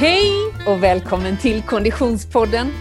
Hej 0.00 0.32
och 0.66 0.82
välkommen 0.82 1.38
till 1.38 1.62
Konditionspodden. 1.62 2.72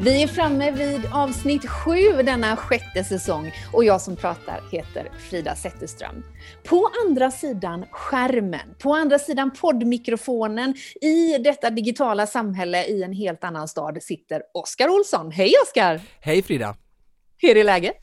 Vi 0.00 0.22
är 0.22 0.26
framme 0.26 0.70
vid 0.70 1.00
avsnitt 1.12 1.68
sju 1.68 2.22
denna 2.24 2.56
sjätte 2.56 3.04
säsong 3.04 3.52
och 3.72 3.84
jag 3.84 4.00
som 4.00 4.16
pratar 4.16 4.60
heter 4.70 5.08
Frida 5.30 5.56
Zetterström. 5.56 6.24
På 6.64 6.90
andra 7.06 7.30
sidan 7.30 7.84
skärmen, 7.90 8.74
på 8.78 8.94
andra 8.94 9.18
sidan 9.18 9.50
poddmikrofonen 9.50 10.74
i 11.00 11.38
detta 11.38 11.70
digitala 11.70 12.26
samhälle 12.26 12.84
i 12.84 13.02
en 13.02 13.12
helt 13.12 13.44
annan 13.44 13.68
stad 13.68 14.02
sitter 14.02 14.42
Oskar 14.54 14.88
Olsson. 14.88 15.30
Hej 15.30 15.52
Oskar! 15.66 16.00
Hej 16.20 16.42
Frida! 16.42 16.76
Hur 17.38 17.56
är 17.56 17.64
läget? 17.64 17.96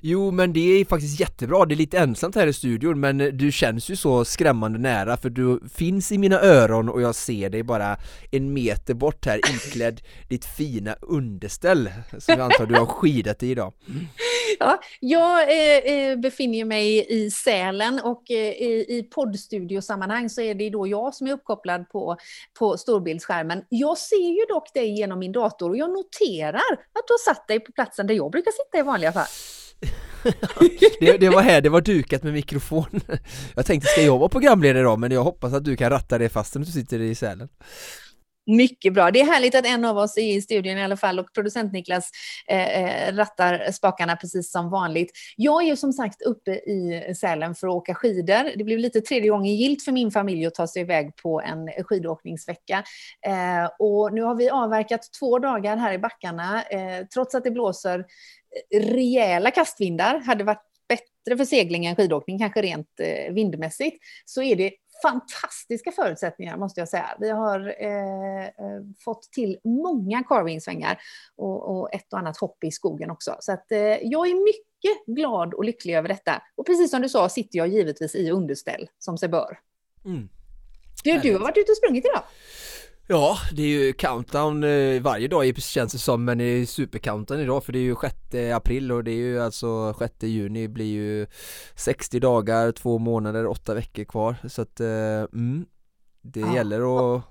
Jo 0.00 0.30
men 0.30 0.52
det 0.52 0.80
är 0.80 0.84
faktiskt 0.84 1.20
jättebra, 1.20 1.64
det 1.64 1.74
är 1.74 1.76
lite 1.76 1.98
ensamt 1.98 2.34
här 2.34 2.46
i 2.46 2.52
studion 2.52 3.00
men 3.00 3.18
du 3.18 3.52
känns 3.52 3.88
ju 3.88 3.96
så 3.96 4.24
skrämmande 4.24 4.78
nära 4.78 5.16
för 5.16 5.30
du 5.30 5.60
finns 5.74 6.12
i 6.12 6.18
mina 6.18 6.40
öron 6.40 6.88
och 6.88 7.02
jag 7.02 7.14
ser 7.14 7.50
dig 7.50 7.62
bara 7.62 7.96
en 8.30 8.52
meter 8.52 8.94
bort 8.94 9.26
här 9.26 9.40
iklädd 9.66 10.00
ditt 10.28 10.44
fina 10.44 10.96
underställ 11.00 11.90
som 12.18 12.34
jag 12.34 12.40
antar 12.40 12.66
du 12.66 12.74
har 12.74 12.86
skidat 12.86 13.42
i 13.42 13.50
idag. 13.50 13.72
Ja, 14.58 14.80
jag 15.00 15.42
eh, 15.42 15.92
eh, 15.92 16.18
befinner 16.18 16.64
mig 16.64 17.06
i 17.08 17.30
Sälen 17.30 18.00
och 18.00 18.30
eh, 18.30 18.36
i, 18.36 18.86
i 18.88 19.02
poddstudiosammanhang 19.02 20.30
så 20.30 20.40
är 20.40 20.54
det 20.54 20.70
då 20.70 20.86
jag 20.86 21.14
som 21.14 21.26
är 21.26 21.32
uppkopplad 21.32 21.88
på, 21.88 22.16
på 22.58 22.76
storbildsskärmen. 22.76 23.64
Jag 23.68 23.98
ser 23.98 24.38
ju 24.40 24.44
dock 24.48 24.74
dig 24.74 24.98
genom 24.98 25.18
min 25.18 25.32
dator 25.32 25.70
och 25.70 25.76
jag 25.76 25.90
noterar 25.90 26.72
att 26.72 27.06
du 27.06 27.12
har 27.12 27.34
satt 27.34 27.48
dig 27.48 27.60
på 27.60 27.72
platsen 27.72 28.06
där 28.06 28.14
jag 28.14 28.30
brukar 28.30 28.50
sitta 28.50 28.78
i 28.78 28.82
vanliga 28.82 29.12
fall. 29.12 29.26
det, 31.00 31.16
det, 31.16 31.28
var 31.28 31.42
här, 31.42 31.60
det 31.60 31.68
var 31.68 31.80
dukat 31.80 32.22
med 32.22 32.32
mikrofon 32.32 33.00
Jag 33.56 33.66
tänkte, 33.66 33.88
ska 33.88 34.02
jag 34.02 34.18
vara 34.18 34.28
programledare 34.28 34.80
idag? 34.80 34.98
Men 34.98 35.12
jag 35.12 35.24
hoppas 35.24 35.52
att 35.52 35.64
du 35.64 35.76
kan 35.76 35.90
ratta 35.90 36.18
det 36.18 36.28
fastän 36.28 36.62
du 36.62 36.70
sitter 36.70 37.00
i 37.00 37.14
Sälen 37.14 37.48
mycket 38.48 38.94
bra. 38.94 39.10
Det 39.10 39.20
är 39.20 39.24
härligt 39.24 39.54
att 39.54 39.66
en 39.66 39.84
av 39.84 39.98
oss 39.98 40.16
är 40.16 40.36
i 40.36 40.42
studion 40.42 40.78
i 40.78 40.84
alla 40.84 40.96
fall 40.96 41.18
och 41.18 41.32
producent 41.34 41.72
Niklas 41.72 42.10
eh, 42.48 43.08
eh, 43.08 43.14
rattar 43.14 43.72
spakarna 43.72 44.16
precis 44.16 44.50
som 44.50 44.70
vanligt. 44.70 45.10
Jag 45.36 45.62
är 45.62 45.66
ju 45.66 45.76
som 45.76 45.92
sagt 45.92 46.22
uppe 46.22 46.50
i 46.50 47.02
Sälen 47.20 47.54
för 47.54 47.66
att 47.66 47.74
åka 47.74 47.94
skidor. 47.94 48.56
Det 48.56 48.64
blev 48.64 48.78
lite 48.78 49.00
tredje 49.00 49.30
gången 49.30 49.54
gilt 49.54 49.84
för 49.84 49.92
min 49.92 50.10
familj 50.10 50.46
att 50.46 50.54
ta 50.54 50.66
sig 50.66 50.82
iväg 50.82 51.16
på 51.16 51.40
en 51.40 51.84
skidåkningsvecka. 51.84 52.84
Eh, 53.26 53.70
och 53.78 54.12
nu 54.12 54.22
har 54.22 54.34
vi 54.34 54.50
avverkat 54.50 55.00
två 55.18 55.38
dagar 55.38 55.76
här 55.76 55.92
i 55.92 55.98
backarna. 55.98 56.62
Eh, 56.62 57.06
trots 57.14 57.34
att 57.34 57.44
det 57.44 57.50
blåser 57.50 58.04
rejäla 58.74 59.50
kastvindar, 59.50 60.18
hade 60.18 60.44
varit 60.44 60.62
bättre 60.88 61.36
för 61.36 61.44
segling 61.44 61.86
än 61.86 61.96
skidåkning, 61.96 62.38
kanske 62.38 62.62
rent 62.62 63.00
eh, 63.00 63.32
vindmässigt, 63.32 63.98
så 64.24 64.42
är 64.42 64.56
det 64.56 64.72
fantastiska 65.02 65.92
förutsättningar 65.92 66.56
måste 66.56 66.80
jag 66.80 66.88
säga. 66.88 67.16
Vi 67.20 67.30
har 67.30 67.74
eh, 67.78 68.44
eh, 68.44 68.82
fått 69.04 69.22
till 69.22 69.58
många 69.64 70.22
carvingsvängar 70.22 70.98
och, 71.36 71.78
och, 71.78 71.94
ett 71.94 72.12
och 72.12 72.18
annat 72.18 72.36
hopp 72.36 72.64
i 72.64 72.70
skogen 72.70 73.10
också. 73.10 73.36
Så 73.40 73.52
att, 73.52 73.72
eh, 73.72 73.78
jag 74.02 74.28
är 74.28 74.44
mycket 74.44 75.06
glad 75.06 75.54
och 75.54 75.64
lycklig 75.64 75.94
över 75.94 76.08
detta. 76.08 76.42
Och 76.56 76.66
precis 76.66 76.90
som 76.90 77.02
du 77.02 77.08
sa 77.08 77.28
sitter 77.28 77.58
jag 77.58 77.68
givetvis 77.68 78.14
i 78.14 78.30
underställ 78.30 78.88
som 78.98 79.18
sig 79.18 79.28
bör. 79.28 79.58
Mm. 80.04 80.28
Du, 81.04 81.18
du 81.18 81.32
har 81.32 81.40
varit 81.40 81.56
ute 81.56 81.72
och 81.72 81.76
sprungit 81.76 82.04
idag? 82.04 82.22
Ja, 83.10 83.38
det 83.52 83.62
är 83.62 83.66
ju 83.66 83.92
countdown 83.92 84.64
eh, 84.64 85.02
varje 85.02 85.28
dag 85.28 85.56
känns 85.56 85.92
det 85.92 85.98
som 85.98 86.24
men 86.24 86.38
det 86.38 86.44
är 86.44 86.66
super 86.66 87.40
idag 87.40 87.64
för 87.64 87.72
det 87.72 87.78
är 87.78 87.82
ju 87.82 87.96
6 88.00 88.14
april 88.54 88.92
och 88.92 89.04
det 89.04 89.10
är 89.10 89.16
ju 89.16 89.40
alltså 89.40 89.94
6 89.98 90.14
juni 90.20 90.68
blir 90.68 90.86
ju 90.86 91.26
60 91.74 92.20
dagar, 92.20 92.72
två 92.72 92.98
månader, 92.98 93.46
åtta 93.46 93.74
veckor 93.74 94.04
kvar 94.04 94.36
så 94.48 94.62
att 94.62 94.80
eh, 94.80 94.88
mm, 95.32 95.66
det 96.22 96.40
ja. 96.40 96.54
gäller 96.54 97.16
att 97.16 97.22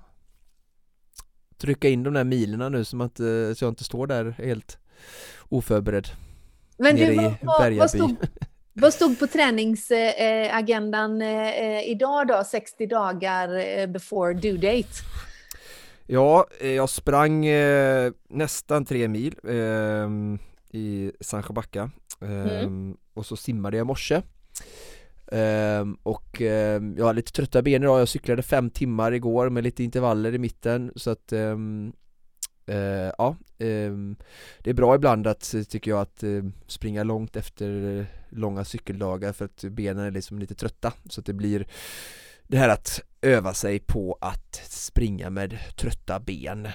trycka 1.58 1.88
in 1.88 2.02
de 2.02 2.14
där 2.14 2.24
milerna 2.24 2.68
nu 2.68 2.84
som 2.84 3.00
att, 3.00 3.20
eh, 3.20 3.52
så 3.56 3.64
jag 3.64 3.68
inte 3.68 3.84
står 3.84 4.06
där 4.06 4.34
helt 4.38 4.78
oförberedd 5.48 6.08
Men 6.78 6.96
du, 6.96 7.14
vad, 7.14 7.34
vad, 7.42 7.72
vad, 7.72 7.90
stod, 7.90 8.16
vad 8.72 8.94
stod 8.94 9.18
på 9.18 9.26
träningsagendan 9.26 11.22
idag 11.82 12.28
då, 12.28 12.44
60 12.44 12.86
dagar 12.86 13.86
before 13.86 14.34
due 14.34 14.56
date? 14.56 14.88
Ja, 16.10 16.46
eh, 16.60 16.70
jag 16.70 16.90
sprang 16.90 17.46
eh, 17.46 18.12
nästan 18.28 18.84
tre 18.84 19.08
mil 19.08 19.34
eh, 19.44 20.08
i 20.70 21.12
Sandsjöbacka 21.20 21.90
eh, 22.20 22.60
mm. 22.62 22.96
och 23.14 23.26
så 23.26 23.36
simmade 23.36 23.76
jag 23.76 23.84
i 23.84 23.86
morse 23.86 24.22
ehm, 25.32 25.98
och 26.02 26.42
ehm, 26.42 26.94
jag 26.98 27.04
har 27.04 27.14
lite 27.14 27.32
trötta 27.32 27.62
ben 27.62 27.82
idag, 27.82 28.00
jag 28.00 28.08
cyklade 28.08 28.42
fem 28.42 28.70
timmar 28.70 29.12
igår 29.12 29.50
med 29.50 29.64
lite 29.64 29.84
intervaller 29.84 30.34
i 30.34 30.38
mitten 30.38 30.92
så 30.96 31.10
att 31.10 31.32
ehm, 31.32 31.92
eh, 32.66 33.12
ja, 33.18 33.36
det 33.58 34.70
är 34.70 34.74
bra 34.74 34.94
ibland 34.94 35.26
att, 35.26 35.54
tycker 35.68 35.90
jag, 35.90 36.00
att 36.00 36.22
eh, 36.22 36.44
springa 36.66 37.02
långt 37.02 37.36
efter 37.36 38.06
långa 38.28 38.64
cykeldagar 38.64 39.32
för 39.32 39.44
att 39.44 39.64
benen 39.64 40.04
är 40.04 40.10
liksom 40.10 40.38
lite 40.38 40.54
trötta 40.54 40.92
så 41.10 41.20
att 41.20 41.26
det 41.26 41.32
blir 41.32 41.66
det 42.48 42.56
här 42.56 42.68
att 42.68 43.00
öva 43.22 43.54
sig 43.54 43.78
på 43.78 44.18
att 44.20 44.60
springa 44.70 45.30
med 45.30 45.58
trötta 45.76 46.20
ben. 46.20 46.68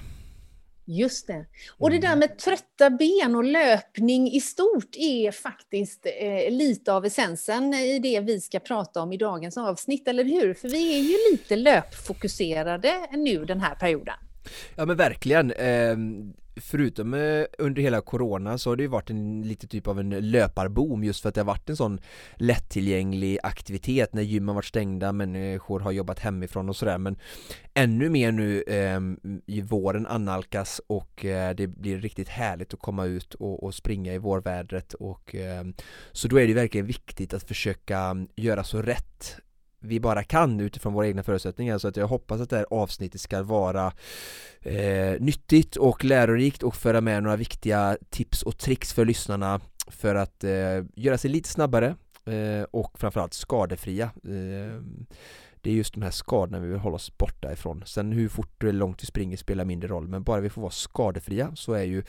Just 0.86 1.28
det. 1.28 1.46
Och 1.78 1.90
det 1.90 2.00
där 2.00 2.08
mm. 2.08 2.20
med 2.20 2.38
trötta 2.38 2.90
ben 2.90 3.36
och 3.36 3.44
löpning 3.44 4.32
i 4.32 4.40
stort 4.40 4.96
är 4.96 5.32
faktiskt 5.32 6.06
eh, 6.06 6.52
lite 6.52 6.94
av 6.94 7.06
essensen 7.06 7.74
i 7.74 8.00
det 8.00 8.20
vi 8.20 8.42
ska 8.42 8.60
prata 8.60 9.02
om 9.02 9.14
i 9.14 9.18
dagens 9.18 9.58
avsnitt, 9.58 10.08
eller 10.08 10.24
hur? 10.24 10.54
För 10.54 10.70
vi 10.70 10.96
är 10.96 11.02
ju 11.02 11.32
lite 11.32 11.56
löpfokuserade 11.56 12.94
nu 13.12 13.46
den 13.46 13.62
här 13.62 13.76
perioden. 13.76 14.16
Ja 14.76 14.86
men 14.86 14.98
verkligen. 14.98 15.52
Förutom 16.56 17.14
eh, 17.14 17.46
under 17.58 17.82
hela 17.82 18.02
corona 18.02 18.58
så 18.58 18.70
har 18.70 18.76
det 18.76 18.84
ju 18.84 18.90
varit 18.90 19.10
en 19.10 19.42
lite 19.42 19.68
typ 19.68 19.88
av 19.88 20.00
en 20.00 20.10
löparboom 20.10 21.04
just 21.04 21.22
för 21.22 21.30
att 21.30 21.36
det 21.36 21.42
har 21.42 21.46
varit 21.46 21.70
en 21.70 21.78
sån 21.78 22.00
lättillgänglig 22.36 23.40
aktivitet 23.44 24.14
när 24.14 24.22
gymmen 24.22 24.56
varit 24.56 24.66
stängda, 24.66 25.12
människor 25.12 25.80
har 25.80 25.92
jobbat 25.92 26.20
hemifrån 26.20 26.70
och 26.70 26.76
sådär. 26.76 26.98
Men 26.98 27.18
ännu 27.74 28.10
mer 28.10 28.32
nu 28.32 28.62
eh, 28.62 29.00
i 29.46 29.62
våren 29.62 30.08
annalkas 30.08 30.82
och 30.88 31.26
eh, 31.26 31.56
det 31.56 31.68
blir 31.68 31.98
riktigt 31.98 32.30
härligt 32.30 32.74
att 32.74 32.80
komma 32.80 33.06
ut 33.06 33.34
och, 33.34 33.64
och 33.64 33.76
springa 33.76 34.14
i 34.14 34.18
vårvädret 34.18 34.94
och 34.94 35.36
eh, 35.36 35.64
så 36.12 36.28
då 36.28 36.40
är 36.40 36.48
det 36.48 36.54
verkligen 36.54 36.88
viktigt 36.88 37.34
att 37.34 37.44
försöka 37.44 38.00
ehm, 38.00 38.28
göra 38.36 38.64
så 38.64 38.82
rätt 38.82 39.40
vi 39.84 40.00
bara 40.00 40.24
kan 40.24 40.60
utifrån 40.60 40.94
våra 40.94 41.08
egna 41.08 41.24
förutsättningar 41.24 41.78
så 41.78 41.88
att 41.88 41.98
jag 41.98 42.08
hoppas 42.08 42.42
att 42.42 42.50
det 42.50 42.58
här 42.58 42.66
avsnittet 42.70 43.22
ska 43.22 43.44
vara 43.44 43.94
eh, 44.62 45.20
nyttigt 45.20 45.76
och 45.76 46.04
lärorikt 46.04 46.64
och 46.64 46.76
föra 46.76 47.02
med 47.02 47.24
några 47.24 47.36
viktiga 47.36 47.98
tips 48.10 48.44
och 48.44 48.58
tricks 48.58 48.94
för 48.94 49.06
lyssnarna 49.06 49.62
för 49.88 50.16
att 50.16 50.44
eh, 50.44 50.86
göra 50.96 51.18
sig 51.18 51.32
lite 51.32 51.50
snabbare 51.50 51.96
eh, 52.26 52.64
och 52.72 53.00
framförallt 53.00 53.34
skadefria. 53.34 54.06
Eh, 54.06 54.82
det 55.62 55.70
är 55.70 55.74
just 55.74 55.94
de 55.94 56.04
här 56.04 56.12
skadorna 56.12 56.60
vi 56.60 56.68
vill 56.68 56.80
hålla 56.80 56.96
oss 56.96 57.18
borta 57.18 57.54
ifrån. 57.54 57.84
Sen 57.86 58.12
hur 58.12 58.30
fort 58.30 58.64
eller 58.64 58.74
långt 58.74 59.04
vi 59.04 59.08
springer 59.08 59.38
spelar 59.38 59.66
mindre 59.66 59.90
roll 59.90 60.08
men 60.08 60.24
bara 60.24 60.42
vi 60.42 60.50
får 60.50 60.62
vara 60.62 60.72
skadefria 60.72 61.56
så 61.56 61.74
är 61.74 61.84
ju 61.84 62.04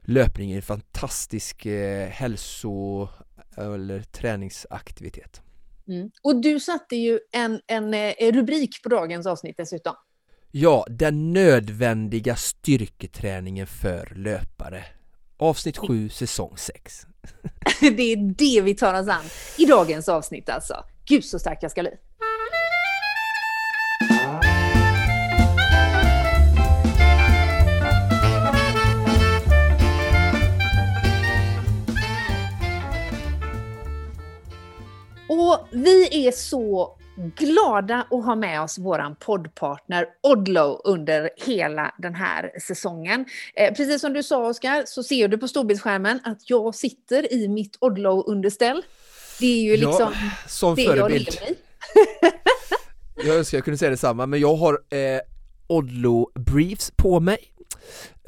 löpning 0.00 0.52
en 0.52 0.62
fantastisk 0.62 1.66
eh, 1.66 2.08
hälso 2.08 3.08
eller 3.56 4.02
träningsaktivitet. 4.02 5.42
Mm. 5.88 6.10
Och 6.22 6.40
du 6.40 6.60
satte 6.60 6.96
ju 6.96 7.18
en, 7.32 7.60
en, 7.66 7.94
eh, 7.94 8.32
rubrik 8.32 8.82
på 8.82 8.88
dagens 8.88 9.26
avsnitt 9.26 9.56
dessutom. 9.56 9.94
Ja, 10.50 10.86
den 10.90 11.32
nödvändiga 11.32 12.36
styrketräningen 12.36 13.66
för 13.66 14.12
löpare. 14.16 14.84
Avsnitt 15.36 15.76
7, 15.78 16.08
säsong 16.08 16.56
6. 16.56 17.06
det 17.80 18.12
är 18.12 18.34
det 18.34 18.60
vi 18.60 18.74
tar 18.74 19.00
oss 19.00 19.08
an 19.08 19.24
i 19.58 19.64
dagens 19.64 20.08
avsnitt 20.08 20.48
alltså. 20.48 20.74
Gud 21.04 21.24
så 21.24 21.38
stark 21.38 21.58
jag 21.62 21.70
ska 21.70 21.82
bli. 21.82 21.90
Vi 35.82 36.26
är 36.26 36.32
så 36.32 36.98
glada 37.36 38.06
att 38.10 38.24
ha 38.24 38.34
med 38.34 38.62
oss 38.62 38.78
vår 38.78 39.14
poddpartner 39.14 40.06
Odlo 40.22 40.80
under 40.84 41.30
hela 41.46 41.94
den 41.98 42.14
här 42.14 42.50
säsongen. 42.60 43.24
Eh, 43.54 43.74
precis 43.74 44.00
som 44.00 44.12
du 44.12 44.22
sa 44.22 44.48
Oskar, 44.48 44.82
så 44.86 45.02
ser 45.02 45.28
du 45.28 45.38
på 45.38 45.48
storbildsskärmen 45.48 46.20
att 46.24 46.50
jag 46.50 46.74
sitter 46.74 47.32
i 47.32 47.48
mitt 47.48 47.76
Odlo-underställ. 47.80 48.82
Det 49.40 49.46
är 49.46 49.62
ju 49.62 49.76
liksom 49.76 50.12
ja, 50.12 50.48
som 50.48 50.74
det 50.74 50.84
förebild. 50.84 51.28
jag 51.40 52.32
Jag 53.26 53.36
önskar 53.36 53.58
jag 53.58 53.64
kunde 53.64 53.78
säga 53.78 53.90
detsamma, 53.90 54.26
men 54.26 54.40
jag 54.40 54.56
har 54.56 54.72
eh, 54.72 55.20
Odlo 55.66 56.30
briefs 56.34 56.92
på 56.96 57.20
mig 57.20 57.38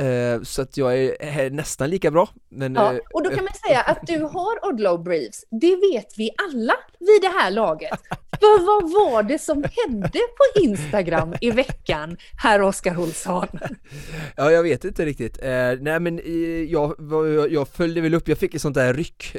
Eh, 0.01 0.43
så 0.43 0.63
att 0.63 0.77
jag 0.77 0.95
är 1.21 1.51
nästan 1.51 1.91
lika 1.91 2.11
bra. 2.11 2.29
Men, 2.49 2.75
ja, 2.75 2.93
eh, 2.93 2.99
och 3.13 3.23
då 3.23 3.31
kan 3.31 3.45
man 3.45 3.55
säga 3.67 3.81
att 3.81 4.07
du 4.07 4.19
har 4.19 4.69
Oddlow 4.69 5.03
Briefs. 5.03 5.45
Det 5.51 5.77
vet 5.77 6.15
vi 6.17 6.31
alla 6.49 6.75
vid 6.99 7.23
det 7.23 7.39
här 7.41 7.51
laget. 7.51 8.01
För 8.41 8.67
vad 8.67 8.93
var 8.93 9.23
det 9.23 9.39
som 9.39 9.65
hände 9.77 10.19
på 10.19 10.61
Instagram 10.61 11.35
i 11.41 11.51
veckan, 11.51 12.17
herr 12.37 12.63
Oskar 12.63 12.99
Olsson? 12.99 13.47
Ja, 14.37 14.51
jag 14.51 14.63
vet 14.63 14.85
inte 14.85 15.05
riktigt. 15.05 15.39
Eh, 15.43 15.73
nej, 15.81 16.01
men 16.01 16.21
jag, 16.69 16.95
jag, 17.11 17.53
jag 17.53 17.69
följde 17.69 18.01
väl 18.01 18.15
upp, 18.15 18.29
jag 18.29 18.39
fick 18.39 18.55
ett 18.55 18.63
sånt 18.63 18.75
där 18.75 18.95
ryck 18.95 19.37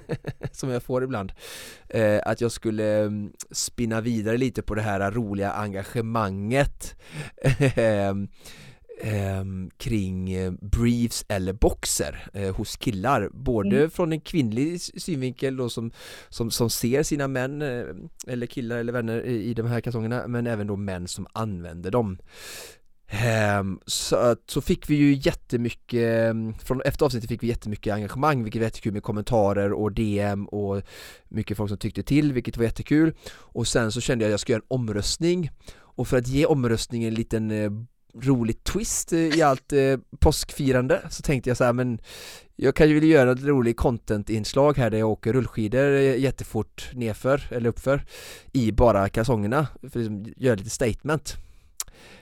som 0.52 0.70
jag 0.70 0.82
får 0.82 1.04
ibland. 1.04 1.32
Eh, 1.88 2.20
att 2.24 2.40
jag 2.40 2.52
skulle 2.52 2.98
mm, 2.98 3.32
spinna 3.50 4.00
vidare 4.00 4.36
lite 4.36 4.62
på 4.62 4.74
det 4.74 4.82
här 4.82 5.10
roliga 5.10 5.52
engagemanget. 5.52 6.96
Ehm, 9.00 9.64
eh, 9.64 9.70
kring 9.76 10.56
briefs 10.60 11.24
eller 11.28 11.52
boxer 11.52 12.28
eh, 12.32 12.54
hos 12.54 12.76
killar. 12.76 13.28
Både 13.32 13.76
mm. 13.76 13.90
från 13.90 14.12
en 14.12 14.20
kvinnlig 14.20 14.80
synvinkel 14.80 15.56
då 15.56 15.68
som, 15.68 15.90
som, 16.28 16.50
som 16.50 16.70
ser 16.70 17.02
sina 17.02 17.28
män 17.28 17.62
eh, 17.62 17.84
eller 18.26 18.46
killar 18.46 18.76
eller 18.76 18.92
vänner 18.92 19.22
i, 19.22 19.44
i 19.44 19.54
de 19.54 19.66
här 19.66 19.80
kalsongerna 19.80 20.26
men 20.28 20.46
även 20.46 20.66
då 20.66 20.76
män 20.76 21.08
som 21.08 21.26
använder 21.32 21.90
dem. 21.90 22.18
Ehm, 23.14 23.80
så, 23.86 24.36
så 24.46 24.60
fick 24.60 24.90
vi 24.90 24.94
ju 24.94 25.14
jättemycket, 25.14 26.30
ehm, 26.30 26.54
från 26.54 26.82
efter 26.82 27.06
avsnittet 27.06 27.28
fick 27.28 27.42
vi 27.42 27.46
jättemycket 27.46 27.94
engagemang 27.94 28.42
vilket 28.42 28.60
var 28.60 28.66
jättekul 28.66 28.92
med 28.92 29.02
kommentarer 29.02 29.72
och 29.72 29.92
DM 29.92 30.46
och 30.46 30.82
mycket 31.28 31.56
folk 31.56 31.68
som 31.68 31.78
tyckte 31.78 32.02
till 32.02 32.32
vilket 32.32 32.56
var 32.56 32.64
jättekul. 32.64 33.14
Och 33.32 33.68
sen 33.68 33.92
så 33.92 34.00
kände 34.00 34.24
jag 34.24 34.28
att 34.28 34.32
jag 34.32 34.40
skulle 34.40 34.54
göra 34.54 34.64
en 34.70 34.76
omröstning. 34.80 35.50
Och 35.94 36.08
för 36.08 36.16
att 36.16 36.28
ge 36.28 36.46
omröstningen 36.46 37.08
en 37.08 37.14
liten 37.14 37.50
eh, 37.50 37.70
rolig 38.20 38.64
twist 38.64 39.12
i 39.12 39.42
allt 39.42 39.72
eh, 39.72 39.98
påskfirande 40.20 41.02
så 41.10 41.22
tänkte 41.22 41.50
jag 41.50 41.56
så 41.56 41.64
här, 41.64 41.72
men 41.72 42.00
jag 42.56 42.74
kan 42.74 42.88
ju 42.88 42.94
vilja 42.94 43.18
göra 43.18 43.32
ett 43.32 43.42
roligt 43.42 43.76
content-inslag 43.76 44.76
här 44.76 44.90
där 44.90 44.98
jag 44.98 45.10
åker 45.10 45.32
rullskidor 45.32 45.92
eh, 45.92 46.16
jättefort 46.16 46.90
nerför 46.92 47.42
eller 47.50 47.68
uppför 47.68 48.04
i 48.52 48.72
bara 48.72 49.08
kalsongerna 49.08 49.66
för 49.80 49.86
att 49.86 49.94
liksom 49.94 50.24
göra 50.36 50.54
lite 50.54 50.70
statement 50.70 51.36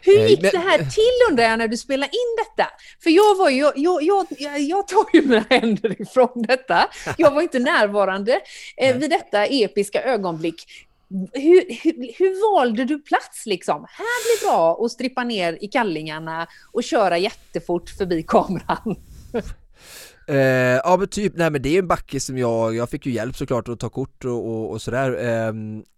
hur 0.03 0.19
eh, 0.19 0.27
gick 0.27 0.41
det 0.41 0.59
här 0.59 0.79
till 0.79 1.31
undrar 1.31 1.45
jag 1.45 1.59
när 1.59 1.69
du 1.69 1.77
spelade 1.77 2.13
in 2.13 2.37
detta? 2.45 2.71
För 3.03 3.11
jag 3.11 3.39
var 3.39 3.51
ju, 3.51 3.73
jag, 3.77 4.03
jag, 4.03 4.27
jag, 4.39 4.61
jag 4.61 4.89
tar 4.89 5.05
ju 5.13 5.23
mina 5.23 5.45
händer 5.51 6.03
ifrån 6.03 6.45
detta. 6.49 6.89
Jag 7.17 7.31
var 7.31 7.43
inte 7.43 7.59
närvarande 7.59 8.41
eh, 8.77 8.97
vid 8.97 9.11
detta 9.11 9.47
episka 9.47 10.03
ögonblick 10.03 10.67
hur, 11.33 11.83
hur, 11.83 12.19
hur, 12.19 12.55
valde 12.57 12.85
du 12.85 12.99
plats 12.99 13.47
liksom? 13.47 13.87
Här 13.89 14.41
blir 14.41 14.49
bra 14.49 14.85
att 14.85 14.91
strippa 14.93 15.25
ner 15.25 15.59
i 15.61 15.69
kallingarna 15.69 16.47
och 16.73 16.85
köra 16.85 17.19
jättefort 17.19 17.91
förbi 17.91 18.23
kameran. 18.23 18.97
Eh, 20.29 20.81
ja 20.85 20.97
men 20.99 21.09
typ, 21.09 21.33
nej 21.37 21.51
men 21.51 21.63
det 21.63 21.69
är 21.69 21.79
en 21.79 21.89
backe 21.89 22.21
som 22.21 22.39
jag, 22.39 22.75
jag 22.75 22.91
fick 22.91 23.07
ju 23.07 23.13
hjälp 23.13 23.37
såklart 23.37 23.69
att 23.69 23.81
ta 23.81 23.89
kort 23.89 24.25
och, 24.25 24.47
och, 24.47 24.71
och 24.71 24.83
sådär 24.83 25.29
eh, 25.29 25.53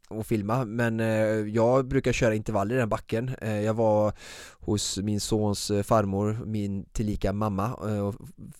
och 0.09 0.27
filma 0.27 0.65
men 0.65 1.01
eh, 1.01 1.07
jag 1.55 1.87
brukar 1.87 2.13
köra 2.13 2.35
intervaller 2.35 2.75
i 2.75 2.79
den 2.79 2.89
backen 2.89 3.31
eh, 3.41 3.61
Jag 3.61 3.75
var 3.75 4.13
hos 4.61 4.99
min 4.99 5.21
sons 5.21 5.71
eh, 5.71 5.83
farmor, 5.83 6.39
min 6.47 6.85
tillika 6.85 7.33
mamma 7.33 7.65
eh, 7.65 8.07
och 8.07 8.15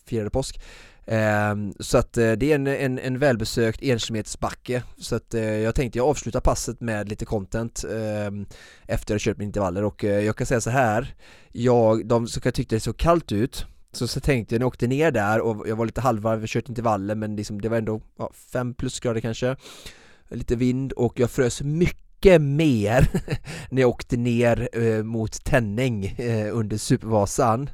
firade 0.05 0.29
påsk 0.29 0.61
Ehm, 1.05 1.73
så 1.79 1.97
att 1.97 2.17
eh, 2.17 2.31
det 2.31 2.51
är 2.51 2.55
en, 2.55 2.67
en, 2.67 2.99
en 2.99 3.19
välbesökt 3.19 3.83
enkilometersbacke. 3.83 4.83
Så 4.97 5.15
att 5.15 5.33
eh, 5.33 5.43
jag 5.43 5.75
tänkte 5.75 5.97
jag 5.99 6.07
avslutar 6.07 6.39
passet 6.39 6.81
med 6.81 7.09
lite 7.09 7.25
content 7.25 7.83
ehm, 7.83 8.45
Efter 8.87 9.05
att 9.05 9.09
jag 9.09 9.21
kört 9.21 9.37
mina 9.37 9.47
intervaller. 9.47 9.83
Och 9.83 10.03
eh, 10.03 10.25
jag 10.25 10.35
kan 10.35 10.47
säga 10.47 10.61
så 10.61 10.69
här 10.69 11.15
Jag, 11.51 12.05
de 12.05 12.27
som 12.27 12.51
tyckte 12.51 12.75
det 12.75 12.79
såg 12.79 12.97
kallt 12.97 13.31
ut 13.31 13.65
så, 13.91 14.07
så 14.07 14.19
tänkte 14.19 14.55
jag 14.55 14.59
när 14.59 14.63
jag 14.63 14.67
åkte 14.67 14.87
ner 14.87 15.11
där 15.11 15.39
och 15.41 15.67
jag 15.67 15.75
var 15.75 15.85
lite 15.85 16.01
halvvarv, 16.01 16.45
kört 16.47 16.69
intervaller 16.69 17.15
men 17.15 17.35
liksom, 17.35 17.61
det 17.61 17.69
var 17.69 17.77
ändå 17.77 18.01
5 18.51 18.67
ja, 18.69 18.73
plusgrader 18.77 19.21
kanske. 19.21 19.55
Lite 20.29 20.55
vind 20.55 20.91
och 20.91 21.19
jag 21.19 21.31
frös 21.31 21.61
mycket 21.61 22.02
mycket 22.23 22.41
mer 22.41 23.07
när 23.69 23.81
jag 23.81 23.89
åkte 23.89 24.17
ner 24.17 24.69
eh, 24.73 25.03
mot 25.03 25.43
Tänning 25.43 26.05
eh, 26.05 26.57
under 26.57 26.77
Supervasan. 26.77 27.69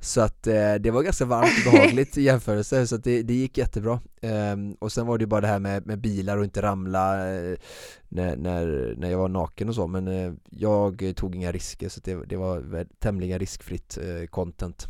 Så 0.00 0.20
att 0.20 0.46
eh, 0.46 0.74
det 0.74 0.90
var 0.90 1.02
ganska 1.02 1.24
varmt 1.24 1.66
och 1.66 1.72
behagligt 1.72 2.18
i 2.18 2.22
jämförelse 2.22 2.86
så 2.86 2.94
att 2.96 3.04
det, 3.04 3.22
det 3.22 3.34
gick 3.34 3.58
jättebra. 3.58 4.00
Ehm, 4.22 4.72
Och 4.80 4.92
sen 4.92 5.06
var 5.06 5.18
det 5.18 5.22
ju 5.22 5.26
bara 5.26 5.40
det 5.40 5.46
här 5.46 5.58
med, 5.58 5.86
med 5.86 6.00
bilar 6.00 6.38
och 6.38 6.44
inte 6.44 6.62
ramla 6.62 7.34
eh, 7.34 7.56
när, 8.08 8.36
när, 8.36 8.94
när 8.96 9.10
jag 9.10 9.18
var 9.18 9.28
naken 9.28 9.68
och 9.68 9.74
så 9.74 9.86
men 9.86 10.08
eh, 10.08 10.32
jag 10.50 11.12
tog 11.16 11.34
inga 11.36 11.52
risker 11.52 11.88
så 11.88 12.00
det, 12.04 12.18
det 12.26 12.36
var 12.36 12.86
tämligen 12.98 13.38
riskfritt 13.38 13.98
eh, 13.98 14.26
content 14.26 14.88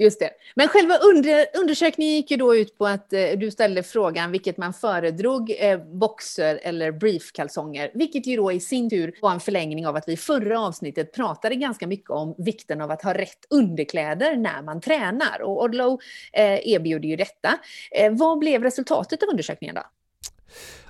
Just 0.00 0.20
det. 0.20 0.30
Men 0.54 0.68
själva 0.68 0.96
under, 0.96 1.46
undersökningen 1.54 2.14
gick 2.14 2.30
ju 2.30 2.36
då 2.36 2.56
ut 2.56 2.78
på 2.78 2.86
att 2.86 3.12
eh, 3.12 3.30
du 3.38 3.50
ställde 3.50 3.82
frågan 3.82 4.32
vilket 4.32 4.56
man 4.56 4.72
föredrog, 4.72 5.56
eh, 5.58 5.78
boxer 5.78 6.60
eller 6.62 6.92
briefkalsonger, 6.92 7.90
vilket 7.94 8.26
ju 8.26 8.36
då 8.36 8.52
i 8.52 8.60
sin 8.60 8.90
tur 8.90 9.14
var 9.22 9.32
en 9.32 9.40
förlängning 9.40 9.86
av 9.86 9.96
att 9.96 10.08
vi 10.08 10.12
i 10.12 10.16
förra 10.16 10.60
avsnittet 10.60 11.12
pratade 11.12 11.54
ganska 11.54 11.86
mycket 11.86 12.10
om 12.10 12.34
vikten 12.38 12.80
av 12.80 12.90
att 12.90 13.02
ha 13.02 13.14
rätt 13.14 13.46
underkläder 13.50 14.36
när 14.36 14.62
man 14.62 14.80
tränar. 14.80 15.42
Och 15.42 15.62
Odlow 15.62 16.00
eh, 16.32 16.68
erbjuder 16.68 17.08
ju 17.08 17.16
detta. 17.16 17.58
Eh, 17.90 18.12
vad 18.12 18.38
blev 18.38 18.62
resultatet 18.62 19.22
av 19.22 19.28
undersökningen 19.28 19.74
då? 19.74 19.82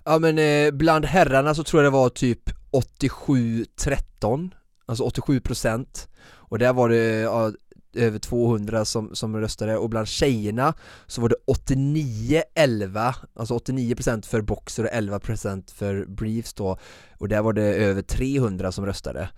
Ja 0.04 0.18
men 0.18 0.38
eh, 0.38 0.70
bland 0.70 1.04
herrarna 1.04 1.54
så 1.54 1.64
tror 1.64 1.82
jag 1.82 1.92
det 1.92 1.96
var 1.96 2.08
typ 2.08 2.50
87-13, 2.72 4.50
alltså 4.86 5.04
87 5.04 5.40
procent. 5.40 6.08
Och 6.50 6.58
där 6.58 6.72
var 6.72 6.88
det 6.88 7.20
ja, 7.20 7.52
över 7.94 8.18
200 8.18 8.84
som, 8.84 9.14
som 9.14 9.36
röstade 9.36 9.76
och 9.76 9.90
bland 9.90 10.08
tjejerna 10.08 10.74
så 11.06 11.20
var 11.20 11.28
det 11.28 11.36
89-11, 11.46 13.14
alltså 13.34 13.54
89% 13.54 14.26
för 14.26 14.40
boxer 14.40 14.84
och 14.84 14.90
11% 14.90 15.74
för 15.74 16.04
briefs 16.04 16.54
då 16.54 16.78
och 17.18 17.28
där 17.28 17.42
var 17.42 17.52
det 17.52 17.62
över 17.62 18.02
300 18.02 18.72
som 18.72 18.86
röstade 18.86 19.28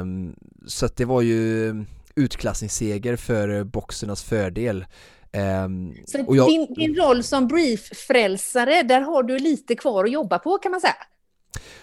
um, 0.00 0.36
så 0.66 0.86
att 0.86 0.96
det 0.96 1.04
var 1.04 1.22
ju 1.22 1.74
utklassningsseger 2.14 3.16
för 3.16 3.64
boxernas 3.64 4.22
fördel 4.22 4.84
um, 5.64 5.94
Så 6.06 6.24
jag, 6.28 6.48
din, 6.48 6.74
din 6.74 6.96
roll 6.96 7.22
som 7.22 7.48
brieffrälsare, 7.48 8.82
där 8.82 9.00
har 9.00 9.22
du 9.22 9.38
lite 9.38 9.76
kvar 9.76 10.04
att 10.04 10.10
jobba 10.10 10.38
på 10.38 10.58
kan 10.58 10.70
man 10.72 10.80
säga? 10.80 10.94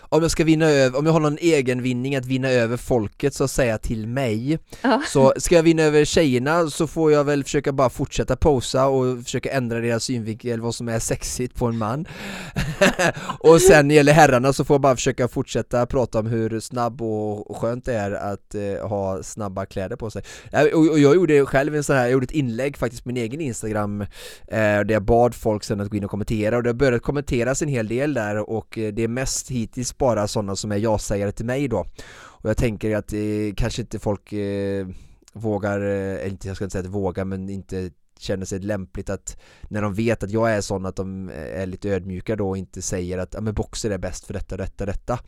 Om 0.09 0.21
jag 0.21 0.31
ska 0.31 0.43
vinna 0.43 0.65
över, 0.65 0.99
om 0.99 1.05
jag 1.05 1.13
har 1.13 1.19
någon 1.19 1.37
egen 1.37 1.81
vinning 1.81 2.15
att 2.15 2.25
vinna 2.25 2.49
över 2.49 2.77
folket 2.77 3.33
så 3.33 3.43
att 3.43 3.51
säga 3.51 3.77
till 3.77 4.07
mig 4.07 4.59
ja. 4.81 5.01
Så 5.07 5.33
ska 5.37 5.55
jag 5.55 5.63
vinna 5.63 5.83
över 5.83 6.05
tjejerna 6.05 6.69
så 6.69 6.87
får 6.87 7.11
jag 7.11 7.23
väl 7.23 7.43
försöka 7.43 7.71
bara 7.71 7.89
fortsätta 7.89 8.35
posa 8.35 8.87
och 8.87 9.23
försöka 9.23 9.51
ändra 9.51 9.79
deras 9.79 10.03
synvinkel 10.03 10.61
vad 10.61 10.75
som 10.75 10.89
är 10.89 10.99
sexigt 10.99 11.55
på 11.55 11.65
en 11.65 11.77
man 11.77 12.05
Och 13.39 13.61
sen 13.61 13.87
när 13.87 13.89
det 13.89 13.95
gäller 13.95 14.13
herrarna 14.13 14.53
så 14.53 14.65
får 14.65 14.73
jag 14.73 14.81
bara 14.81 14.95
försöka 14.95 15.27
fortsätta 15.27 15.85
prata 15.85 16.19
om 16.19 16.27
hur 16.27 16.59
snabb 16.59 17.01
och 17.01 17.57
skönt 17.57 17.85
det 17.85 17.93
är 17.93 18.11
att 18.11 18.55
eh, 18.55 18.87
ha 18.87 19.23
snabba 19.23 19.65
kläder 19.65 19.95
på 19.95 20.09
sig 20.09 20.23
och, 20.73 20.91
och 20.91 20.99
jag 20.99 21.15
gjorde 21.15 21.45
själv 21.45 21.75
en 21.75 21.83
sån 21.83 21.95
här, 21.95 22.03
jag 22.03 22.11
gjorde 22.11 22.23
ett 22.23 22.31
inlägg 22.31 22.77
faktiskt 22.77 23.03
på 23.03 23.09
min 23.09 23.17
egen 23.17 23.41
Instagram 23.41 24.01
eh, 24.01 24.07
där 24.47 24.91
jag 24.91 25.03
bad 25.03 25.35
folk 25.35 25.63
sen 25.63 25.81
att 25.81 25.89
gå 25.89 25.97
in 25.97 26.03
och 26.03 26.11
kommentera 26.11 26.57
och 26.57 26.63
det 26.63 26.69
har 26.69 26.73
börjat 26.73 27.01
kommenteras 27.01 27.61
en 27.61 27.67
hel 27.67 27.87
del 27.87 28.13
där 28.13 28.49
och 28.49 28.77
eh, 28.77 28.93
det 28.93 29.03
är 29.03 29.07
mest 29.07 29.51
hittills 29.51 29.93
bara 29.97 30.27
sådana 30.27 30.55
som 30.55 30.71
är 30.71 30.77
ja-sägare 30.77 31.31
till 31.31 31.45
mig 31.45 31.67
då. 31.67 31.85
Och 32.17 32.49
jag 32.49 32.57
tänker 32.57 32.95
att 32.95 33.13
eh, 33.13 33.19
kanske 33.55 33.81
inte 33.81 33.99
folk 33.99 34.33
eh, 34.33 34.87
vågar, 35.33 35.81
eh, 35.81 36.27
inte 36.27 36.47
jag 36.47 36.55
ska 36.55 36.65
inte 36.65 36.73
säga 36.73 36.87
att 36.87 36.95
vågar 36.95 37.25
men 37.25 37.49
inte 37.49 37.89
känner 38.19 38.45
sig 38.45 38.59
lämpligt 38.59 39.09
att 39.09 39.37
när 39.69 39.81
de 39.81 39.93
vet 39.93 40.23
att 40.23 40.31
jag 40.31 40.51
är 40.51 40.61
sån 40.61 40.85
att 40.85 40.95
de 40.95 41.29
är 41.33 41.65
lite 41.65 41.89
ödmjuka 41.89 42.35
då 42.35 42.49
och 42.49 42.57
inte 42.57 42.81
säger 42.81 43.17
att 43.17 43.33
ja, 43.33 43.41
men 43.41 43.53
boxer 43.53 43.89
är 43.89 43.97
bäst 43.97 44.25
för 44.25 44.33
detta, 44.33 44.57
detta, 44.57 44.85
detta. 44.85 45.19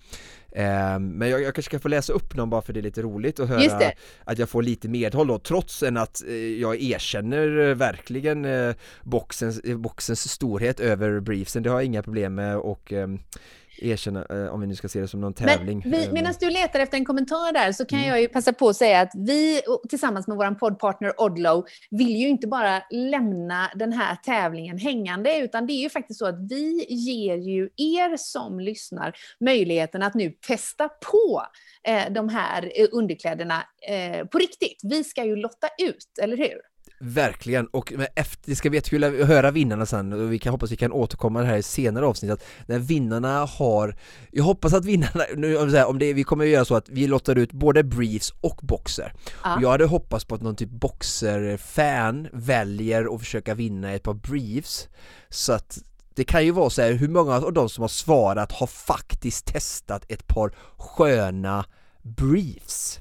Eh, 0.52 1.00
Men 1.00 1.30
jag, 1.30 1.42
jag, 1.42 1.56
kanske 1.56 1.70
ska 1.70 1.80
få 1.80 1.88
läsa 1.88 2.14
upp 2.14 2.36
någon 2.36 2.50
bara 2.50 2.62
för 2.62 2.74
det 2.74 2.80
är 2.80 2.82
lite 2.82 3.02
roligt 3.02 3.40
att 3.40 3.50
höra 3.50 3.92
att 4.24 4.38
jag 4.38 4.50
får 4.50 4.64
lite 4.64 4.90
medhåll 4.90 5.28
då 5.28 5.40
trots 5.40 5.84
än 5.84 5.98
att 5.98 6.24
eh, 6.28 6.34
jag 6.36 6.82
erkänner 6.82 7.74
verkligen 7.74 8.46
eh, 8.46 8.76
boxens, 9.04 9.62
boxens 9.64 10.30
storhet 10.32 10.80
över 10.80 11.20
briefsen, 11.20 11.64
det 11.64 11.70
har 11.70 11.78
jag 11.78 11.86
inga 11.86 12.04
problem 12.04 12.36
med 12.36 12.58
och 12.58 12.94
ehm, 12.94 13.20
erkänna, 13.82 14.26
eh, 14.30 14.54
om 14.54 14.62
vi 14.62 14.68
nu 14.68 14.76
ska 14.76 14.90
se 14.90 15.02
det 15.02 15.08
som 15.08 15.22
någon 15.22 15.34
tävling. 15.34 15.84
Eh, 15.94 16.12
medan 16.12 16.34
du 16.40 16.50
letar 16.50 16.80
efter 16.80 16.98
en 16.98 17.06
kommentar 17.06 17.54
där 17.54 17.72
så 17.72 17.86
kan 17.86 18.00
mm. 18.00 18.10
jag 18.10 18.22
ju 18.22 18.28
passa 18.28 18.54
på 18.54 18.70
att 18.70 18.76
säga 18.76 19.02
att 19.02 19.12
vi 19.16 19.62
tillsammans 19.90 20.28
med 20.28 20.38
vår 20.38 20.56
poddpartner 20.56 21.22
Odlow 21.22 21.66
vill 21.92 22.16
ju 22.16 22.28
inte 22.28 22.48
bara 22.48 22.82
lämna 22.92 23.72
den 23.76 23.94
här 23.94 24.16
tävlingen 24.16 24.78
hängande, 24.78 25.38
utan 25.38 25.68
det 25.68 25.74
är 25.74 25.82
ju 25.82 25.90
faktiskt 25.90 26.20
så 26.20 26.26
att 26.26 26.50
vi 26.50 26.86
ger 26.90 27.36
ju 27.36 27.70
er 27.78 28.18
som 28.18 28.60
lyssnar 28.60 29.14
möjligheten 29.40 30.04
att 30.04 30.14
nu 30.14 30.32
testa 30.48 30.90
på 30.90 31.46
eh, 31.84 32.14
de 32.14 32.30
här 32.30 32.72
underkläderna 32.92 33.64
eh, 33.90 34.26
på 34.26 34.38
riktigt. 34.38 34.82
Vi 34.84 35.04
ska 35.04 35.26
ju 35.26 35.36
lotta 35.36 35.68
ut, 35.82 36.20
eller 36.22 36.38
hur? 36.38 36.69
Verkligen, 37.01 37.68
och 37.68 37.94
efter, 38.15 38.50
det 38.50 38.56
ska 38.56 38.70
bli 38.70 38.77
jättekul 38.77 39.03
att 39.03 39.27
höra 39.27 39.51
vinnarna 39.51 39.86
sen 39.86 40.13
och 40.13 40.34
vi 40.34 40.39
kan 40.39 40.51
hoppas 40.51 40.72
vi 40.72 40.75
kan 40.75 40.91
återkomma 40.91 41.44
här 41.44 41.58
i 41.58 41.63
senare 41.63 42.06
avsnitt 42.06 42.32
att 42.32 42.44
när 42.65 42.79
vinnarna 42.79 43.46
har 43.46 43.96
Jag 44.32 44.44
hoppas 44.44 44.74
att 44.74 44.86
vinnarna, 44.86 45.24
nu 45.36 45.58
om 45.86 46.00
det, 46.00 46.13
vi 46.13 46.24
kommer 46.24 46.46
att 46.46 46.51
göra 46.51 46.65
så 46.65 46.75
att 46.75 46.89
vi 46.89 47.08
lottar 47.08 47.36
ut 47.36 47.51
både 47.51 47.84
briefs 47.84 48.34
och 48.41 48.60
boxer 48.63 49.13
ja. 49.44 49.56
och 49.56 49.62
Jag 49.62 49.70
hade 49.70 49.86
hoppats 49.86 50.25
på 50.25 50.36
att 50.36 50.41
någon 50.41 50.56
typ 50.56 50.70
boxer-fan 50.70 52.27
väljer 52.34 53.15
att 53.15 53.20
försöka 53.22 53.53
vinna 53.53 53.91
ett 53.91 54.03
par 54.03 54.13
briefs 54.13 54.88
Så 55.29 55.53
att 55.53 55.79
det 56.13 56.24
kan 56.24 56.46
ju 56.46 56.51
vara 56.51 56.70
så 56.70 56.82
här, 56.82 56.94
hur 56.94 57.08
många 57.08 57.36
av 57.36 57.53
de 57.53 57.70
som 57.70 57.82
har 57.82 57.88
svarat 57.88 58.51
har 58.51 58.68
faktiskt 58.68 59.46
testat 59.46 60.06
ett 60.10 60.27
par 60.27 60.56
sköna 60.77 61.65
briefs? 62.01 63.00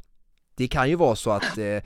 Det 0.57 0.69
kan 0.69 0.89
ju 0.89 0.97
vara 0.97 1.17
så 1.17 1.31
att 1.31 1.59
eh, 1.59 1.79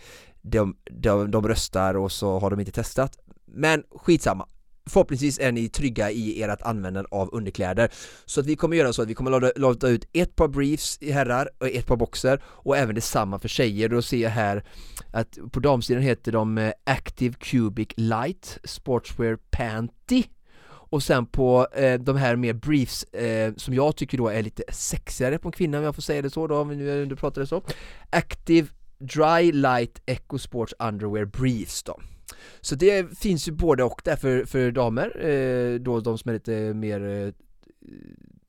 de, 0.42 0.76
de, 0.90 1.30
de 1.30 1.48
röstar 1.48 1.94
och 1.94 2.12
så 2.12 2.38
har 2.38 2.50
de 2.50 2.60
inte 2.60 2.72
testat. 2.72 3.18
Men 3.46 3.82
skitsamma. 3.90 4.48
Förhoppningsvis 4.86 5.38
är 5.38 5.52
ni 5.52 5.68
trygga 5.68 6.10
i 6.10 6.42
ert 6.42 6.62
användande 6.62 7.08
av 7.10 7.28
underkläder. 7.32 7.90
Så 8.24 8.40
att 8.40 8.46
vi 8.46 8.56
kommer 8.56 8.76
göra 8.76 8.92
så 8.92 9.02
att 9.02 9.08
vi 9.08 9.14
kommer 9.14 9.58
låta 9.58 9.88
ut 9.88 10.08
ett 10.12 10.36
par 10.36 10.48
briefs 10.48 10.98
i 11.00 11.10
herrar 11.12 11.48
och 11.58 11.66
ett 11.66 11.86
par 11.86 11.96
boxer 11.96 12.42
och 12.44 12.76
även 12.76 12.94
detsamma 12.94 13.38
för 13.38 13.48
tjejer, 13.48 13.88
då 13.88 14.02
ser 14.02 14.16
jag 14.16 14.30
här 14.30 14.64
att 15.12 15.38
på 15.52 15.60
damsidan 15.60 16.02
heter 16.02 16.32
de 16.32 16.58
eh, 16.58 16.72
Active 16.84 17.34
Cubic 17.38 17.88
Light 17.96 18.58
Sportswear 18.64 19.38
Panty. 19.50 20.24
Och 20.64 21.02
sen 21.02 21.26
på 21.26 21.66
eh, 21.74 22.00
de 22.00 22.16
här 22.16 22.36
mer 22.36 22.52
briefs 22.52 23.04
eh, 23.04 23.52
som 23.56 23.74
jag 23.74 23.96
tycker 23.96 24.18
då 24.18 24.28
är 24.28 24.42
lite 24.42 24.62
sexigare 24.68 25.38
på 25.38 25.48
en 25.48 25.52
kvinna 25.52 25.78
om 25.78 25.84
jag 25.84 25.94
får 25.94 26.02
säga 26.02 26.22
det 26.22 26.30
så 26.30 26.46
då, 26.46 26.56
om 26.56 26.68
vi 26.68 26.76
nu 26.76 27.16
pratar 27.16 27.40
det 27.40 27.46
så. 27.46 27.62
Active 28.10 28.68
Dry 29.02 29.52
Light 29.52 30.02
Echo 30.06 30.38
Sports 30.38 30.74
Underwear 30.78 31.24
Briefs 31.24 31.82
då. 31.82 32.00
Så 32.60 32.74
det 32.74 33.18
finns 33.18 33.48
ju 33.48 33.52
både 33.52 33.84
och 33.84 34.00
där 34.04 34.16
för, 34.16 34.44
för 34.44 34.70
damer, 34.70 35.26
eh, 35.26 35.80
då 35.80 36.00
de 36.00 36.18
som 36.18 36.28
är 36.28 36.32
lite 36.32 36.74
mer 36.74 37.08
eh, 37.08 37.32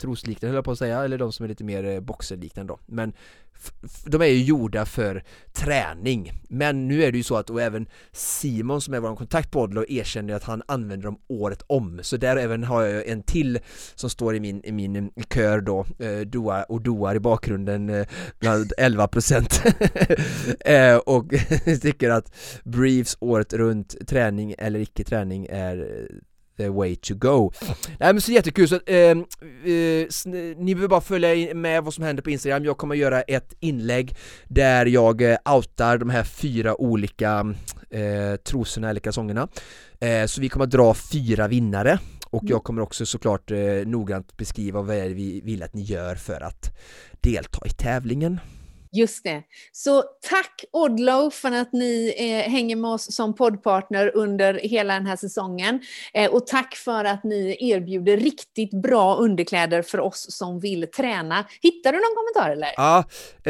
trosliknande 0.04 0.48
höll 0.48 0.56
jag 0.56 0.66
på 0.66 0.72
att 0.72 0.78
säga, 0.78 1.04
eller 1.04 1.18
de 1.18 1.32
som 1.32 1.44
är 1.44 1.48
lite 1.48 1.64
mer 1.64 1.84
eh, 1.84 2.00
boxerliknande 2.00 2.74
då. 2.74 2.80
Men 2.86 3.14
de 4.06 4.22
är 4.22 4.26
ju 4.26 4.44
gjorda 4.44 4.86
för 4.86 5.24
träning. 5.52 6.32
Men 6.50 6.88
nu 6.88 7.04
är 7.04 7.12
det 7.12 7.18
ju 7.18 7.24
så 7.24 7.36
att, 7.36 7.50
och 7.50 7.62
även 7.62 7.86
Simon 8.12 8.82
som 8.82 8.94
är 8.94 9.00
vår 9.00 9.16
kontaktpodd 9.16 9.86
erkänner 9.90 10.34
att 10.34 10.44
han 10.44 10.64
använder 10.68 11.06
dem 11.06 11.20
året 11.28 11.64
om. 11.68 12.00
Så 12.04 12.18
där 12.18 12.38
även 12.38 12.64
har 12.64 12.82
jag 12.84 13.08
en 13.08 13.24
till 13.24 13.60
som 13.96 14.10
står 14.10 14.36
i 14.36 14.40
min, 14.40 14.62
i 14.64 14.72
min 14.72 15.12
kör 15.34 15.62
då 15.62 15.86
eh, 16.00 16.20
Doa 16.20 16.64
och 16.64 16.82
doar 16.82 17.16
i 17.16 17.20
bakgrunden 17.20 17.90
eh, 17.90 18.08
bland 18.40 18.74
11% 18.78 20.56
eh, 20.94 20.98
Och 20.98 21.34
tycker 21.82 22.10
att 22.10 22.36
briefs 22.64 23.18
året 23.20 23.54
runt 23.54 24.08
träning 24.08 24.56
eller 24.58 24.80
icke 24.80 25.04
träning 25.04 25.48
är 25.50 26.08
the 26.58 26.70
way 26.70 26.96
to 26.96 27.14
go. 27.16 27.52
Nej 28.00 28.14
men 28.14 28.22
så 28.22 28.32
jättekul, 28.32 28.68
så 28.68 28.80
ehm, 28.86 29.26
eh, 29.66 29.74
eh, 29.74 30.08
ni 30.58 30.76
behöver 30.76 30.88
bara 30.88 31.02
följa 31.02 31.56
med 31.56 31.84
vad 31.84 31.94
som 31.94 32.04
händer 32.04 32.24
på 32.24 32.30
Instagram, 32.30 32.66
jag 32.66 32.78
kommer 32.78 32.96
göra 32.96 33.22
ett 33.22 33.54
inlägg 33.60 34.16
där 34.48 34.86
jag 34.86 35.22
eh, 35.22 35.38
outar 35.56 35.98
de 35.98 36.10
här 36.10 36.24
fyra 36.24 36.82
olika 36.82 37.56
eh, 37.90 38.36
trosorna 38.36 38.90
eller 38.90 39.00
kalsongerna. 39.00 39.48
Eh, 40.00 40.26
så 40.26 40.42
vi 40.42 40.50
kommer 40.50 40.66
att 40.66 40.72
dra 40.72 40.94
fyra 40.94 41.48
vinnare 41.48 42.00
och 42.30 42.44
jag 42.46 42.64
kommer 42.64 42.82
också 42.82 43.06
såklart 43.06 43.52
eh, 43.52 43.58
noggrant 43.86 44.38
beskriva 44.38 44.82
vad 44.82 44.98
vi 44.98 45.42
vill 45.42 45.64
att 45.64 45.74
ni 45.74 45.82
gör 45.82 46.16
för 46.16 46.42
att 46.42 46.78
delta 47.22 47.68
i 47.68 47.70
tävlingen. 47.70 48.40
Just 48.94 49.24
det. 49.24 49.44
Så 49.72 50.04
tack 50.30 50.66
Odlow 50.72 51.30
för 51.30 51.52
att 51.52 51.74
ni 51.74 52.14
eh, 52.18 52.52
hänger 52.52 52.76
med 52.76 52.92
oss 52.92 53.16
som 53.16 53.36
poddpartner 53.36 54.12
under 54.16 54.54
hela 54.54 54.94
den 54.94 55.06
här 55.06 55.16
säsongen. 55.16 55.80
Eh, 56.14 56.32
och 56.32 56.48
tack 56.48 56.76
för 56.76 57.06
att 57.06 57.24
ni 57.24 57.58
erbjuder 57.60 58.18
riktigt 58.18 58.82
bra 58.82 59.16
underkläder 59.16 59.82
för 59.82 60.00
oss 60.00 60.26
som 60.30 60.60
vill 60.60 60.88
träna. 60.88 61.46
Hittar 61.62 61.92
du 61.92 61.98
någon 61.98 62.16
kommentar 62.16 62.52
eller? 62.52 62.70
Ja, 62.78 63.00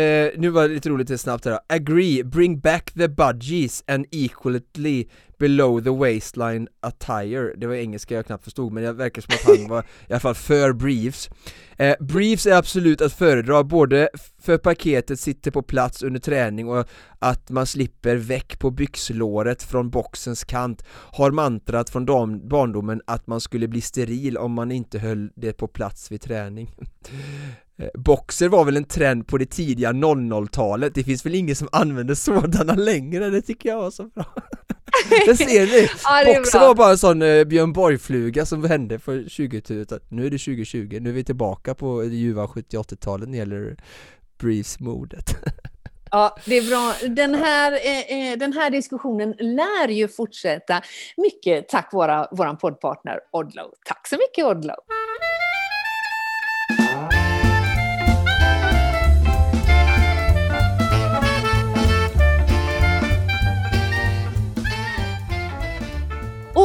eh, 0.02 0.32
nu 0.38 0.50
var 0.50 0.68
det 0.68 0.74
lite 0.74 0.90
roligt 0.90 1.22
snabbt 1.22 1.46
här 1.46 1.60
Agree, 1.70 2.24
bring 2.24 2.60
back 2.60 2.92
the 2.92 3.08
budgies 3.08 3.84
and 3.88 4.06
equally 4.12 5.08
below 5.44 5.82
the 5.82 5.90
waistline 5.90 6.68
attire. 6.80 7.54
Det 7.58 7.68
var 7.68 7.76
engelska 7.76 8.16
jag 8.16 8.26
knappt 8.26 8.44
förstod 8.44 8.74
men 8.74 8.84
det 8.84 8.94
verkar 8.94 9.22
som 9.22 9.34
att 9.34 9.58
han 9.58 9.70
var 9.70 9.82
i 10.08 10.14
alla 10.14 10.20
fall 10.20 10.36
för 10.36 10.74
briefs. 10.74 11.30
Eh, 11.78 11.96
Briefs 12.00 12.46
är 12.46 12.56
absolut 12.56 13.02
att 13.02 13.14
föredra 13.14 13.64
både 13.64 14.10
för 14.42 14.58
paketet 14.58 15.20
sitter 15.20 15.52
på 15.52 15.62
plats 15.62 16.04
under 16.04 16.20
träning 16.20 16.68
och 16.68 16.88
att 17.20 17.50
man 17.50 17.66
slipper 17.66 18.16
väck 18.16 18.60
på 18.60 18.72
byxlåret 18.72 19.64
från 19.64 19.90
boxens 19.90 20.44
kant 20.44 20.84
Har 20.90 21.32
mantrat 21.32 21.90
från 21.90 22.06
barndomen 22.48 23.02
att 23.08 23.28
man 23.28 23.42
skulle 23.42 23.68
bli 23.68 23.82
steril 23.82 24.38
om 24.38 24.54
man 24.54 24.72
inte 24.72 25.00
höll 25.00 25.30
det 25.36 25.54
på 25.54 25.68
plats 25.68 26.12
vid 26.12 26.22
träning. 26.22 26.76
Eh, 27.78 27.88
Boxer 27.94 28.50
var 28.50 28.66
väl 28.66 28.78
en 28.78 28.84
trend 28.84 29.28
på 29.28 29.38
det 29.38 29.46
tidiga 29.46 29.92
00-talet, 29.92 30.96
det 30.96 31.04
finns 31.04 31.26
väl 31.26 31.36
ingen 31.36 31.56
som 31.56 31.68
använder 31.72 32.16
sådana 32.16 32.74
längre, 32.78 33.30
det 33.30 33.42
tycker 33.42 33.70
jag 33.70 33.78
var 33.78 33.92
så 33.92 34.04
bra 34.04 34.26
Det 35.26 35.38
ser 35.38 35.66
ni! 35.66 35.90
ja, 36.04 36.34
Boxer 36.36 36.60
var 36.60 36.76
bara 36.76 36.92
en 36.92 36.98
sån 36.98 37.22
uh, 37.22 37.44
Björn 37.44 37.74
Borg-fluga 37.74 38.46
som 38.46 38.64
hände 38.64 39.00
för 39.00 39.30
20 39.30 39.62
000 39.70 39.86
Nu 40.10 40.26
är 40.26 40.30
det 40.30 40.38
2020, 40.38 40.98
nu 41.02 41.10
är 41.10 41.14
vi 41.14 41.24
tillbaka 41.24 41.76
på 41.76 42.02
det 42.02 42.16
ljuva 42.16 42.46
70-80-talet 42.46 43.30
när 43.30 43.34
det 43.34 43.38
gäller 43.38 43.78
Breeze-modet 44.40 45.36
Ja, 46.14 46.36
det 46.46 46.58
är 46.58 46.70
bra. 46.70 47.10
Den 47.10 47.36
här, 47.36 47.72
eh, 47.72 48.32
eh, 48.32 48.38
den 48.38 48.54
här 48.54 48.70
diskussionen 48.70 49.36
lär 49.40 49.88
ju 49.88 50.08
fortsätta, 50.08 50.82
mycket 51.18 51.70
tack 51.70 51.94
vare 51.94 52.28
vår 52.32 52.56
poddpartner 52.56 53.20
Odlow. 53.32 53.74
Tack 53.86 54.08
så 54.08 54.16
mycket 54.16 54.46
Odlow! 54.46 54.76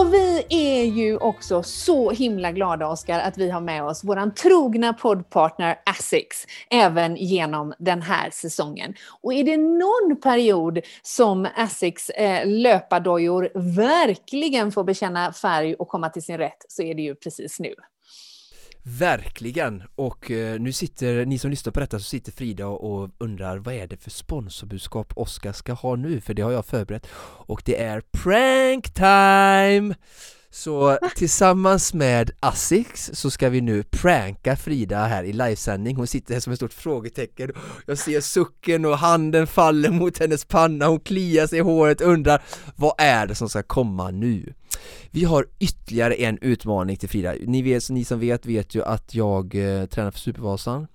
Och 0.08 0.14
vi 0.14 0.44
är 0.48 0.84
ju 0.84 1.16
också 1.16 1.62
så 1.62 2.10
himla 2.10 2.52
glada, 2.52 2.88
Oskar, 2.88 3.20
att 3.20 3.38
vi 3.38 3.50
har 3.50 3.60
med 3.60 3.84
oss 3.84 4.04
vår 4.04 4.30
trogna 4.30 4.92
poddpartner 4.92 5.80
Asics 5.86 6.46
även 6.70 7.16
genom 7.16 7.74
den 7.78 8.02
här 8.02 8.30
säsongen. 8.30 8.94
Och 9.22 9.34
är 9.34 9.44
det 9.44 9.56
någon 9.56 10.20
period 10.20 10.80
som 11.02 11.48
Asics 11.56 12.10
eh, 12.10 12.46
löpardojor 12.46 13.50
verkligen 13.54 14.72
får 14.72 14.84
bekänna 14.84 15.32
färg 15.32 15.74
och 15.74 15.88
komma 15.88 16.08
till 16.08 16.22
sin 16.22 16.38
rätt 16.38 16.64
så 16.68 16.82
är 16.82 16.94
det 16.94 17.02
ju 17.02 17.14
precis 17.14 17.60
nu. 17.60 17.74
Verkligen! 18.90 19.82
Och 19.94 20.30
eh, 20.30 20.60
nu 20.60 20.72
sitter, 20.72 21.26
ni 21.26 21.38
som 21.38 21.50
lyssnar 21.50 21.72
på 21.72 21.80
detta 21.80 21.98
så 21.98 22.04
sitter 22.04 22.32
Frida 22.32 22.66
och 22.66 23.10
undrar 23.18 23.58
vad 23.58 23.74
är 23.74 23.86
det 23.86 23.96
för 23.96 24.10
sponsorbudskap 24.10 25.12
Oskar 25.16 25.52
ska 25.52 25.72
ha 25.72 25.96
nu? 25.96 26.20
För 26.20 26.34
det 26.34 26.42
har 26.42 26.52
jag 26.52 26.66
förberett 26.66 27.06
och 27.46 27.62
det 27.64 27.82
är 27.82 28.02
prank 28.12 28.94
time! 28.94 29.94
Så 30.50 30.98
tillsammans 31.16 31.94
med 31.94 32.30
Asics 32.40 33.10
så 33.12 33.30
ska 33.30 33.48
vi 33.48 33.60
nu 33.60 33.82
pranka 33.82 34.56
Frida 34.56 35.06
här 35.06 35.24
i 35.24 35.32
livesändning 35.32 35.96
Hon 35.96 36.06
sitter 36.06 36.34
här 36.34 36.40
som 36.40 36.52
ett 36.52 36.58
stort 36.58 36.72
frågetecken 36.72 37.52
Jag 37.86 37.98
ser 37.98 38.20
sucken 38.20 38.84
och 38.84 38.98
handen 38.98 39.46
faller 39.46 39.90
mot 39.90 40.18
hennes 40.18 40.44
panna 40.44 40.86
Hon 40.86 41.00
kliar 41.00 41.46
sig 41.46 41.58
i 41.58 41.62
håret 41.62 42.00
och 42.00 42.08
undrar 42.08 42.42
Vad 42.76 42.94
är 42.98 43.26
det 43.26 43.34
som 43.34 43.48
ska 43.48 43.62
komma 43.62 44.10
nu? 44.10 44.54
Vi 45.10 45.24
har 45.24 45.46
ytterligare 45.58 46.14
en 46.14 46.38
utmaning 46.40 46.96
till 46.96 47.08
Frida. 47.08 47.34
Ni, 47.46 47.62
vet, 47.62 47.90
ni 47.90 48.04
som 48.04 48.20
vet 48.20 48.46
vet 48.46 48.74
ju 48.74 48.84
att 48.84 49.14
jag 49.14 49.54
eh, 49.54 49.86
tränar 49.86 50.10
för 50.10 50.18
Supervasan. 50.18 50.86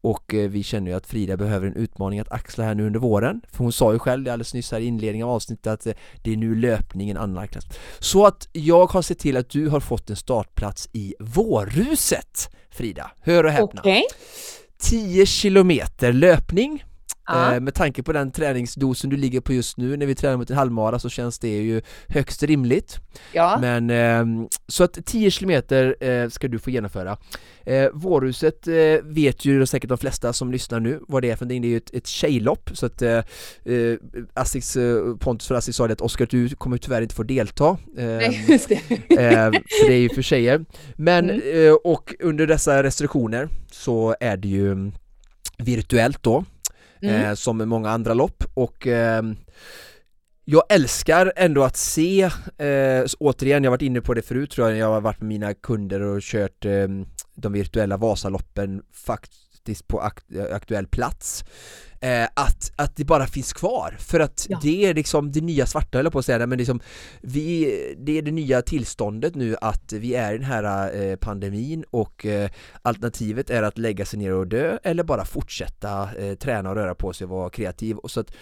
Och 0.00 0.34
eh, 0.34 0.50
vi 0.50 0.62
känner 0.62 0.90
ju 0.90 0.96
att 0.96 1.06
Frida 1.06 1.36
behöver 1.36 1.66
en 1.66 1.74
utmaning 1.74 2.20
att 2.20 2.32
axla 2.32 2.64
här 2.64 2.74
nu 2.74 2.86
under 2.86 3.00
våren. 3.00 3.40
För 3.52 3.58
hon 3.64 3.72
sa 3.72 3.92
ju 3.92 3.98
själv 3.98 4.28
alldeles 4.28 4.54
nyss 4.54 4.72
här 4.72 4.80
i 4.80 4.84
inledningen 4.84 5.26
av 5.26 5.34
avsnittet 5.34 5.66
att 5.66 5.86
eh, 5.86 5.92
det 6.22 6.32
är 6.32 6.36
nu 6.36 6.54
löpningen 6.54 7.16
anlagdas 7.16 7.64
Så 7.98 8.26
att 8.26 8.48
jag 8.52 8.86
har 8.86 9.02
sett 9.02 9.18
till 9.18 9.36
att 9.36 9.50
du 9.50 9.68
har 9.68 9.80
fått 9.80 10.10
en 10.10 10.16
startplats 10.16 10.88
i 10.92 11.14
Vårhuset 11.20 12.50
Frida, 12.70 13.10
hör 13.20 13.44
och 13.44 13.50
häpna. 13.50 13.80
Okay. 13.80 14.02
10 14.78 15.26
kilometer 15.26 16.12
löpning 16.12 16.84
Ja. 17.28 17.60
Med 17.60 17.74
tanke 17.74 18.02
på 18.02 18.12
den 18.12 18.32
träningsdosen 18.32 19.10
du 19.10 19.16
ligger 19.16 19.40
på 19.40 19.52
just 19.52 19.76
nu 19.76 19.96
när 19.96 20.06
vi 20.06 20.14
tränar 20.14 20.36
mot 20.36 20.50
en 20.50 20.56
halvmara 20.56 20.98
så 20.98 21.08
känns 21.08 21.38
det 21.38 21.48
ju 21.48 21.82
högst 22.08 22.42
rimligt 22.42 22.98
ja. 23.32 23.58
Men, 23.60 23.90
ehm, 23.90 24.48
så 24.68 24.84
att 24.84 24.98
10 25.06 25.30
km 25.30 25.50
eh, 25.50 26.28
ska 26.28 26.48
du 26.48 26.58
få 26.58 26.70
genomföra 26.70 27.16
eh, 27.66 27.88
Vårhuset 27.92 28.68
eh, 28.68 28.74
vet 29.02 29.44
ju 29.44 29.66
säkert 29.66 29.88
de 29.88 29.98
flesta 29.98 30.32
som 30.32 30.52
lyssnar 30.52 30.80
nu 30.80 31.00
vad 31.08 31.22
det 31.22 31.30
är 31.30 31.36
för 31.36 31.44
någonting, 31.44 31.62
det 31.62 31.68
är 31.68 31.70
ju 31.70 31.76
ett, 31.76 31.94
ett 31.94 32.06
tjejlopp 32.06 32.70
så 32.72 32.86
att 32.86 33.02
eh, 33.02 33.20
Asics, 34.34 34.76
Pontus 35.20 35.48
för 35.48 35.54
Asics 35.54 35.76
sa 35.76 35.86
det 35.86 35.92
att 35.92 36.00
Oskar 36.00 36.26
du 36.30 36.48
kommer 36.48 36.78
tyvärr 36.78 37.02
inte 37.02 37.14
få 37.14 37.22
delta 37.22 37.76
Nej, 37.94 38.44
just 38.48 38.68
det. 38.68 38.80
för 39.08 39.88
det 39.88 39.94
är 39.94 40.00
ju 40.00 40.08
för 40.08 40.22
tjejer 40.22 40.64
Men, 40.96 41.30
mm. 41.30 41.76
och 41.84 42.14
under 42.20 42.46
dessa 42.46 42.82
restriktioner 42.82 43.48
så 43.70 44.16
är 44.20 44.36
det 44.36 44.48
ju 44.48 44.92
virtuellt 45.58 46.22
då 46.22 46.44
mm. 47.02 47.24
eh, 47.24 47.34
som 47.34 47.68
många 47.68 47.90
andra 47.90 48.14
lopp 48.14 48.44
och 48.54 48.86
eh, 48.86 49.22
jag 50.44 50.62
älskar 50.68 51.32
ändå 51.36 51.64
att 51.64 51.76
se, 51.76 52.22
eh, 52.58 53.04
återigen, 53.18 53.64
jag 53.64 53.70
har 53.70 53.76
varit 53.76 53.82
inne 53.82 54.00
på 54.00 54.14
det 54.14 54.22
förut 54.22 54.50
tror 54.50 54.68
jag, 54.68 54.78
jag 54.78 54.86
har 54.86 55.00
varit 55.00 55.20
med 55.20 55.28
mina 55.28 55.54
kunder 55.54 56.00
och 56.00 56.22
kört 56.22 56.64
eh, 56.64 56.88
de 57.34 57.52
virtuella 57.52 57.96
Vasaloppen 57.96 58.82
faktiskt 58.92 59.88
på 59.88 60.00
akt 60.00 60.24
aktuell 60.52 60.86
plats 60.86 61.44
eh, 62.00 62.24
att, 62.34 62.72
att 62.76 62.96
det 62.96 63.04
bara 63.04 63.26
finns 63.26 63.52
kvar 63.52 63.96
för 63.98 64.20
att 64.20 64.46
ja. 64.48 64.58
det 64.62 64.84
är 64.84 64.94
liksom 64.94 65.32
det 65.32 65.40
nya 65.40 65.66
svarta 65.66 65.98
höll 65.98 66.10
på 66.10 66.18
att 66.18 66.26
säga 66.26 66.46
men 66.46 66.58
liksom 66.58 66.80
vi, 67.20 67.94
det 67.98 68.18
är 68.18 68.22
det 68.22 68.30
nya 68.30 68.62
tillståndet 68.62 69.34
nu 69.34 69.56
att 69.60 69.92
vi 69.92 70.14
är 70.14 70.34
i 70.34 70.38
den 70.38 70.46
här 70.46 70.94
eh, 71.02 71.16
pandemin 71.16 71.84
och 71.90 72.26
eh, 72.26 72.50
alternativet 72.82 73.50
är 73.50 73.62
att 73.62 73.78
lägga 73.78 74.04
sig 74.04 74.18
ner 74.18 74.32
och 74.32 74.46
dö 74.46 74.78
eller 74.82 75.04
bara 75.04 75.24
fortsätta 75.24 76.08
eh, 76.18 76.34
träna 76.34 76.70
och 76.70 76.76
röra 76.76 76.94
på 76.94 77.12
sig 77.12 77.24
och 77.24 77.30
vara 77.30 77.50
kreativ 77.50 77.96
och 77.96 78.10
så 78.10 78.20
att 78.20 78.32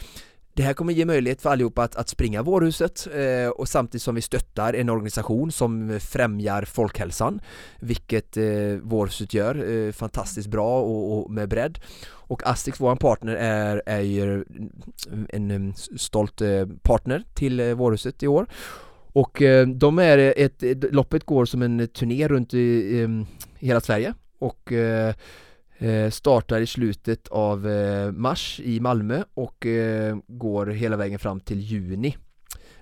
det 0.56 0.62
här 0.62 0.75
kommer 0.75 0.92
ge 0.92 1.04
möjlighet 1.04 1.42
för 1.42 1.50
allihopa 1.50 1.82
att, 1.82 1.96
att 1.96 2.08
springa 2.08 2.42
Vårhuset 2.42 3.06
eh, 3.14 3.48
och 3.48 3.68
samtidigt 3.68 4.02
som 4.02 4.14
vi 4.14 4.22
stöttar 4.22 4.75
en 4.75 4.90
organisation 4.90 5.52
som 5.52 6.00
främjar 6.00 6.62
folkhälsan 6.62 7.40
vilket 7.80 8.36
eh, 8.36 8.44
Vårhuset 8.82 9.34
gör 9.34 9.70
eh, 9.70 9.92
fantastiskt 9.92 10.48
bra 10.48 10.80
och, 10.80 11.18
och, 11.18 11.30
med 11.30 11.48
bredd. 11.48 11.78
Och 12.08 12.46
Astrix, 12.46 12.80
vår 12.80 12.96
partner, 12.96 13.36
är, 13.36 13.82
är 13.86 14.00
ju 14.00 14.44
en, 15.28 15.50
en 15.50 15.75
stolt 15.96 16.40
eh, 16.40 16.66
partner 16.82 17.25
till 17.34 17.60
eh, 17.60 17.75
Vårhuset 17.75 18.22
i 18.22 18.26
år. 18.26 18.46
Och 19.12 19.42
eh, 19.42 19.66
de 19.66 19.98
är 19.98 20.34
ett, 20.36 20.62
loppet 20.92 21.25
går 21.25 21.44
som 21.44 21.62
en 21.62 21.88
turné 21.88 22.28
runt 22.28 22.54
i, 22.54 22.58
i 22.58 23.66
hela 23.66 23.80
Sverige. 23.80 24.14
Och 24.38 24.72
Eh, 24.72 25.14
startar 26.11 26.61
i 26.61 26.66
slutet 26.66 27.28
av 27.28 27.68
eh, 27.68 28.12
mars 28.12 28.61
i 28.64 28.80
Malmö 28.80 29.23
och 29.35 29.66
eh, 29.66 30.16
går 30.26 30.66
hela 30.66 30.97
vägen 30.97 31.18
fram 31.18 31.40
till 31.40 31.61
juni 31.61 32.16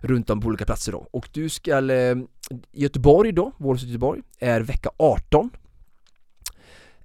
runt 0.01 0.31
om 0.31 0.41
på 0.41 0.49
olika 0.49 0.65
platser 0.65 0.93
då. 0.93 1.09
Och 1.11 1.29
du 1.33 1.49
ska, 1.49 1.83
Göteborg 2.73 3.33
då, 3.33 3.53
Vårhuset 3.59 3.89
Göteborg, 3.89 4.23
är 4.39 4.61
vecka 4.61 4.91
18 4.97 5.51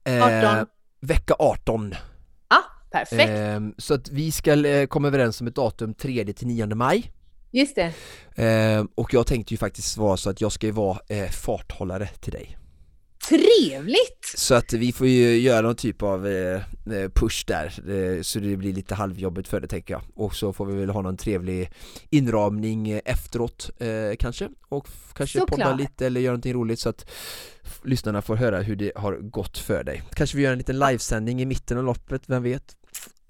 18 0.05 0.65
Vecka 1.01 1.35
18 1.39 1.95
Ja, 2.49 2.63
perfekt. 2.91 3.75
Så 3.77 3.93
att 3.93 4.09
vi 4.09 4.31
ska 4.31 4.87
komma 4.87 5.07
överens 5.07 5.41
om 5.41 5.47
ett 5.47 5.55
datum 5.55 5.93
3 5.93 6.33
till 6.33 6.47
9 6.47 6.65
maj. 6.65 7.11
Just 7.51 7.75
det. 7.75 7.93
Och 8.95 9.13
jag 9.13 9.27
tänkte 9.27 9.53
ju 9.53 9.57
faktiskt 9.57 9.97
vara 9.97 10.17
så 10.17 10.29
att 10.29 10.41
jag 10.41 10.51
ska 10.51 10.67
ju 10.67 10.73
vara 10.73 10.99
farthållare 11.31 12.07
till 12.07 12.33
dig 12.33 12.58
Trevligt! 13.29 14.33
Så 14.35 14.55
att 14.55 14.73
vi 14.73 14.91
får 14.91 15.07
ju 15.07 15.39
göra 15.39 15.61
någon 15.61 15.75
typ 15.75 16.03
av 16.03 16.27
eh, 16.27 16.61
eh, 16.91 17.09
push 17.13 17.43
där 17.47 17.65
eh, 17.65 18.21
så 18.21 18.39
det 18.39 18.57
blir 18.57 18.73
lite 18.73 18.95
halvjobbigt 18.95 19.47
för 19.47 19.59
det 19.59 19.67
tänker 19.67 19.93
jag 19.93 20.01
och 20.15 20.35
så 20.35 20.53
får 20.53 20.65
vi 20.65 20.79
väl 20.79 20.89
ha 20.89 21.01
någon 21.01 21.17
trevlig 21.17 21.71
inramning 22.09 23.01
efteråt 23.05 23.69
kanske 24.19 24.49
och 24.69 24.87
kanske 25.13 25.39
Såklart. 25.39 25.59
podda 25.59 25.75
lite 25.75 26.05
eller 26.05 26.21
göra 26.21 26.31
någonting 26.31 26.53
roligt 26.53 26.79
så 26.79 26.89
att 26.89 27.11
lyssnarna 27.83 28.21
får 28.21 28.35
höra 28.35 28.61
hur 28.61 28.75
det 28.75 28.91
har 28.95 29.13
gått 29.13 29.57
för 29.57 29.83
dig 29.83 30.03
Kanske 30.13 30.37
vi 30.37 30.43
gör 30.43 30.51
en 30.51 30.57
liten 30.57 30.79
livesändning 30.79 31.41
i 31.41 31.45
mitten 31.45 31.77
av 31.77 31.83
loppet, 31.83 32.21
vem 32.25 32.43
vet? 32.43 32.75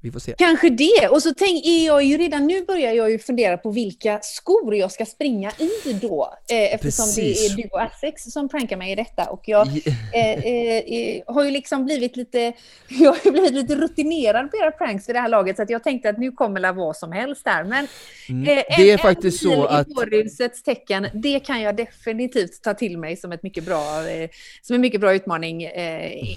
Vi 0.02 0.12
får 0.12 0.20
se. 0.20 0.36
Kanske 0.38 0.70
det. 0.70 1.08
Och 1.12 1.24
så 1.24 1.34
tänk, 1.38 1.66
jag 1.66 2.04
ju 2.04 2.18
redan 2.18 2.48
nu 2.48 2.66
börjar 2.66 2.94
jag 2.94 3.12
ju 3.12 3.20
fundera 3.20 3.58
på 3.58 3.72
vilka 3.72 4.20
skor 4.22 4.76
jag 4.76 4.92
ska 4.92 5.06
springa 5.06 5.52
i 5.58 5.94
då. 5.94 6.34
Eh, 6.50 6.74
eftersom 6.74 7.06
Precis. 7.06 7.56
det 7.56 7.62
är 7.62 7.64
du 7.64 7.70
och 7.72 7.82
Essex 7.82 8.24
som 8.24 8.50
prankar 8.50 8.78
mig 8.78 8.92
i 8.92 8.96
detta. 8.96 9.26
Och 9.26 9.42
jag 9.46 9.68
eh, 9.68 10.24
eh, 10.24 10.78
eh, 10.78 11.22
har 11.28 11.44
ju 11.44 11.52
liksom 11.52 11.86
blivit 11.86 12.16
lite, 12.16 12.40
jag 12.88 13.12
har 13.12 13.32
blivit 13.32 13.54
lite 13.54 13.76
rutinerad 13.76 14.52
på 14.52 14.58
era 14.58 14.72
pranks 14.72 15.10
vid 15.10 15.16
det 15.16 15.20
här 15.20 15.30
laget. 15.30 15.56
Så 15.56 15.66
jag 15.68 15.84
tänkte 15.84 16.10
att 16.10 16.18
nu 16.18 16.32
kommer 16.32 16.60
det 16.60 16.72
vad 16.72 16.98
som 16.98 17.12
helst 17.12 17.46
där. 17.46 17.64
Men 17.64 17.88
mm. 18.30 18.58
Eh, 18.58 18.64
det 18.78 18.90
är 18.90 18.94
en, 18.94 19.00
faktiskt 19.00 19.46
en 19.46 19.52
så 19.52 19.66
att... 19.66 19.88
i 19.88 20.50
tecken, 20.66 21.08
det 21.14 21.40
kan 21.40 21.62
jag 21.62 21.76
definitivt 21.76 22.64
ta 22.64 22.74
till 22.74 22.98
mig 22.98 23.18
som 23.18 23.32
ett 23.32 23.44
mycket 23.44 23.66
bra, 23.66 24.10
eh, 24.10 24.30
som 24.62 24.76
en 24.76 24.82
mycket 24.82 25.02
bra 25.02 25.14
utmaning 25.14 25.70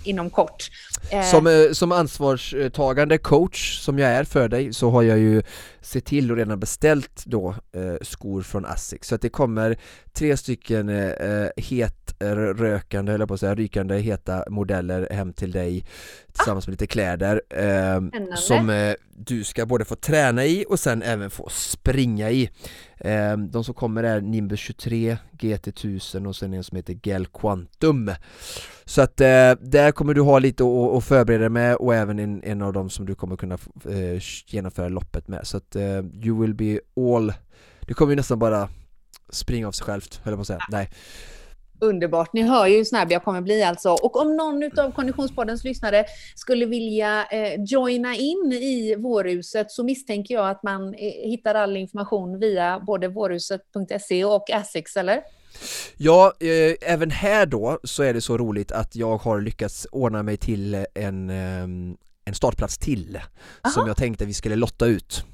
inom 0.05 0.31
kort. 0.31 0.71
Som, 1.31 1.69
som 1.73 1.93
ansvarstagande 1.93 3.19
coach 3.19 3.52
coach 3.53 3.79
som 3.79 3.99
jag 3.99 4.11
är 4.11 4.25
för 4.25 4.49
dig 4.49 4.73
så 4.73 4.91
har 4.91 5.03
jag 5.03 5.19
ju 5.19 5.43
sett 5.81 6.05
till 6.05 6.31
och 6.31 6.37
redan 6.37 6.61
beställt 6.61 7.25
då 7.27 7.55
eh, 7.73 7.95
skor 8.03 8.43
från 8.43 8.65
Asics. 8.67 9.09
Så 9.09 9.15
att 9.15 9.21
det 9.21 9.29
kommer 9.29 9.77
tre 10.13 10.37
stycken 10.37 10.89
eh, 10.89 11.49
het 11.57 12.15
rökande, 12.21 13.13
eller 13.13 13.27
på 13.27 13.35
att 13.35 13.41
säga, 13.41 13.55
rykande 13.55 13.99
heta 13.99 14.45
modeller 14.51 15.09
hem 15.11 15.33
till 15.33 15.53
dig 15.53 15.85
tillsammans 16.33 16.67
med 16.67 16.73
lite 16.73 16.87
kläder 16.87 17.43
eh, 17.51 18.01
som 18.37 18.71
eh, 18.71 18.95
du 19.17 19.45
ska 19.45 19.67
både 19.67 19.85
få 19.85 19.97
träna 19.97 20.45
i 20.45 20.65
och 20.69 20.81
sen 20.81 21.03
även 21.03 21.31
få 21.31 21.49
springa 21.51 22.31
i. 22.31 22.51
Eh, 22.99 23.37
De 23.37 23.65
som 23.65 23.75
kommer 23.75 24.05
är 24.05 24.21
Nimbus 24.21 24.61
23, 24.61 25.17
GT1000 25.39 26.27
och 26.27 26.37
sen 26.37 26.55
en 26.55 26.65
som 26.65 26.77
heter 26.77 26.99
Gel 27.03 27.27
Quantum 27.27 28.11
Så 28.93 29.03
att 29.03 29.21
eh, 29.21 29.53
där 29.61 29.93
kommer 29.93 30.15
du 30.15 30.21
ha 30.21 30.39
lite 30.39 30.65
att 30.97 31.05
förbereda 31.05 31.41
dig 31.41 31.49
med 31.49 31.77
och 31.77 31.95
även 31.95 32.19
en, 32.19 32.43
en 32.45 32.63
av 32.63 32.73
dem 32.73 32.91
som 32.91 33.07
du 33.07 33.15
kommer 33.15 33.37
kunna 33.37 33.59
eh, 33.89 34.23
genomföra 34.47 34.89
loppet 34.89 35.29
med 35.29 35.47
så 35.47 35.57
att 35.57 35.77
eh, 35.77 35.99
you 36.25 36.41
will 36.41 36.55
be 36.55 36.81
all 36.97 37.33
Det 37.81 37.95
kommer 37.95 38.13
ju 38.13 38.17
nästan 38.17 38.39
bara 38.39 38.69
springa 39.31 39.69
av 39.69 39.73
sig 39.73 39.87
självt, 39.87 40.21
höll 40.25 40.33
jag 40.33 40.39
på 40.39 40.41
att 40.41 40.47
säga, 40.47 40.61
nej 40.69 40.91
Underbart. 41.81 42.33
Ni 42.33 42.43
hör 42.43 42.67
ju 42.67 42.77
hur 42.77 42.85
snabb 42.85 43.13
jag 43.13 43.25
kommer 43.25 43.41
bli 43.41 43.63
alltså. 43.63 43.91
Och 43.91 44.17
om 44.17 44.37
någon 44.37 44.79
av 44.79 44.93
Konditionspoddens 44.93 45.65
lyssnare 45.65 46.05
skulle 46.35 46.67
vilja 46.67 47.27
eh, 47.31 47.63
joina 47.67 48.15
in 48.15 48.53
i 48.53 48.95
Vårhuset 48.99 49.71
så 49.71 49.85
misstänker 49.85 50.35
jag 50.35 50.49
att 50.49 50.63
man 50.63 50.95
eh, 50.95 51.31
hittar 51.31 51.55
all 51.55 51.77
information 51.77 52.39
via 52.39 52.81
både 52.81 53.09
vårhuset.se 53.09 54.25
och 54.25 54.51
Asics, 54.51 54.97
eller? 54.97 55.23
Ja, 55.97 56.33
eh, 56.41 56.93
även 56.93 57.11
här 57.11 57.47
då 57.47 57.79
så 57.85 58.03
är 58.03 58.15
det 58.15 58.21
så 58.21 58.39
roligt 58.39 58.73
att 58.73 58.97
jag 58.97 59.17
har 59.19 59.41
lyckats 59.41 59.87
ordna 59.93 60.23
mig 60.23 60.37
till 60.37 60.87
en, 60.95 61.31
eh, 61.31 61.63
en 62.25 62.35
startplats 62.35 62.79
till 62.79 63.21
Aha. 63.65 63.73
som 63.73 63.87
jag 63.87 63.97
tänkte 63.97 64.25
vi 64.25 64.35
skulle 64.35 64.57
lotta 64.57 64.87
ut. 64.87 65.25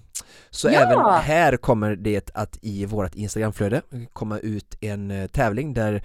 Så 0.50 0.68
ja. 0.68 0.80
även 0.80 1.24
här 1.24 1.56
kommer 1.56 1.96
det 1.96 2.30
att 2.34 2.58
i 2.62 2.84
vårt 2.84 3.14
Instagramflöde 3.14 3.82
komma 4.12 4.38
ut 4.38 4.76
en 4.80 5.10
eh, 5.10 5.26
tävling 5.26 5.74
där 5.74 6.02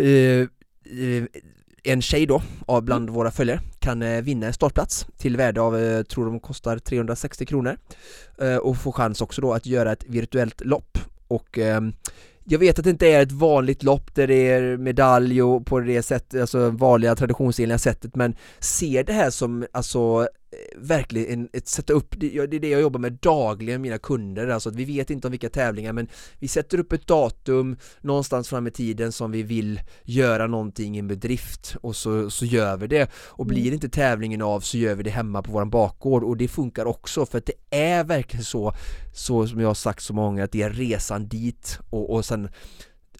Eh, 0.00 0.40
eh, 0.84 1.24
en 1.82 2.02
tjej 2.02 2.26
då, 2.26 2.42
av 2.66 2.82
bland 2.82 3.02
mm. 3.02 3.14
våra 3.14 3.30
följare, 3.30 3.60
kan 3.78 4.22
vinna 4.22 4.46
en 4.46 4.52
startplats 4.52 5.06
till 5.16 5.36
värde 5.36 5.60
av, 5.60 6.02
tror 6.02 6.26
de 6.26 6.40
kostar 6.40 6.78
360 6.78 7.46
kronor 7.46 7.76
och 8.62 8.76
få 8.76 8.92
chans 8.92 9.20
också 9.20 9.40
då 9.40 9.52
att 9.52 9.66
göra 9.66 9.92
ett 9.92 10.04
virtuellt 10.08 10.60
lopp 10.64 10.98
och 11.28 11.58
jag 12.50 12.58
vet 12.58 12.78
att 12.78 12.84
det 12.84 12.90
inte 12.90 13.06
är 13.06 13.22
ett 13.22 13.32
vanligt 13.32 13.82
lopp 13.82 14.14
där 14.14 14.26
det 14.26 14.50
är 14.50 14.76
medalj 14.76 15.42
och 15.42 15.66
på 15.66 15.80
det 15.80 16.02
sättet, 16.02 16.40
alltså 16.40 16.70
vanliga 16.70 17.16
traditionsenliga 17.16 17.78
sättet 17.78 18.16
men 18.16 18.34
ser 18.58 19.04
det 19.04 19.12
här 19.12 19.30
som 19.30 19.66
alltså 19.72 20.28
verkligen 20.76 21.48
ett 21.52 21.68
sätta 21.68 21.92
upp, 21.92 22.14
det 22.18 22.36
är 22.36 22.46
det 22.46 22.68
jag 22.68 22.80
jobbar 22.80 23.00
med 23.00 23.12
dagligen 23.12 23.82
mina 23.82 23.98
kunder, 23.98 24.48
alltså 24.48 24.68
att 24.68 24.74
vi 24.74 24.84
vet 24.84 25.10
inte 25.10 25.26
om 25.26 25.30
vilka 25.30 25.48
tävlingar 25.48 25.92
men 25.92 26.08
vi 26.38 26.48
sätter 26.48 26.78
upp 26.80 26.92
ett 26.92 27.06
datum 27.06 27.76
någonstans 28.00 28.48
fram 28.48 28.66
i 28.66 28.70
tiden 28.70 29.12
som 29.12 29.30
vi 29.30 29.42
vill 29.42 29.80
göra 30.02 30.46
någonting 30.46 30.96
i 30.96 30.98
en 30.98 31.08
bedrift 31.08 31.76
och 31.80 31.96
så, 31.96 32.30
så 32.30 32.44
gör 32.44 32.76
vi 32.76 32.86
det 32.86 33.10
och 33.14 33.46
blir 33.46 33.62
mm. 33.62 33.74
inte 33.74 33.88
tävlingen 33.88 34.42
av 34.42 34.60
så 34.60 34.78
gör 34.78 34.94
vi 34.94 35.02
det 35.02 35.10
hemma 35.10 35.42
på 35.42 35.52
våran 35.52 35.70
bakgård 35.70 36.24
och 36.24 36.36
det 36.36 36.48
funkar 36.48 36.84
också 36.84 37.26
för 37.26 37.38
att 37.38 37.46
det 37.46 37.76
är 37.78 38.04
verkligen 38.04 38.44
så, 38.44 38.72
så 39.14 39.46
som 39.46 39.60
jag 39.60 39.68
har 39.68 39.74
sagt 39.74 40.02
så 40.02 40.14
många 40.14 40.44
att 40.44 40.52
det 40.52 40.62
är 40.62 40.70
resan 40.70 41.28
dit 41.28 41.78
och, 41.90 42.10
och 42.14 42.24
sen 42.24 42.48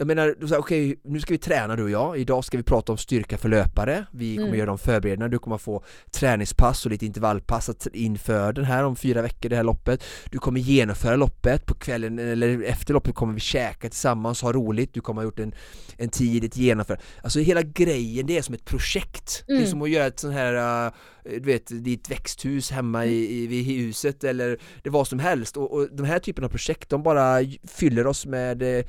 jag 0.00 0.06
menar, 0.06 0.34
okej, 0.42 0.58
okay, 0.58 0.96
nu 1.04 1.20
ska 1.20 1.34
vi 1.34 1.38
träna 1.38 1.76
du 1.76 1.82
och 1.82 1.90
jag, 1.90 2.18
idag 2.18 2.44
ska 2.44 2.56
vi 2.56 2.62
prata 2.62 2.92
om 2.92 2.98
styrka 2.98 3.38
för 3.38 3.48
löpare, 3.48 4.06
vi 4.10 4.36
kommer 4.36 4.48
mm. 4.48 4.58
göra 4.58 4.66
de 4.66 4.78
förberedelserna, 4.78 5.28
du 5.28 5.38
kommer 5.38 5.58
få 5.58 5.84
träningspass 6.10 6.84
och 6.84 6.90
lite 6.90 7.06
intervallpass 7.06 7.70
inför 7.92 8.52
den 8.52 8.64
här 8.64 8.84
om 8.84 8.96
fyra 8.96 9.22
veckor, 9.22 9.48
det 9.48 9.56
här 9.56 9.62
loppet. 9.62 10.04
Du 10.30 10.38
kommer 10.38 10.60
genomföra 10.60 11.16
loppet, 11.16 11.66
på 11.66 11.74
kvällen 11.74 12.18
eller 12.18 12.62
efter 12.62 12.94
loppet 12.94 13.14
kommer 13.14 13.34
vi 13.34 13.40
käka 13.40 13.88
tillsammans, 13.88 14.42
ha 14.42 14.52
roligt, 14.52 14.94
du 14.94 15.00
kommer 15.00 15.20
ha 15.20 15.24
gjort 15.24 15.38
en, 15.38 15.54
en 15.96 16.08
tid, 16.08 16.44
ett 16.44 16.56
genomför 16.56 17.00
Alltså 17.22 17.38
hela 17.38 17.62
grejen, 17.62 18.26
det 18.26 18.38
är 18.38 18.42
som 18.42 18.54
ett 18.54 18.64
projekt, 18.64 19.44
mm. 19.48 19.58
det 19.58 19.62
är 19.62 19.66
mm. 19.66 19.70
som 19.70 19.82
att 19.82 19.90
göra 19.90 20.06
ett 20.06 20.18
sånt 20.18 20.34
här 20.34 20.86
uh, 20.86 20.92
du 21.24 21.40
vet, 21.40 21.84
ditt 21.84 22.10
växthus 22.10 22.70
hemma 22.70 23.06
i, 23.06 23.14
i, 23.14 23.58
i 23.58 23.62
huset 23.62 24.24
eller 24.24 24.58
det 24.82 24.90
vad 24.90 25.08
som 25.08 25.18
helst. 25.18 25.56
Och, 25.56 25.72
och 25.72 25.88
de 25.92 26.06
här 26.06 26.18
typen 26.18 26.44
av 26.44 26.48
projekt 26.48 26.88
de 26.88 27.02
bara 27.02 27.38
fyller 27.64 28.06
oss 28.06 28.26
med 28.26 28.62
eh, 28.62 28.84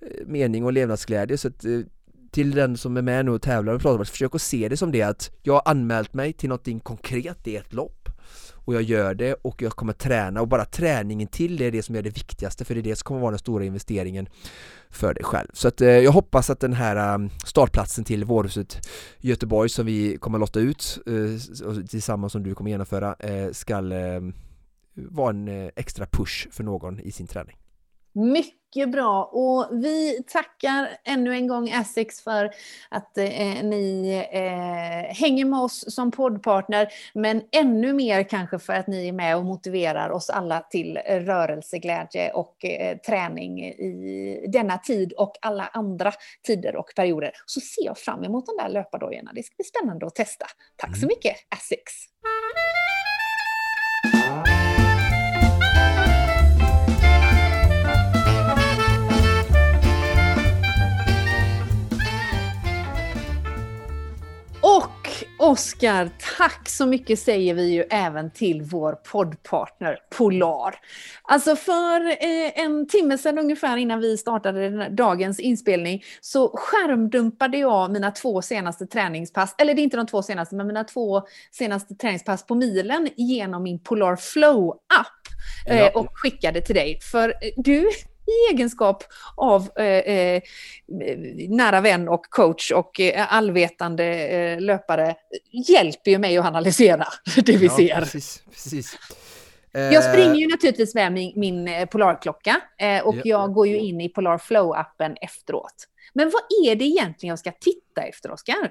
Eh, 0.00 0.26
mening 0.26 0.64
och 0.64 0.72
levnadsglädje 0.72 1.38
så 1.38 1.48
att 1.48 1.64
eh, 1.64 1.80
till 2.30 2.50
den 2.50 2.76
som 2.76 2.96
är 2.96 3.02
med 3.02 3.24
nu 3.24 3.30
och 3.30 3.42
tävlar 3.42 3.74
och 3.74 3.80
pratar 3.80 4.04
försök 4.04 4.34
att 4.34 4.42
se 4.42 4.68
det 4.68 4.76
som 4.76 4.92
det 4.92 5.02
att 5.02 5.30
jag 5.42 5.52
har 5.52 5.62
anmält 5.64 6.14
mig 6.14 6.32
till 6.32 6.48
någonting 6.48 6.80
konkret, 6.80 7.46
i 7.46 7.56
ett 7.56 7.72
lopp 7.72 8.08
och 8.64 8.74
jag 8.74 8.82
gör 8.82 9.14
det 9.14 9.34
och 9.34 9.62
jag 9.62 9.72
kommer 9.72 9.92
träna 9.92 10.40
och 10.40 10.48
bara 10.48 10.64
träningen 10.64 11.28
till 11.28 11.56
det 11.56 11.64
är 11.64 11.72
det 11.72 11.82
som 11.82 11.96
är 11.96 12.02
det 12.02 12.10
viktigaste 12.10 12.64
för 12.64 12.74
det 12.74 12.80
är 12.80 12.82
det 12.82 12.96
som 12.96 13.04
kommer 13.04 13.20
vara 13.20 13.30
den 13.30 13.38
stora 13.38 13.64
investeringen 13.64 14.28
för 14.90 15.14
dig 15.14 15.24
själv. 15.24 15.48
Så 15.52 15.68
att 15.68 15.80
eh, 15.80 15.88
jag 15.88 16.12
hoppas 16.12 16.50
att 16.50 16.60
den 16.60 16.72
här 16.72 17.14
um, 17.14 17.30
startplatsen 17.44 18.04
till 18.04 18.24
Vårhuset 18.24 18.88
Göteborg 19.18 19.68
som 19.68 19.86
vi 19.86 20.16
kommer 20.16 20.38
lotta 20.38 20.60
ut 20.60 20.98
eh, 21.06 21.84
tillsammans 21.86 22.32
som 22.32 22.42
du 22.42 22.54
kommer 22.54 22.70
genomföra 22.70 23.14
eh, 23.18 23.50
ska 23.52 23.82
vara 24.94 25.30
en 25.30 25.70
extra 25.76 26.06
push 26.06 26.48
för 26.50 26.64
någon 26.64 27.00
i 27.00 27.12
sin 27.12 27.26
träning. 27.26 27.56
Mycket 28.14 28.92
bra 28.92 29.24
och 29.24 29.68
vi 29.72 30.22
tackar 30.26 30.88
ännu 31.04 31.34
en 31.34 31.46
gång 31.46 31.68
Essex 31.68 32.20
för 32.20 32.50
att 32.88 33.18
eh, 33.18 33.62
ni 33.62 34.26
eh, 34.32 35.14
hänger 35.14 35.44
med 35.44 35.60
oss 35.60 35.94
som 35.94 36.10
poddpartner 36.10 36.88
men 37.14 37.42
ännu 37.52 37.92
mer 37.92 38.22
kanske 38.22 38.58
för 38.58 38.72
att 38.72 38.86
ni 38.86 39.08
är 39.08 39.12
med 39.12 39.36
och 39.36 39.44
motiverar 39.44 40.10
oss 40.10 40.30
alla 40.30 40.60
till 40.60 40.98
rörelseglädje 41.06 42.30
och 42.32 42.64
eh, 42.64 42.96
träning 42.98 43.64
i 43.64 44.44
denna 44.48 44.78
tid 44.78 45.12
och 45.12 45.36
alla 45.40 45.70
andra 45.72 46.12
tider 46.46 46.76
och 46.76 46.92
perioder. 46.96 47.32
Så 47.46 47.60
ser 47.60 47.84
jag 47.84 47.98
fram 47.98 48.24
emot 48.24 48.46
de 48.46 48.56
där 48.56 48.68
löpardojorna. 48.68 49.32
Det 49.34 49.42
ska 49.42 49.54
bli 49.56 49.64
spännande 49.64 50.06
att 50.06 50.14
testa. 50.14 50.46
Tack 50.76 50.96
så 50.96 51.06
mm. 51.06 51.08
mycket 51.08 51.36
Essex! 51.56 51.92
Oskar, 65.44 66.10
tack 66.38 66.68
så 66.68 66.86
mycket 66.86 67.18
säger 67.18 67.54
vi 67.54 67.72
ju 67.72 67.82
även 67.90 68.30
till 68.30 68.62
vår 68.62 68.92
poddpartner 68.92 69.98
Polar. 70.16 70.74
Alltså 71.22 71.56
för 71.56 72.00
eh, 72.06 72.64
en 72.64 72.88
timme 72.88 73.18
sedan 73.18 73.38
ungefär 73.38 73.76
innan 73.76 74.00
vi 74.00 74.16
startade 74.16 74.88
dagens 74.88 75.40
inspelning 75.40 76.04
så 76.20 76.56
skärmdumpade 76.56 77.58
jag 77.58 77.90
mina 77.90 78.10
två 78.10 78.42
senaste 78.42 78.86
träningspass, 78.86 79.54
eller 79.58 79.74
det 79.74 79.80
är 79.80 79.84
inte 79.84 79.96
de 79.96 80.06
två 80.06 80.22
senaste, 80.22 80.54
men 80.54 80.66
mina 80.66 80.84
två 80.84 81.22
senaste 81.52 81.94
träningspass 81.94 82.46
på 82.46 82.54
milen 82.54 83.08
genom 83.16 83.62
min 83.62 83.78
Polar 83.78 84.16
Flow-app 84.16 85.06
eh, 85.68 85.96
och 85.96 86.06
skickade 86.12 86.60
till 86.60 86.74
dig. 86.74 86.98
För 87.00 87.28
eh, 87.28 87.34
du 87.56 87.90
i 88.26 88.52
egenskap 88.52 89.04
av 89.36 89.70
eh, 89.76 89.84
eh, 89.84 90.42
nära 91.48 91.80
vän 91.80 92.08
och 92.08 92.24
coach 92.24 92.70
och 92.70 93.00
eh, 93.00 93.34
allvetande 93.34 94.04
eh, 94.04 94.60
löpare 94.60 95.14
hjälper 95.68 96.10
ju 96.10 96.18
mig 96.18 96.38
att 96.38 96.46
analysera 96.46 97.06
det 97.44 97.56
vi 97.56 97.66
ja, 97.66 97.76
ser. 97.76 98.00
Precis, 98.00 98.42
precis. 98.50 98.98
Jag 99.72 100.04
springer 100.04 100.34
ju 100.34 100.48
naturligtvis 100.48 100.94
med 100.94 101.12
min, 101.12 101.32
min 101.36 101.86
Polarklocka 101.90 102.60
och 103.04 103.14
ja, 103.14 103.22
jag 103.24 103.52
går 103.52 103.66
ju 103.66 103.78
in 103.78 104.00
i 104.00 104.08
Polar 104.08 104.38
Flow-appen 104.38 105.16
efteråt. 105.20 105.88
Men 106.12 106.30
vad 106.30 106.68
är 106.68 106.76
det 106.76 106.84
egentligen 106.84 107.30
jag 107.30 107.38
ska 107.38 107.52
titta 107.52 108.02
efter, 108.02 108.30
Oskar? 108.30 108.70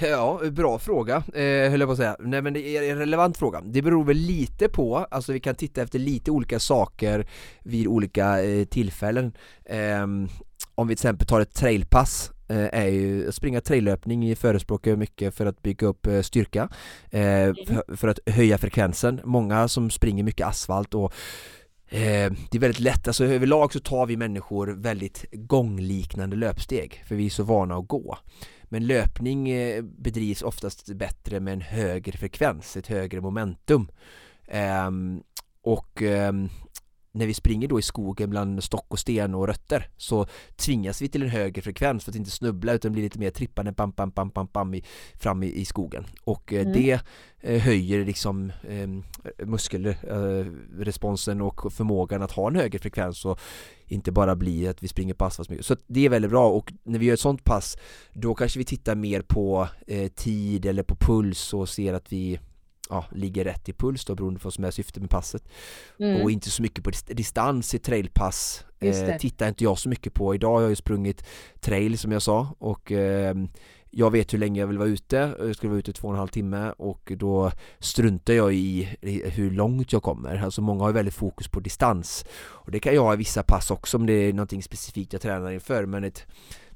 Ja, 0.00 0.40
bra 0.50 0.78
fråga, 0.78 1.16
eh, 1.16 1.70
höll 1.70 1.80
jag 1.80 1.88
på 1.88 1.92
att 1.92 1.98
säga. 1.98 2.16
Nej 2.20 2.42
men 2.42 2.52
det 2.52 2.76
är 2.76 2.92
en 2.92 2.98
relevant 2.98 3.36
fråga. 3.36 3.60
Det 3.64 3.82
beror 3.82 4.04
väl 4.04 4.16
lite 4.16 4.68
på, 4.68 4.96
alltså 4.96 5.32
vi 5.32 5.40
kan 5.40 5.54
titta 5.54 5.82
efter 5.82 5.98
lite 5.98 6.30
olika 6.30 6.58
saker 6.58 7.26
vid 7.62 7.86
olika 7.86 8.42
eh, 8.42 8.64
tillfällen. 8.64 9.32
Eh, 9.64 10.06
om 10.74 10.88
vi 10.88 10.96
till 10.96 11.06
exempel 11.06 11.26
tar 11.26 11.40
ett 11.40 11.54
trailpass 11.54 12.30
eh, 12.48 12.80
är 12.80 12.88
ju, 12.88 13.32
springa 13.32 13.60
traillöpning 13.60 14.36
förespråkar 14.36 14.96
mycket 14.96 15.34
för 15.34 15.46
att 15.46 15.62
bygga 15.62 15.86
upp 15.86 16.06
eh, 16.06 16.20
styrka, 16.20 16.68
eh, 17.10 17.42
mm. 17.42 17.56
för, 17.96 18.08
att 18.08 18.18
höja 18.26 18.58
frekvensen. 18.58 19.20
Många 19.24 19.68
som 19.68 19.90
springer 19.90 20.24
mycket 20.24 20.46
asfalt 20.46 20.94
och 20.94 21.14
Eh, 21.92 22.32
det 22.50 22.54
är 22.54 22.58
väldigt 22.58 22.80
lätt, 22.80 23.06
alltså 23.08 23.24
överlag 23.24 23.72
så 23.72 23.80
tar 23.80 24.06
vi 24.06 24.16
människor 24.16 24.66
väldigt 24.66 25.24
gångliknande 25.32 26.36
löpsteg 26.36 27.02
för 27.06 27.14
vi 27.14 27.26
är 27.26 27.30
så 27.30 27.42
vana 27.42 27.76
att 27.76 27.88
gå. 27.88 28.18
Men 28.64 28.86
löpning 28.86 29.50
eh, 29.50 29.82
bedrivs 29.82 30.42
oftast 30.42 30.94
bättre 30.94 31.40
med 31.40 31.52
en 31.52 31.60
högre 31.60 32.18
frekvens, 32.18 32.76
ett 32.76 32.86
högre 32.86 33.20
momentum. 33.20 33.88
Ehm, 34.48 35.22
och 35.62 36.02
ehm, 36.02 36.48
när 37.12 37.26
vi 37.26 37.34
springer 37.34 37.68
då 37.68 37.78
i 37.78 37.82
skogen 37.82 38.30
bland 38.30 38.64
stock 38.64 38.86
och 38.88 38.98
sten 38.98 39.34
och 39.34 39.46
rötter 39.46 39.88
så 39.96 40.26
tvingas 40.56 41.02
vi 41.02 41.08
till 41.08 41.22
en 41.22 41.28
högre 41.28 41.62
frekvens 41.62 42.04
för 42.04 42.12
att 42.12 42.16
inte 42.16 42.30
snubbla 42.30 42.72
utan 42.72 42.92
bli 42.92 43.02
lite 43.02 43.18
mer 43.18 43.30
trippande 43.30 43.72
bam, 43.72 43.90
bam, 43.90 44.10
bam, 44.10 44.28
bam, 44.28 44.48
bam 44.52 44.74
i, 44.74 44.84
fram 45.14 45.42
i, 45.42 45.52
i 45.52 45.64
skogen 45.64 46.06
och 46.24 46.52
eh, 46.52 46.60
mm. 46.60 46.72
det 46.72 47.00
eh, 47.40 47.60
höjer 47.60 48.04
liksom 48.04 48.52
eh, 48.68 48.88
muskelresponsen 49.46 51.40
och 51.40 51.72
förmågan 51.72 52.22
att 52.22 52.32
ha 52.32 52.48
en 52.48 52.56
högre 52.56 52.78
frekvens 52.78 53.24
och 53.24 53.40
inte 53.86 54.12
bara 54.12 54.36
bli 54.36 54.68
att 54.68 54.82
vi 54.82 54.88
springer 54.88 55.14
pass 55.14 55.36
fast 55.36 55.50
mycket. 55.50 55.66
Så 55.66 55.76
det 55.86 56.04
är 56.04 56.08
väldigt 56.08 56.30
bra 56.30 56.48
och 56.48 56.72
när 56.82 56.98
vi 56.98 57.06
gör 57.06 57.14
ett 57.14 57.20
sånt 57.20 57.44
pass 57.44 57.76
då 58.12 58.34
kanske 58.34 58.58
vi 58.58 58.64
tittar 58.64 58.94
mer 58.94 59.22
på 59.22 59.68
eh, 59.86 60.08
tid 60.08 60.66
eller 60.66 60.82
på 60.82 60.96
puls 60.96 61.54
och 61.54 61.68
ser 61.68 61.94
att 61.94 62.12
vi 62.12 62.38
ja, 62.92 63.04
ligger 63.12 63.44
rätt 63.44 63.68
i 63.68 63.72
puls 63.72 64.04
då 64.04 64.14
beroende 64.14 64.40
på 64.40 64.46
vad 64.46 64.54
som 64.54 64.64
är 64.64 64.70
syftet 64.70 65.02
med 65.02 65.10
passet. 65.10 65.48
Mm. 65.98 66.22
Och 66.22 66.30
inte 66.30 66.50
så 66.50 66.62
mycket 66.62 66.84
på 66.84 66.90
distans 67.06 67.74
i 67.74 67.78
trailpass 67.78 68.64
eh, 68.80 69.16
tittar 69.16 69.48
inte 69.48 69.64
jag 69.64 69.78
så 69.78 69.88
mycket 69.88 70.14
på. 70.14 70.34
Idag 70.34 70.54
har 70.54 70.60
jag 70.60 70.70
ju 70.70 70.76
sprungit 70.76 71.24
trail 71.60 71.98
som 71.98 72.12
jag 72.12 72.22
sa 72.22 72.54
och 72.58 72.92
eh, 72.92 73.34
jag 73.94 74.10
vet 74.10 74.32
hur 74.32 74.38
länge 74.38 74.60
jag 74.60 74.66
vill 74.66 74.78
vara 74.78 74.88
ute, 74.88 75.34
jag 75.38 75.56
skulle 75.56 75.70
vara 75.70 75.78
ute 75.78 75.92
två 75.92 76.08
och 76.08 76.14
en 76.14 76.18
halv 76.18 76.28
timme 76.28 76.72
och 76.78 77.12
då 77.16 77.52
struntar 77.78 78.34
jag 78.34 78.54
i 78.54 78.96
hur 79.24 79.50
långt 79.50 79.92
jag 79.92 80.02
kommer. 80.02 80.36
Alltså 80.36 80.62
många 80.62 80.84
har 80.84 80.92
väldigt 80.92 81.14
fokus 81.14 81.48
på 81.48 81.60
distans 81.60 82.24
och 82.40 82.70
det 82.70 82.80
kan 82.80 82.94
jag 82.94 83.02
ha 83.02 83.14
i 83.14 83.16
vissa 83.16 83.42
pass 83.42 83.70
också 83.70 83.96
om 83.96 84.06
det 84.06 84.12
är 84.12 84.32
någonting 84.32 84.62
specifikt 84.62 85.12
jag 85.12 85.22
tränar 85.22 85.50
inför 85.50 85.86
men 85.86 86.04
ett 86.04 86.26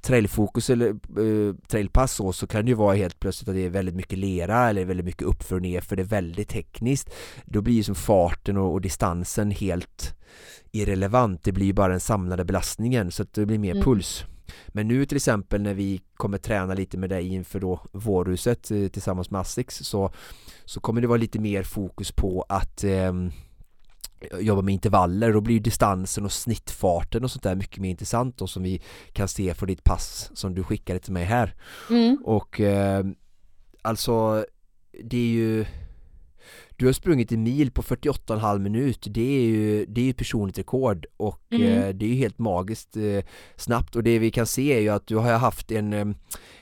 trailfokus 0.06 0.70
eller 0.70 1.18
uh, 1.18 1.54
trailpass 1.68 2.12
så, 2.12 2.32
så 2.32 2.46
kan 2.46 2.64
det 2.64 2.68
ju 2.68 2.74
vara 2.74 2.96
helt 2.96 3.20
plötsligt 3.20 3.48
att 3.48 3.54
det 3.54 3.64
är 3.64 3.70
väldigt 3.70 3.94
mycket 3.94 4.18
lera 4.18 4.68
eller 4.68 4.84
väldigt 4.84 5.06
mycket 5.06 5.22
uppför 5.22 5.56
och 5.56 5.62
ner 5.62 5.80
för 5.80 5.96
det 5.96 6.02
är 6.02 6.04
väldigt 6.04 6.48
tekniskt. 6.48 7.10
Då 7.44 7.60
blir 7.62 7.74
ju 7.74 7.82
som 7.82 7.94
farten 7.94 8.56
och, 8.56 8.72
och 8.72 8.80
distansen 8.80 9.50
helt 9.50 10.14
irrelevant. 10.72 11.44
Det 11.44 11.52
blir 11.52 11.66
ju 11.66 11.72
bara 11.72 11.88
den 11.88 12.00
samlade 12.00 12.44
belastningen 12.44 13.10
så 13.10 13.22
att 13.22 13.34
det 13.34 13.46
blir 13.46 13.58
mer 13.58 13.72
mm. 13.72 13.84
puls. 13.84 14.24
Men 14.68 14.88
nu 14.88 15.06
till 15.06 15.16
exempel 15.16 15.62
när 15.62 15.74
vi 15.74 16.00
kommer 16.16 16.38
träna 16.38 16.74
lite 16.74 16.98
med 16.98 17.10
dig 17.10 17.28
inför 17.28 17.60
då 17.60 17.80
vårhuset 17.92 18.70
eh, 18.70 18.88
tillsammans 18.88 19.30
med 19.30 19.40
Asics 19.40 19.76
så, 19.76 20.10
så 20.64 20.80
kommer 20.80 21.00
det 21.00 21.06
vara 21.06 21.18
lite 21.18 21.38
mer 21.38 21.62
fokus 21.62 22.12
på 22.12 22.44
att 22.48 22.84
eh, 22.84 23.12
jobba 24.40 24.62
med 24.62 24.74
intervaller, 24.74 25.32
då 25.32 25.40
blir 25.40 25.60
distansen 25.60 26.24
och 26.24 26.32
snittfarten 26.32 27.24
och 27.24 27.30
sånt 27.30 27.42
där 27.42 27.54
mycket 27.54 27.78
mer 27.78 27.90
intressant 27.90 28.38
då 28.38 28.46
som 28.46 28.62
vi 28.62 28.80
kan 29.12 29.28
se 29.28 29.54
för 29.54 29.66
ditt 29.66 29.84
pass 29.84 30.30
som 30.34 30.54
du 30.54 30.64
skickade 30.64 30.98
till 30.98 31.12
mig 31.12 31.24
här. 31.24 31.54
Mm. 31.90 32.18
Och 32.24 32.60
eh, 32.60 33.04
alltså 33.82 34.44
det 35.04 35.16
är 35.16 35.28
ju 35.28 35.66
du 36.76 36.86
har 36.86 36.92
sprungit 36.92 37.32
en 37.32 37.42
mil 37.42 37.70
på 37.70 37.82
48,5 37.82 38.58
minut, 38.58 39.06
det 39.10 39.36
är 39.36 39.42
ju, 39.42 39.86
det 39.86 40.00
är 40.00 40.04
ju 40.04 40.12
personligt 40.12 40.58
rekord 40.58 41.06
och 41.16 41.42
mm. 41.50 41.62
eh, 41.62 41.88
det 41.88 42.06
är 42.06 42.08
ju 42.08 42.14
helt 42.14 42.38
magiskt 42.38 42.96
eh, 42.96 43.24
snabbt 43.56 43.96
och 43.96 44.02
det 44.02 44.18
vi 44.18 44.30
kan 44.30 44.46
se 44.46 44.72
är 44.72 44.80
ju 44.80 44.88
att 44.88 45.06
du 45.06 45.16
har 45.16 45.32
haft 45.32 45.72
en, 45.72 45.92
eh, 45.92 46.06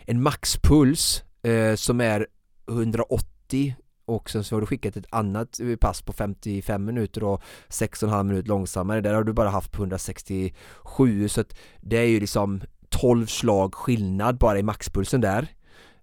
en 0.07 0.22
maxpuls 0.22 1.24
eh, 1.42 1.74
som 1.74 2.00
är 2.00 2.27
180 2.68 3.74
och 4.04 4.30
sen 4.30 4.44
så 4.44 4.56
har 4.56 4.60
du 4.60 4.66
skickat 4.66 4.96
ett 4.96 5.06
annat 5.10 5.60
pass 5.80 6.02
på 6.02 6.12
55 6.12 6.84
minuter 6.84 7.24
och 7.24 7.42
6,5 7.68 8.22
minuter 8.22 8.48
långsammare, 8.48 9.00
där 9.00 9.14
har 9.14 9.24
du 9.24 9.32
bara 9.32 9.48
haft 9.48 9.72
på 9.72 9.82
167 9.82 11.28
så 11.28 11.40
att 11.40 11.56
det 11.80 11.96
är 11.96 12.06
ju 12.06 12.20
liksom 12.20 12.60
12 12.88 13.26
slag 13.26 13.74
skillnad 13.74 14.38
bara 14.38 14.58
i 14.58 14.62
maxpulsen 14.62 15.20
där. 15.20 15.48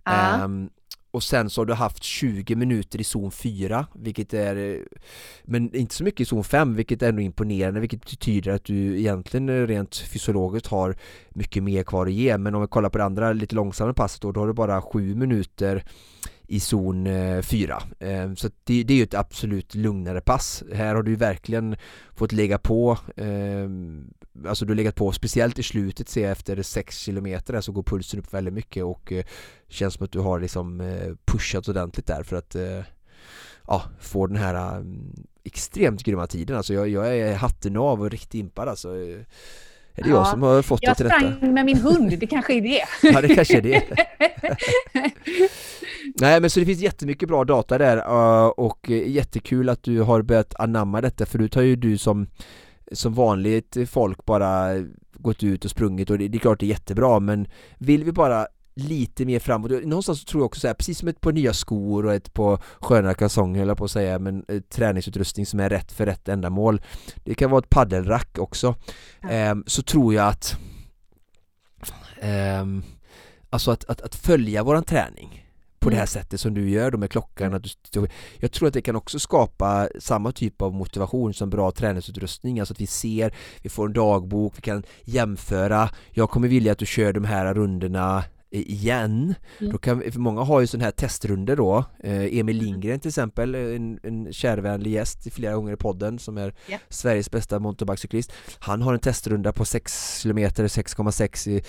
Uh. 0.10 0.44
um, 0.44 0.70
och 1.12 1.24
sen 1.24 1.50
så 1.50 1.62
har 1.62 1.66
du 1.66 1.74
haft 1.74 2.04
20 2.04 2.56
minuter 2.56 3.02
i 3.02 3.04
zon 3.04 3.32
4 3.32 3.86
vilket 3.94 4.34
är 4.34 4.86
men 5.44 5.76
inte 5.76 5.96
så 5.96 6.04
mycket 6.04 6.20
i 6.20 6.26
zon 6.26 6.44
5 6.44 6.76
vilket 6.76 7.02
är 7.02 7.10
ändå 7.10 7.22
imponerande 7.22 7.80
vilket 7.80 8.10
betyder 8.10 8.52
att 8.52 8.66
du 8.66 9.00
egentligen 9.00 9.68
rent 9.68 9.96
fysiologiskt 9.98 10.68
har 10.68 10.96
mycket 11.30 11.64
mer 11.64 11.84
kvar 11.84 12.06
att 12.06 12.14
ge. 12.14 12.38
Men 12.38 12.56
om 12.56 12.62
vi 12.62 12.68
kollar 12.68 12.90
på 12.90 12.98
det 12.98 13.04
andra 13.04 13.34
lite 13.34 13.56
långsammare 13.56 13.94
passet 13.94 14.22
då, 14.22 14.32
då 14.32 14.40
har 14.40 14.48
du 14.48 14.54
bara 14.54 14.82
7 14.82 15.16
minuter 15.16 15.84
i 16.52 16.60
zon 16.60 17.08
4. 17.44 17.84
Eh, 18.00 18.10
eh, 18.10 18.34
så 18.34 18.50
det, 18.64 18.84
det, 18.84 18.94
är 18.94 18.98
ju 18.98 19.04
ett 19.04 19.14
absolut 19.14 19.76
lugnare 19.76 20.22
pass. 20.22 20.64
Här 20.74 20.96
har 20.96 21.04
du 21.04 21.16
verkligen 21.16 21.76
fått 22.16 22.32
lägga 22.32 22.58
på 22.58 22.98
eh, 23.16 23.70
Alltså 24.48 24.66
du 24.66 24.72
har 24.72 24.76
legat 24.76 24.96
på, 24.96 25.12
speciellt 25.12 25.60
i 25.60 25.64
slutet 25.64 26.10
se 26.10 26.24
efter 26.24 26.62
6 26.62 27.06
km 27.06 27.28
så 27.62 27.72
går 27.72 27.84
pulsen 27.84 28.20
upp 28.20 28.34
väldigt 28.34 28.54
mycket 28.54 28.84
och 28.84 29.14
känns 29.68 29.94
som 29.94 30.06
att 30.06 30.12
du 30.12 30.20
har 30.20 30.40
liksom 30.40 30.98
pushat 31.26 31.68
ordentligt 31.68 32.08
där 32.08 32.24
för 32.24 32.36
att 32.36 32.56
ja, 33.68 33.84
få 34.00 34.28
den 34.28 34.38
här 34.38 34.84
extremt 35.44 36.04
grymma 36.04 36.28
tiden. 36.28 36.58
Alltså 36.58 36.74
jag, 36.74 36.90
jag 36.90 37.18
är 37.18 37.36
hatten 37.36 37.78
av 37.78 38.02
och 38.02 38.12
riktigt 38.12 38.34
impad 38.34 38.70
alltså. 38.70 38.90
Är 38.90 39.26
det 40.04 40.10
ja, 40.10 40.16
jag 40.16 40.28
som 40.28 40.44
har 40.44 40.62
fått 40.62 40.82
det 40.82 40.96
till 40.96 41.06
detta? 41.06 41.22
Jag 41.22 41.36
sprang 41.36 41.54
med 41.54 41.66
min 41.66 41.78
hund, 41.78 42.20
det 42.20 42.28
kanske 42.28 42.54
är 42.54 42.62
det. 42.62 42.84
ja, 43.02 43.22
det 43.22 43.36
kanske 43.36 43.58
är 43.58 43.62
det. 43.62 43.84
Nej 46.20 46.42
men 46.42 46.50
så 46.50 46.60
det 46.60 46.66
finns 46.66 46.80
jättemycket 46.80 47.30
bra 47.30 47.44
data 47.44 47.78
där 47.78 47.98
uh, 47.98 48.48
och 48.48 48.90
jättekul 48.90 49.70
att 49.70 49.84
du 49.84 50.02
har 50.02 50.22
börjat 50.22 50.56
anamma 50.60 51.02
detta 51.02 51.26
förut 51.26 51.56
har 51.56 51.62
ju 51.62 51.76
du 51.76 51.98
som 51.98 52.28
som 52.92 53.14
vanligt 53.14 53.78
folk 53.90 54.26
bara 54.26 54.70
gått 55.14 55.44
ut 55.44 55.66
och 55.66 55.72
sprungit 55.72 56.10
och 56.10 56.18
det, 56.18 56.28
det 56.28 56.38
är 56.38 56.40
klart 56.40 56.60
det 56.60 56.66
är 56.66 56.68
jättebra 56.68 57.20
men 57.20 57.48
vill 57.78 58.04
vi 58.04 58.12
bara 58.12 58.48
lite 58.76 59.26
mer 59.26 59.40
framåt. 59.40 59.72
Någonstans 59.72 60.26
tror 60.26 60.42
jag 60.42 60.46
också 60.46 60.60
så 60.60 60.68
här, 60.68 60.74
precis 60.74 61.00
som 61.00 61.08
ett 61.08 61.22
par 61.22 61.32
nya 61.32 61.54
skor 61.54 62.06
och 62.06 62.14
ett 62.14 62.34
par 62.34 62.64
sköna 62.80 63.14
kalsonger 63.14 63.62
eller 63.62 63.76
på 63.76 63.86
att 63.86 63.92
säga, 63.92 64.20
men 64.20 64.46
eh, 64.48 64.62
träningsutrustning 64.62 65.46
som 65.46 65.60
är 65.60 65.70
rätt 65.70 65.92
för 65.92 66.06
rätt 66.06 66.30
ändamål. 66.30 66.82
Det 67.24 67.36
kan 67.36 67.52
vara 67.52 67.60
ett 67.60 67.70
paddelrack 67.70 68.38
också. 68.40 68.76
Ja. 69.22 69.30
Eh, 69.30 69.56
så 69.66 69.82
tror 69.82 70.14
jag 70.14 70.28
att 70.28 70.56
eh, 72.22 72.66
Alltså 73.54 73.72
att, 73.72 73.86
att, 73.86 74.02
att 74.02 74.16
följa 74.16 74.64
våran 74.64 74.84
träning 74.84 75.41
på 75.82 75.90
mm. 75.90 75.96
det 75.96 76.00
här 76.00 76.06
sättet 76.06 76.42
som 76.42 76.54
du 76.54 76.70
gör 76.70 76.92
då 76.92 76.98
med 76.98 77.12
klockan. 77.12 77.48
Mm. 77.48 77.58
Att 77.58 77.92
du, 77.92 78.08
jag 78.38 78.52
tror 78.52 78.68
att 78.68 78.74
det 78.74 78.82
kan 78.82 78.96
också 78.96 79.20
skapa 79.20 79.90
samma 80.00 80.32
typ 80.32 80.62
av 80.62 80.74
motivation 80.74 81.34
som 81.34 81.50
bra 81.50 81.72
träningsutrustning, 81.72 82.60
alltså 82.60 82.74
att 82.74 82.82
vi 82.82 82.88
ser, 82.88 83.34
vi 83.62 83.70
får 83.70 83.88
en 83.88 83.94
dagbok, 83.94 84.54
vi 84.58 84.62
kan 84.62 84.84
jämföra. 85.04 85.90
Jag 86.12 86.30
kommer 86.30 86.48
vilja 86.48 86.72
att 86.72 86.78
du 86.78 86.86
kör 86.86 87.14
de 87.14 87.26
här 87.26 87.54
rundorna 87.54 88.24
igen. 88.52 89.36
Mm. 89.60 89.72
Då 89.72 89.78
kan, 89.78 90.04
många 90.16 90.42
har 90.42 90.62
ju 90.62 90.68
sådana 90.68 90.84
här 90.84 90.92
testrunder 90.92 91.56
då. 91.56 91.86
Eh, 92.00 92.14
Emil 92.14 92.40
mm. 92.40 92.66
Lindgren 92.66 93.00
till 93.00 93.10
exempel, 93.10 93.56
en, 93.56 94.00
en 94.04 94.34
kärvänlig 94.34 94.92
gäst 94.92 95.34
flera 95.34 95.56
gånger 95.56 95.74
i 95.74 95.78
podden 95.78 96.20
som 96.20 96.38
är 96.38 96.54
yeah. 96.68 96.82
Sveriges 96.90 97.32
bästa 97.32 97.60
mountainbikecyklist. 97.60 98.32
Han 98.60 98.82
har 98.82 98.94
en 98.94 99.00
testrunda 99.00 99.54
på 99.54 99.66
6 99.66 100.24
km, 100.24 100.38
6,6 100.38 101.64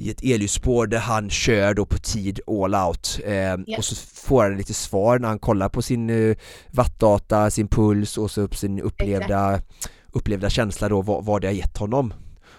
i 0.00 0.10
ett 0.10 0.22
elljusspår 0.22 0.86
där 0.86 0.98
han 0.98 1.30
kör 1.30 1.74
då 1.74 1.86
på 1.86 1.98
tid 1.98 2.40
all 2.46 2.74
out 2.74 3.20
eh, 3.24 3.32
yeah. 3.32 3.58
och 3.78 3.84
så 3.84 3.94
får 3.94 4.42
han 4.42 4.56
lite 4.56 4.74
svar 4.74 5.18
när 5.18 5.28
han 5.28 5.38
kollar 5.38 5.68
på 5.68 5.82
sin 5.82 6.10
uh, 6.10 6.36
wattdata, 6.70 7.50
sin 7.50 7.68
puls 7.68 8.18
och 8.18 8.30
så 8.30 8.40
upp 8.40 8.56
sin 8.56 8.80
upplevda, 8.80 9.60
upplevda 10.12 10.50
känsla 10.50 10.88
då 10.88 11.02
vad, 11.02 11.24
vad 11.24 11.40
det 11.40 11.46
har 11.46 11.54
gett 11.54 11.76
honom 11.76 12.14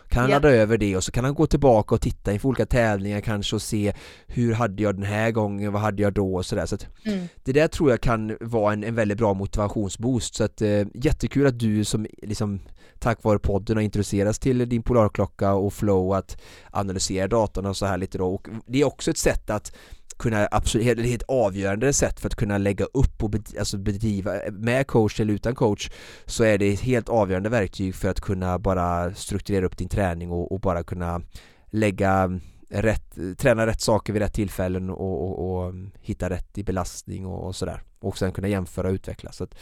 kan 0.10 0.22
han 0.22 0.30
yeah. 0.30 0.42
ladda 0.42 0.56
över 0.56 0.78
det 0.78 0.98
och 0.98 1.04
så 1.04 1.12
kan 1.12 1.24
han 1.24 1.34
gå 1.34 1.48
tillbaka 1.48 1.96
och 1.96 2.02
titta 2.02 2.34
inför 2.34 2.48
olika 2.48 2.66
tävlingar 2.66 3.22
kanske 3.22 3.56
och 3.56 3.62
se 3.62 3.94
hur 4.28 4.54
hade 4.54 4.84
jag 4.84 4.96
den 4.96 5.04
här 5.04 5.32
gången, 5.32 5.74
vad 5.74 5.82
hade 5.82 6.02
jag 6.02 6.14
då 6.14 6.36
och 6.36 6.46
sådär 6.46 6.66
så 6.66 6.78
mm. 7.06 7.28
det 7.44 7.54
där 7.54 7.68
tror 7.68 7.90
jag 7.90 8.02
kan 8.02 8.38
vara 8.42 8.74
en, 8.74 8.84
en 8.84 8.96
väldigt 8.96 9.18
bra 9.18 9.34
motivationsboost 9.34 10.36
så 10.36 10.44
att 10.44 10.62
eh, 10.62 10.84
jättekul 10.94 11.48
att 11.48 11.60
du 11.60 11.86
som 11.86 12.08
liksom 12.24 12.60
tack 13.02 13.24
vare 13.24 13.40
podden 13.40 13.78
har 13.78 13.84
introducerats 13.84 14.40
till 14.40 14.70
din 14.70 14.84
Polarklocka 14.84 15.54
och 15.54 15.74
Flow 15.74 16.14
att 16.14 16.42
analysera 16.72 17.28
datorn 17.28 17.66
och 17.66 17.78
så 17.78 17.86
här 17.86 17.98
lite 17.98 18.18
då. 18.18 18.34
Och 18.34 18.48
det 18.66 18.82
är 18.82 18.86
också 18.86 19.12
ett 19.12 19.18
sätt 19.18 19.50
att 19.50 19.76
kunna 20.18 20.48
absolut, 20.52 20.98
det 20.98 21.12
är 21.12 21.16
ett 21.16 21.24
avgörande 21.28 21.94
sätt 21.94 22.20
för 22.20 22.28
att 22.28 22.36
kunna 22.36 22.58
lägga 22.58 22.86
upp 22.86 23.24
och 23.24 23.30
bedriva, 23.30 23.60
alltså 23.60 23.78
bedriva 23.78 24.34
med 24.52 24.88
coach 24.88 25.20
eller 25.20 25.34
utan 25.34 25.56
coach 25.56 25.90
så 26.26 26.44
är 26.44 26.58
det 26.58 26.74
ett 26.74 26.80
helt 26.80 27.10
avgörande 27.10 27.50
verktyg 27.50 27.96
för 27.96 28.10
att 28.10 28.22
kunna 28.22 28.60
bara 28.60 29.14
strukturera 29.14 29.66
upp 29.66 29.78
din 29.78 29.90
träning 29.90 30.32
och, 30.32 30.52
och 30.52 30.60
bara 30.60 30.84
kunna 30.84 31.22
lägga 31.70 32.40
rätt, 32.70 33.38
träna 33.38 33.68
rätt 33.68 33.82
saker 33.82 34.14
vid 34.14 34.22
rätt 34.22 34.34
tillfällen 34.34 34.90
och, 34.90 35.24
och, 35.24 35.52
och 35.52 35.70
mm, 35.70 35.92
hitta 36.02 36.30
rätt 36.30 36.58
i 36.58 36.64
belastning 36.64 37.26
och, 37.26 37.48
och 37.48 37.56
sådär. 37.56 37.82
Och 38.00 38.18
sen 38.18 38.32
kunna 38.32 38.48
jämföra 38.48 38.88
och 38.88 38.94
utveckla. 38.94 39.32
Så 39.32 39.44
att 39.44 39.56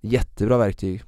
jättebra 0.00 0.58
verktyg. 0.58 1.02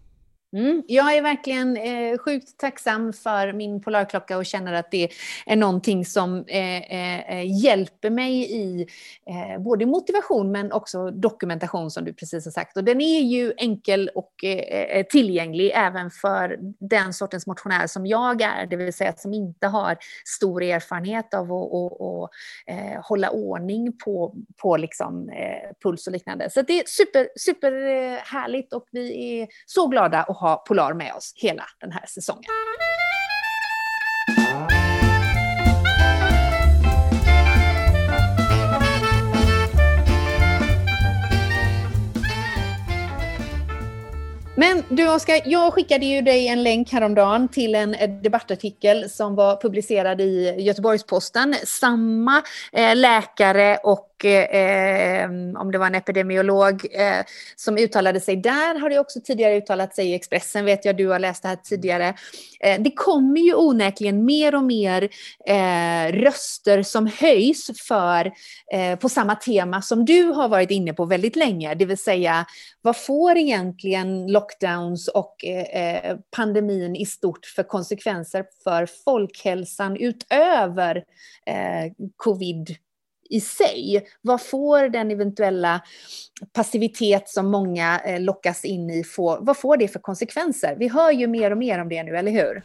Mm, 0.56 0.82
jag 0.86 1.16
är 1.16 1.22
verkligen 1.22 1.76
eh, 1.76 2.18
sjukt 2.18 2.58
tacksam 2.58 3.12
för 3.12 3.52
min 3.52 3.80
Polarklocka 3.80 4.38
och 4.38 4.46
känner 4.46 4.72
att 4.72 4.90
det 4.90 5.08
är 5.46 5.56
någonting 5.56 6.04
som 6.04 6.44
eh, 6.48 6.92
eh, 6.92 7.30
eh, 7.30 7.62
hjälper 7.62 8.10
mig 8.10 8.52
i 8.52 8.86
eh, 9.26 9.62
både 9.62 9.86
motivation 9.86 10.52
men 10.52 10.72
också 10.72 11.10
dokumentation 11.10 11.90
som 11.90 12.04
du 12.04 12.12
precis 12.12 12.44
har 12.44 12.52
sagt. 12.52 12.76
Och 12.76 12.84
den 12.84 13.00
är 13.00 13.20
ju 13.20 13.52
enkel 13.56 14.10
och 14.14 14.44
eh, 14.44 14.96
eh 14.98 15.06
tillgänglig 15.06 15.72
även 15.74 16.10
för 16.10 16.58
den 16.80 17.12
sortens 17.12 17.46
motionär 17.46 17.86
som 17.86 18.06
jag 18.06 18.42
är, 18.42 18.66
det 18.66 18.76
vill 18.76 18.92
säga 18.92 19.12
som 19.16 19.34
inte 19.34 19.66
har 19.66 19.96
stor 20.24 20.62
erfarenhet 20.62 21.34
av 21.34 21.44
att 21.44 21.50
och, 21.50 22.20
och, 22.20 22.30
eh, 22.66 23.02
hålla 23.02 23.30
ordning 23.30 23.98
på, 24.04 24.34
på 24.56 24.76
liksom, 24.76 25.28
eh, 25.28 25.76
puls 25.82 26.06
och 26.06 26.12
liknande. 26.12 26.50
Så 26.50 26.62
det 26.62 26.80
är 26.80 26.84
super, 26.86 27.28
super 27.36 27.70
härligt 28.32 28.72
och 28.72 28.86
vi 28.90 29.38
är 29.40 29.48
så 29.66 29.86
glada 29.86 30.22
att 30.22 30.36
ha 30.36 30.45
ha 30.46 30.56
Polar 30.56 30.94
med 30.94 31.14
oss 31.14 31.32
hela 31.36 31.64
den 31.80 31.92
här 31.92 32.06
säsongen. 32.06 32.50
Men 44.58 44.82
du 44.88 45.08
Oskar, 45.08 45.40
jag 45.44 45.72
skickade 45.72 46.06
ju 46.06 46.22
dig 46.22 46.48
en 46.48 46.62
länk 46.62 46.92
häromdagen 46.92 47.48
till 47.48 47.74
en 47.74 48.22
debattartikel 48.22 49.10
som 49.10 49.34
var 49.34 49.56
publicerad 49.56 50.20
i 50.20 50.54
Göteborgs-Posten. 50.58 51.54
Samma 51.64 52.42
eh, 52.72 52.96
läkare 52.96 53.78
och 53.82 54.15
eh, 54.24 55.30
om 55.60 55.70
det 55.72 55.78
var 55.78 55.86
en 55.86 55.94
epidemiolog 55.94 56.86
eh, 56.92 57.24
som 57.56 57.78
uttalade 57.78 58.20
sig 58.20 58.36
där, 58.36 58.78
har 58.78 58.90
det 58.90 58.98
också 58.98 59.20
tidigare 59.20 59.56
uttalat 59.56 59.94
sig 59.94 60.10
i 60.10 60.14
Expressen, 60.14 60.64
vet 60.64 60.84
jag, 60.84 60.96
du 60.96 61.06
har 61.06 61.18
läst 61.18 61.42
det 61.42 61.48
här 61.48 61.56
tidigare. 61.56 62.14
Eh, 62.60 62.80
det 62.80 62.90
kommer 62.90 63.40
ju 63.40 63.54
onekligen 63.54 64.24
mer 64.24 64.54
och 64.54 64.62
mer 64.62 65.08
eh, 65.46 66.12
röster 66.12 66.82
som 66.82 67.06
höjs 67.06 67.70
för, 67.88 68.32
eh, 68.72 68.98
på 68.98 69.08
samma 69.08 69.34
tema 69.34 69.82
som 69.82 70.04
du 70.04 70.22
har 70.22 70.48
varit 70.48 70.70
inne 70.70 70.92
på 70.92 71.04
väldigt 71.04 71.36
länge, 71.36 71.74
det 71.74 71.84
vill 71.84 71.98
säga 71.98 72.46
vad 72.82 72.96
får 72.96 73.36
egentligen 73.36 74.26
lockdowns 74.26 75.08
och 75.08 75.44
eh, 75.44 76.16
pandemin 76.36 76.96
i 76.96 77.06
stort 77.06 77.46
för 77.46 77.62
konsekvenser 77.62 78.44
för 78.64 78.86
folkhälsan 79.04 79.96
utöver 79.96 81.04
covid 82.16 82.76
i 83.30 83.40
sig. 83.40 84.06
Vad 84.22 84.42
får 84.42 84.88
den 84.88 85.10
eventuella 85.10 85.80
passivitet 86.52 87.28
som 87.28 87.46
många 87.46 88.00
eh, 88.00 88.20
lockas 88.20 88.64
in 88.64 88.90
i, 88.90 89.04
få, 89.04 89.38
vad 89.40 89.56
får 89.56 89.76
det 89.76 89.88
för 89.88 90.00
konsekvenser? 90.00 90.76
Vi 90.78 90.88
hör 90.88 91.10
ju 91.10 91.26
mer 91.26 91.50
och 91.50 91.58
mer 91.58 91.78
om 91.78 91.88
det 91.88 92.02
nu, 92.02 92.16
eller 92.16 92.32
hur? 92.32 92.62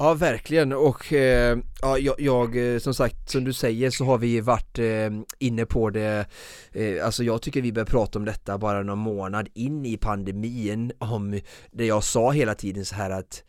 Ja 0.00 0.14
verkligen 0.14 0.72
och 0.72 1.12
eh, 1.12 1.58
ja, 1.82 1.98
jag, 2.18 2.74
eh, 2.74 2.78
som 2.78 2.94
sagt 2.94 3.30
som 3.30 3.44
du 3.44 3.52
säger 3.52 3.90
så 3.90 4.04
har 4.04 4.18
vi 4.18 4.40
varit 4.40 4.78
eh, 4.78 5.10
inne 5.38 5.66
på 5.66 5.90
det 5.90 6.26
eh, 6.72 7.04
Alltså 7.04 7.24
jag 7.24 7.42
tycker 7.42 7.62
vi 7.62 7.72
bör 7.72 7.84
prata 7.84 8.18
om 8.18 8.24
detta 8.24 8.58
bara 8.58 8.82
någon 8.82 8.98
månad 8.98 9.48
in 9.54 9.86
i 9.86 9.96
pandemin 9.96 10.92
om 10.98 11.40
det 11.70 11.86
jag 11.86 12.04
sa 12.04 12.30
hela 12.30 12.54
tiden 12.54 12.84
så 12.84 12.94
här 12.94 13.10
att 13.10 13.42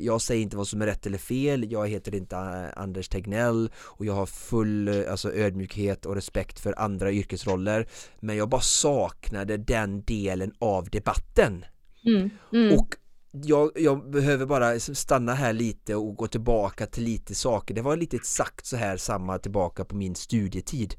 jag 0.00 0.20
säger 0.20 0.42
inte 0.42 0.56
vad 0.56 0.68
som 0.68 0.82
är 0.82 0.86
rätt 0.86 1.06
eller 1.06 1.18
fel, 1.18 1.72
jag 1.72 1.88
heter 1.88 2.14
inte 2.14 2.36
eh, 2.36 2.82
Anders 2.82 3.08
Tegnell 3.08 3.70
och 3.76 4.06
jag 4.06 4.12
har 4.12 4.26
full 4.26 4.88
eh, 4.88 5.10
alltså, 5.10 5.32
ödmjukhet 5.32 6.06
och 6.06 6.14
respekt 6.14 6.60
för 6.60 6.78
andra 6.78 7.12
yrkesroller 7.12 7.88
men 8.20 8.36
jag 8.36 8.48
bara 8.48 8.60
saknade 8.60 9.56
den 9.56 10.02
delen 10.02 10.52
av 10.58 10.90
debatten. 10.90 11.64
Mm, 12.06 12.30
mm. 12.52 12.78
Och 12.78 12.96
jag, 13.30 13.70
jag, 13.74 14.10
behöver 14.10 14.46
bara 14.46 14.80
stanna 14.80 15.34
här 15.34 15.52
lite 15.52 15.94
och 15.94 16.16
gå 16.16 16.26
tillbaka 16.26 16.86
till 16.86 17.04
lite 17.04 17.34
saker. 17.34 17.74
Det 17.74 17.82
var 17.82 17.96
lite 17.96 18.16
exakt 18.16 18.66
så 18.66 18.76
här 18.76 18.96
samma 18.96 19.38
tillbaka 19.38 19.84
på 19.84 19.96
min 19.96 20.14
studietid 20.14 20.94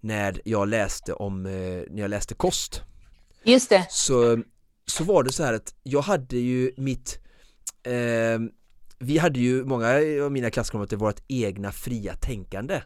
när 0.00 0.40
jag 0.44 0.68
läste 0.68 1.12
om, 1.12 1.42
när 1.42 2.00
jag 2.00 2.10
läste 2.10 2.34
kost. 2.34 2.82
Just 3.44 3.70
det. 3.70 3.86
Så, 3.90 4.42
så 4.86 5.04
var 5.04 5.22
det 5.22 5.32
så 5.32 5.44
här 5.44 5.52
att 5.52 5.74
jag 5.82 6.02
hade 6.02 6.36
ju 6.36 6.72
mitt 6.76 7.18
eh, 7.86 8.40
vi 8.98 9.18
hade 9.18 9.40
ju 9.40 9.64
många 9.64 9.88
av 10.24 10.32
mina 10.32 10.50
klasskamrater 10.50 10.96
vårt 10.96 11.20
egna 11.28 11.72
fria 11.72 12.14
tänkande. 12.14 12.82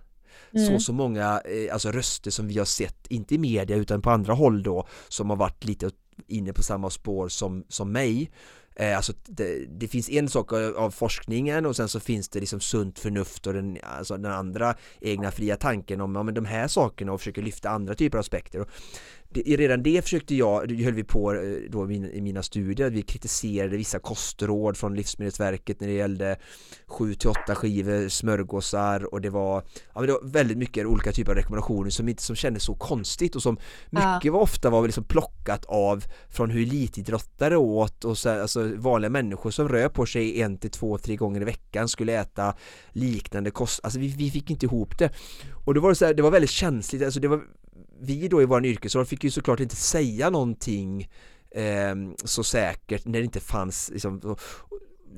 Mm. 0.55 0.67
så 0.67 0.81
så 0.81 0.93
många 0.93 1.41
eh, 1.45 1.73
alltså 1.73 1.91
röster 1.91 2.31
som 2.31 2.49
vi 2.49 2.59
har 2.59 2.65
sett, 2.65 3.07
inte 3.09 3.35
i 3.35 3.39
media 3.39 3.77
utan 3.77 4.03
på 4.03 4.11
andra 4.11 4.35
håll 4.35 4.63
då 4.63 4.87
som 5.09 5.31
har 5.31 5.37
varit 5.37 5.65
lite 5.65 5.91
inne 6.27 6.53
på 6.53 6.63
samma 6.63 6.91
spår 6.91 7.29
som, 7.29 7.65
som 7.69 7.93
mig. 7.93 8.31
Eh, 8.77 8.97
Alltså 8.97 9.13
det, 9.27 9.67
det, 9.69 9.89
finns 9.89 10.11
en 10.11 10.29
sak 10.29 10.53
av 10.53 10.91
forskningen 10.91 11.67
och 11.67 11.77
sen 11.77 11.89
så 11.89 12.01
finns 12.01 12.29
det 12.29 12.41
liksom 12.41 12.61
sunt 12.61 12.99
förnuft 12.99 13.47
och 13.47 13.53
den, 13.53 13.79
alltså 13.83 14.17
den 14.17 14.33
andra 14.33 14.75
egna 15.01 15.31
fria 15.31 15.57
tanken 15.57 16.01
om 16.01 16.15
ja, 16.15 16.23
men 16.23 16.35
de 16.35 16.45
här 16.45 16.69
sakerna 16.69 17.13
och 17.13 17.21
försöker 17.21 17.43
lyfta 17.43 17.71
andra 17.71 17.95
typer 17.95 18.19
av 18.19 18.21
aspekter 18.21 18.67
det, 19.31 19.57
redan 19.57 19.83
det 19.83 20.03
försökte 20.03 20.35
jag, 20.35 20.69
det 20.69 20.85
höll 20.85 20.95
vi 20.95 21.05
på 21.05 21.35
eh, 21.35 21.41
då 21.71 21.91
i 21.91 22.21
mina 22.21 22.43
studier, 22.43 22.91
vi 22.91 23.03
kritiserade 23.03 23.77
vissa 23.77 23.99
kostråd 23.99 24.77
från 24.77 24.95
Livsmedelsverket 24.95 25.81
när 25.81 25.89
det 25.89 25.95
gällde 25.95 26.37
7 26.87 27.15
till 27.15 27.29
8 27.29 27.55
skivor 27.55 28.09
smörgåsar 28.09 29.15
och 29.15 29.21
det 29.21 29.31
var, 29.31 29.63
ja, 29.95 30.01
men 30.01 30.07
det 30.07 30.13
var 30.13 30.29
väldigt 30.29 30.59
mycket 30.59 30.87
olika 30.87 31.13
typer 31.13 31.33
av 31.33 31.37
rekommendationer 31.37 31.91
som 31.91 32.09
inte 32.09 32.23
som 32.23 32.37
kändes 32.37 32.65
så 32.65 32.75
konstigt 32.75 33.37
och 33.37 33.43
som 33.43 33.55
mycket 33.91 34.25
ja. 34.25 34.33
var 34.33 34.41
ofta 34.41 34.71
var 34.71 34.87
liksom 34.87 35.05
plockat 35.05 35.65
av 35.65 36.05
från 36.29 36.51
hur 36.51 36.63
elitidrottare 36.63 37.57
åt 37.57 38.05
och 38.05 38.19
så, 38.19 38.41
alltså 38.41 38.71
vanliga 38.77 39.11
människor 39.11 39.51
som 39.51 39.69
rör 39.69 39.89
på 39.89 40.07
sig 40.07 40.43
en 40.43 40.59
till 40.59 40.71
två, 40.71 40.99
tre 40.99 41.17
gånger 41.17 41.41
i 41.41 41.45
veckan 41.45 41.89
skulle 41.89 42.21
äta 42.21 42.55
liknande 42.91 43.51
kost, 43.51 43.81
alltså 43.83 43.99
vi, 43.99 44.09
vi 44.09 44.31
fick 44.31 44.51
inte 44.51 44.67
ihop 44.67 44.99
det 44.99 45.11
och 45.65 45.75
då 45.75 45.81
var 45.81 45.89
det 45.89 45.95
så 45.95 46.07
här, 46.07 46.15
det 46.15 46.23
var 46.23 46.31
väldigt 46.31 46.51
känsligt, 46.51 47.03
alltså 47.03 47.21
det 47.21 47.29
var 47.29 47.41
vi 48.01 48.29
då 48.29 48.43
i 48.43 48.45
vår 48.45 48.67
yrkesroll 48.67 49.07
fick 49.07 49.25
ju 49.25 49.31
såklart 49.31 49.61
inte 49.61 49.77
säga 49.77 50.31
någonting 50.31 51.09
eh, 51.51 51.95
så 52.25 52.45
säkert 52.45 53.05
när 53.05 53.19
det 53.19 53.25
inte 53.25 53.41
fanns 53.41 53.91
liksom, 53.93 54.37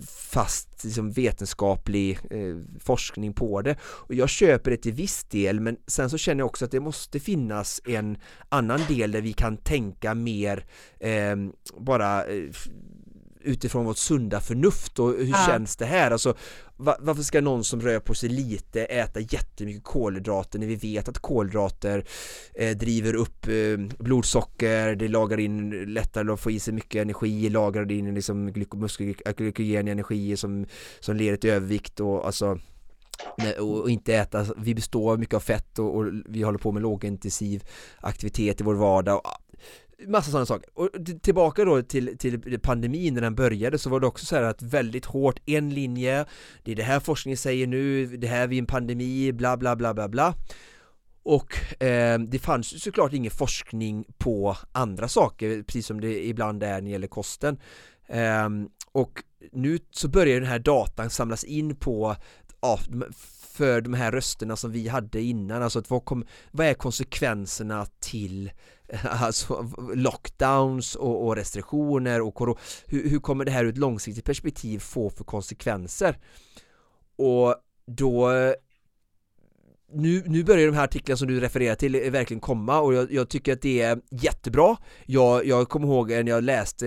fast 0.07 0.85
liksom, 0.85 1.12
vetenskaplig 1.12 2.19
eh, 2.31 2.57
forskning 2.81 3.33
på 3.33 3.62
det. 3.62 3.77
Och 3.83 4.14
jag 4.14 4.29
köper 4.29 4.71
det 4.71 4.77
till 4.77 4.93
viss 4.93 5.25
del 5.25 5.61
men 5.61 5.77
sen 5.87 6.11
så 6.11 6.19
känner 6.19 6.41
jag 6.41 6.47
också 6.47 6.64
att 6.64 6.71
det 6.71 6.81
måste 6.81 7.21
finnas 7.21 7.81
en 7.85 8.19
annan 8.49 8.81
del 8.88 9.12
där 9.12 9.21
vi 9.21 9.33
kan 9.33 9.57
tänka 9.57 10.14
mer 10.14 10.64
eh, 11.01 11.37
bara 11.79 12.25
eh, 12.25 12.51
utifrån 13.49 13.85
vårt 13.85 13.99
sunda 13.99 14.41
förnuft 14.41 14.99
och 14.99 15.09
hur 15.09 15.27
ja. 15.27 15.45
känns 15.47 15.77
det 15.77 15.87
här? 15.87 16.11
Alltså, 16.11 16.35
varför 16.77 17.23
ska 17.23 17.41
någon 17.41 17.65
som 17.65 17.81
rör 17.81 18.01
på 18.01 18.15
sig 18.15 18.29
lite 18.29 18.85
äta 18.85 19.21
jättemycket 19.21 19.85
kolhydrater 19.85 20.59
när 20.59 20.67
vi 20.67 20.77
vet 20.77 21.09
att 21.09 21.19
kolhydrater 21.19 22.05
eh, 22.55 22.77
driver 22.77 23.15
upp 23.15 23.47
eh, 23.47 24.05
blodsocker, 24.05 24.95
det 24.95 25.09
lagar 25.09 25.41
in 25.41 25.71
lättare 25.71 26.33
att 26.33 26.41
få 26.41 26.51
i 26.51 26.61
sig 26.61 26.75
mycket 26.75 27.03
energi, 27.03 27.49
lagrar 27.49 27.93
in 27.93 28.15
liksom 28.15 28.53
glykogen 28.53 29.89
energi 29.89 30.37
som, 30.37 30.67
som 31.01 31.17
leder 31.17 31.37
till 31.37 31.51
övervikt 31.51 32.01
och 32.01 32.27
alltså 32.27 32.59
och 33.59 33.91
inte 33.91 34.15
äta, 34.15 34.47
vi 34.57 34.75
består 34.75 35.17
mycket 35.17 35.35
av 35.35 35.41
fett 35.41 35.79
och, 35.79 35.97
och 35.97 36.07
vi 36.27 36.43
håller 36.43 36.59
på 36.59 36.73
med 36.73 36.83
lågintensiv 36.83 37.65
aktivitet 38.01 38.61
i 38.61 38.65
vår 38.65 38.75
vardag 38.75 39.21
massa 40.07 40.31
sådana 40.31 40.47
saker. 40.47 40.71
Och 40.75 40.91
tillbaka 41.23 41.65
då 41.65 41.83
till, 41.83 42.19
till 42.19 42.61
pandemin 42.61 43.15
när 43.15 43.21
den 43.21 43.35
började 43.35 43.79
så 43.79 43.91
var 43.91 44.01
det 44.01 44.07
också 44.07 44.27
så 44.27 44.37
här 44.37 44.43
att 44.43 44.63
väldigt 44.63 45.05
hårt, 45.05 45.41
en 45.47 45.71
linje, 45.71 46.25
det 46.65 46.73
är 46.73 46.77
det 46.77 46.83
här 46.83 47.01
forskningen 47.01 47.37
säger 47.37 47.67
nu, 47.67 48.07
det 48.07 48.27
här 48.27 48.43
är 48.43 48.47
vid 48.47 48.59
en 48.59 48.67
pandemi, 48.67 49.33
bla 49.33 49.57
bla 49.57 49.77
bla 49.77 49.95
bla 49.95 50.09
bla. 50.09 50.35
Och 51.23 51.83
eh, 51.83 52.19
det 52.19 52.39
fanns 52.39 52.83
såklart 52.83 53.13
ingen 53.13 53.31
forskning 53.31 54.05
på 54.19 54.57
andra 54.73 55.09
saker, 55.09 55.63
precis 55.63 55.87
som 55.87 56.01
det 56.01 56.27
ibland 56.27 56.63
är 56.63 56.75
när 56.75 56.81
det 56.81 56.91
gäller 56.91 57.07
kosten. 57.07 57.59
Eh, 58.07 58.49
och 58.93 59.23
nu 59.53 59.79
så 59.91 60.09
börjar 60.09 60.41
den 60.41 60.49
här 60.49 60.59
datan 60.59 61.11
samlas 61.11 61.45
in 61.45 61.77
på 61.77 62.17
ja, 62.61 62.81
för 63.59 63.81
de 63.81 63.94
här 63.94 64.12
rösterna 64.12 64.57
som 64.57 64.73
vi 64.73 64.88
hade 64.88 65.21
innan, 65.21 65.62
alltså 65.62 65.83
vad, 65.88 66.05
kom, 66.05 66.25
vad 66.51 66.66
är 66.66 66.75
konsekvenserna 66.75 67.87
till 68.01 68.51
alltså 69.05 69.71
lockdowns 69.94 70.94
och, 70.94 71.27
och 71.27 71.37
restriktioner 71.37 72.21
och 72.21 72.35
corona, 72.35 72.59
hur, 72.87 73.09
hur 73.09 73.18
kommer 73.18 73.44
det 73.44 73.51
här 73.51 73.64
ur 73.64 73.71
ett 73.71 73.79
långsiktigt 73.79 74.25
perspektiv 74.25 74.79
få 74.79 75.11
för 75.11 75.25
konsekvenser? 75.25 76.18
Och 77.16 77.55
då 77.87 78.31
nu, 79.92 80.23
nu 80.27 80.44
börjar 80.44 80.66
de 80.66 80.77
här 80.77 80.85
artiklarna 80.85 81.16
som 81.16 81.29
du 81.29 81.40
refererar 81.40 81.75
till 81.75 81.94
eh, 81.94 82.11
verkligen 82.11 82.40
komma 82.40 82.81
och 82.81 82.94
jag, 82.94 83.12
jag 83.12 83.29
tycker 83.29 83.53
att 83.53 83.62
det 83.62 83.81
är 83.81 84.01
jättebra 84.11 84.77
Jag, 85.07 85.47
jag 85.47 85.68
kommer 85.68 85.87
ihåg 85.87 86.11
när 86.11 86.29
jag 86.29 86.44
läste 86.44 86.87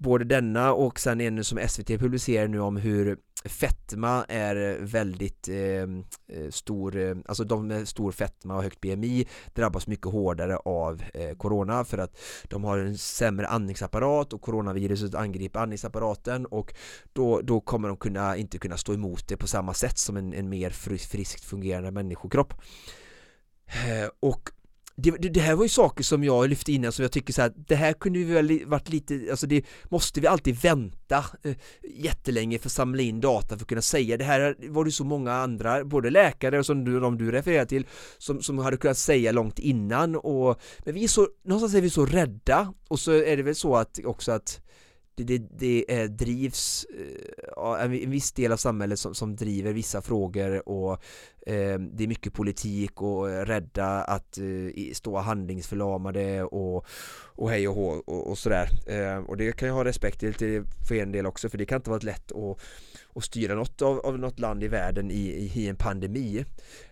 både 0.00 0.24
denna 0.24 0.72
och 0.72 1.00
sen 1.00 1.20
en 1.20 1.44
som 1.44 1.68
SVT 1.68 1.86
publicerar 1.86 2.48
nu 2.48 2.60
om 2.60 2.76
hur 2.76 3.18
fetma 3.44 4.24
är 4.28 4.78
väldigt 4.80 5.48
ehm, 5.48 6.04
eh, 6.28 6.50
stor, 6.50 6.96
eh, 6.96 7.16
alltså 7.26 7.44
de 7.44 7.66
med 7.66 7.88
stor 7.88 8.12
fetma 8.12 8.56
och 8.56 8.62
högt 8.62 8.80
BMI 8.80 9.28
drabbas 9.54 9.86
mycket 9.86 10.06
hårdare 10.06 10.56
av 10.56 11.02
eh, 11.14 11.36
corona 11.36 11.84
för 11.84 11.98
att 11.98 12.18
de 12.44 12.64
har 12.64 12.78
en 12.78 12.98
sämre 12.98 13.46
andningsapparat 13.46 14.32
och 14.32 14.42
coronaviruset 14.42 15.14
angriper 15.14 15.60
andningsapparaten 15.60 16.46
och 16.46 16.74
då, 17.12 17.40
då 17.40 17.60
kommer 17.60 17.88
de 17.88 17.96
kunna, 17.96 18.36
inte 18.36 18.58
kunna 18.58 18.76
stå 18.76 18.94
emot 18.94 19.28
det 19.28 19.36
på 19.36 19.46
samma 19.46 19.74
sätt 19.74 19.98
som 19.98 20.16
en, 20.16 20.34
en 20.34 20.48
mer 20.48 20.70
friskt 20.70 21.44
fungerande 21.44 21.90
människokropp. 21.90 22.54
Eh, 23.66 24.10
och 24.20 24.50
det, 25.02 25.10
det, 25.10 25.28
det, 25.28 25.40
här 25.40 25.54
var 25.54 25.64
ju 25.64 25.68
saker 25.68 26.04
som 26.04 26.24
jag 26.24 26.48
lyfte 26.48 26.72
innan 26.72 26.86
alltså 26.86 26.96
som 26.96 27.02
jag 27.02 27.12
tycker 27.12 27.32
så 27.32 27.42
här, 27.42 27.52
det 27.56 27.74
här 27.74 27.92
kunde 27.92 28.18
vi 28.18 28.24
väl 28.24 28.60
varit 28.66 28.88
lite, 28.88 29.26
alltså 29.30 29.46
det 29.46 29.64
måste 29.88 30.20
vi 30.20 30.26
alltid 30.26 30.56
vänta 30.56 31.24
eh, 31.42 31.56
jättelänge 31.94 32.58
för 32.58 32.68
att 32.68 32.72
samla 32.72 33.02
in 33.02 33.20
data 33.20 33.48
för 33.48 33.54
att 33.54 33.66
kunna 33.66 33.82
säga. 33.82 34.16
Det 34.16 34.24
här 34.24 34.56
var 34.68 34.84
det 34.84 34.92
så 34.92 35.04
många 35.04 35.32
andra, 35.32 35.84
både 35.84 36.10
läkare 36.10 36.58
och 36.58 36.66
som 36.66 36.84
du, 36.84 37.00
de 37.00 37.18
du 37.18 37.30
refererar 37.30 37.64
till 37.64 37.86
som, 38.18 38.42
som 38.42 38.58
hade 38.58 38.76
kunnat 38.76 38.98
säga 38.98 39.32
långt 39.32 39.58
innan 39.58 40.16
och 40.16 40.60
men 40.78 40.94
vi 40.94 41.04
är 41.04 41.08
så, 41.08 41.28
någonstans 41.44 41.74
är 41.74 41.80
vi 41.80 41.90
så 41.90 42.06
rädda 42.06 42.74
och 42.88 43.00
så 43.00 43.12
är 43.12 43.36
det 43.36 43.42
väl 43.42 43.54
så 43.54 43.76
att 43.76 43.98
också 44.04 44.32
att 44.32 44.60
det, 45.14 45.24
det, 45.24 45.38
det 45.58 45.84
eh, 45.88 46.10
drivs 46.10 46.86
eh, 47.58 47.82
en 47.84 48.10
viss 48.10 48.32
del 48.32 48.52
av 48.52 48.56
samhället 48.56 48.98
som, 48.98 49.14
som 49.14 49.36
driver 49.36 49.72
vissa 49.72 50.02
frågor 50.02 50.68
och 50.68 50.92
eh, 51.46 51.78
det 51.78 52.04
är 52.04 52.08
mycket 52.08 52.32
politik 52.32 53.02
och 53.02 53.26
rädda 53.28 53.86
att 53.86 54.38
eh, 54.38 54.92
stå 54.92 55.18
handlingsförlamade 55.18 56.42
och, 56.42 56.86
och 57.34 57.50
hej 57.50 57.68
och 57.68 57.74
hå 57.74 57.88
och, 57.88 58.30
och 58.30 58.38
sådär. 58.38 58.68
Eh, 58.86 59.16
och 59.16 59.36
det 59.36 59.52
kan 59.52 59.68
jag 59.68 59.74
ha 59.74 59.84
respekt 59.84 60.20
till 60.20 60.64
för 60.88 60.94
en 60.94 61.12
del 61.12 61.26
också 61.26 61.48
för 61.48 61.58
det 61.58 61.66
kan 61.66 61.76
inte 61.76 61.90
vara 61.90 62.00
lätt 62.02 62.32
att, 62.32 62.58
att 63.14 63.24
styra 63.24 63.54
något 63.54 63.82
av, 63.82 63.98
av 63.98 64.18
något 64.18 64.38
land 64.38 64.64
i 64.64 64.68
världen 64.68 65.10
i, 65.10 65.14
i, 65.14 65.52
i 65.54 65.68
en 65.68 65.76
pandemi. 65.76 66.44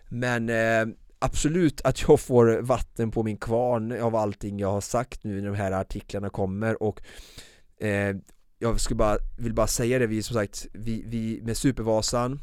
Men 0.09 0.49
eh, 0.49 0.95
absolut 1.19 1.81
att 1.81 2.01
jag 2.07 2.19
får 2.19 2.61
vatten 2.61 3.11
på 3.11 3.23
min 3.23 3.37
kvarn 3.37 4.01
av 4.01 4.15
allting 4.15 4.59
jag 4.59 4.71
har 4.71 4.81
sagt 4.81 5.23
nu 5.23 5.41
när 5.41 5.49
de 5.49 5.55
här 5.55 5.71
artiklarna 5.71 6.29
kommer 6.29 6.83
och 6.83 7.01
eh, 7.79 8.15
jag 8.59 8.79
skulle 8.79 8.97
bara, 8.97 9.17
vill 9.37 9.53
bara 9.53 9.67
säga 9.67 9.99
det, 9.99 10.07
vi 10.07 10.23
som 10.23 10.33
sagt, 10.33 10.67
vi, 10.73 11.03
vi 11.07 11.41
med 11.43 11.57
Supervasan 11.57 12.39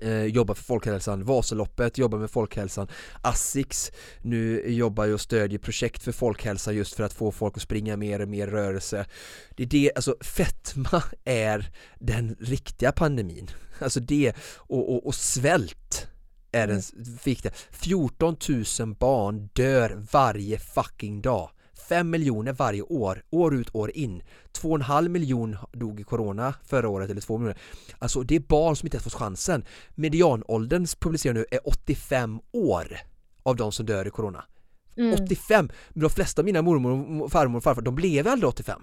eh, 0.00 0.24
jobbar 0.24 0.54
för 0.54 0.64
folkhälsan, 0.64 1.24
Vasaloppet 1.24 1.98
jobbar 1.98 2.18
med 2.18 2.30
folkhälsan, 2.30 2.88
Asics 3.22 3.92
nu 4.22 4.70
jobbar 4.72 5.04
jag 5.04 5.14
och 5.14 5.20
stödjer 5.20 5.58
projekt 5.58 6.02
för 6.02 6.12
folkhälsa 6.12 6.72
just 6.72 6.94
för 6.94 7.04
att 7.04 7.12
få 7.12 7.32
folk 7.32 7.56
att 7.56 7.62
springa 7.62 7.96
mer 7.96 8.20
och 8.20 8.28
mer 8.28 8.46
rörelse. 8.46 9.06
Det 9.56 9.62
är 9.62 9.66
det, 9.66 9.92
alltså 9.94 10.16
fetma 10.20 11.02
är 11.24 11.70
den 11.98 12.36
riktiga 12.40 12.92
pandemin, 12.92 13.50
alltså 13.78 14.00
det 14.00 14.32
och, 14.56 14.94
och, 14.94 15.06
och 15.06 15.14
svält 15.14 16.06
är 16.52 16.66
den 16.66 16.82
mm. 16.94 17.18
viktiga. 17.24 17.52
14 17.70 18.36
000 18.80 18.94
barn 18.94 19.48
dör 19.52 20.06
varje 20.12 20.58
fucking 20.58 21.22
dag 21.22 21.50
5 21.88 22.10
miljoner 22.10 22.52
varje 22.52 22.82
år, 22.82 23.22
år 23.30 23.54
ut 23.54 23.74
år 23.74 23.90
in. 23.96 24.22
2,5 24.52 25.08
miljon 25.08 25.56
dog 25.72 26.00
i 26.00 26.02
corona 26.02 26.54
förra 26.66 26.88
året, 26.88 27.10
eller 27.10 27.20
2 27.20 27.38
miljoner. 27.38 27.60
Alltså 27.98 28.22
det 28.22 28.36
är 28.36 28.40
barn 28.40 28.76
som 28.76 28.86
inte 28.86 28.96
ens 28.96 29.04
fått 29.04 29.14
chansen. 29.14 29.64
Medianåldern 29.94 30.86
publicerar 31.00 31.34
nu 31.34 31.46
är 31.50 31.68
85 31.68 32.40
år 32.52 32.98
av 33.42 33.56
de 33.56 33.72
som 33.72 33.86
dör 33.86 34.06
i 34.06 34.10
corona. 34.10 34.44
Mm. 34.96 35.14
85! 35.24 35.70
Men 35.88 36.00
de 36.02 36.10
flesta 36.10 36.42
av 36.42 36.46
mina 36.46 36.62
mormor, 36.62 37.28
farmor 37.28 37.56
och 37.56 37.64
farfar, 37.64 37.82
de 37.82 37.94
blev 37.94 38.28
aldrig 38.28 38.48
85 38.48 38.82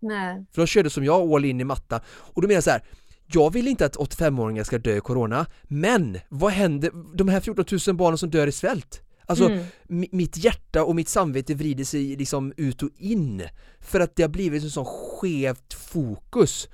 Nej. 0.00 0.46
För 0.52 0.62
de 0.62 0.66
körde 0.66 0.90
som 0.90 1.04
jag, 1.04 1.32
all 1.32 1.44
in 1.44 1.60
i 1.60 1.64
matta. 1.64 2.00
Och 2.06 2.42
då 2.42 2.48
menar 2.48 2.56
jag 2.56 2.64
så 2.64 2.70
här, 2.70 2.82
jag 3.26 3.52
vill 3.52 3.68
inte 3.68 3.86
att 3.86 3.96
85-åringar 3.96 4.64
ska 4.64 4.78
dö 4.78 4.96
i 4.96 5.00
corona, 5.00 5.46
men 5.62 6.18
vad 6.28 6.52
händer, 6.52 6.90
de 7.14 7.28
här 7.28 7.40
14 7.40 7.64
000 7.86 7.96
barnen 7.96 8.18
som 8.18 8.30
dör 8.30 8.46
i 8.46 8.52
svält? 8.52 9.02
Alltså 9.26 9.44
mm. 9.48 9.64
mitt 9.88 10.36
hjärta 10.36 10.84
och 10.84 10.96
mitt 10.96 11.08
samvete 11.08 11.54
vrider 11.54 11.84
sig 11.84 12.16
liksom 12.16 12.52
ut 12.56 12.82
och 12.82 12.90
in 12.98 13.42
För 13.80 14.00
att 14.00 14.16
det 14.16 14.22
har 14.22 14.28
blivit 14.28 14.62
en 14.62 14.70
sån 14.70 14.84
skevt 14.84 15.74
fokus 15.74 16.68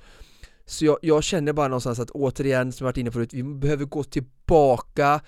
Så 0.67 0.85
jag, 0.85 0.99
jag 1.03 1.25
känner 1.25 1.53
bara 1.53 1.69
någonstans 1.69 1.99
att 1.99 2.11
återigen, 2.11 2.73
som 2.73 2.85
jag 2.85 2.89
varit 2.89 2.97
inne 2.97 3.11
på 3.11 3.15
förut, 3.15 3.35
vi 3.35 3.43
behöver 3.43 3.85
gå 3.85 4.05
tillbaka 4.05 5.21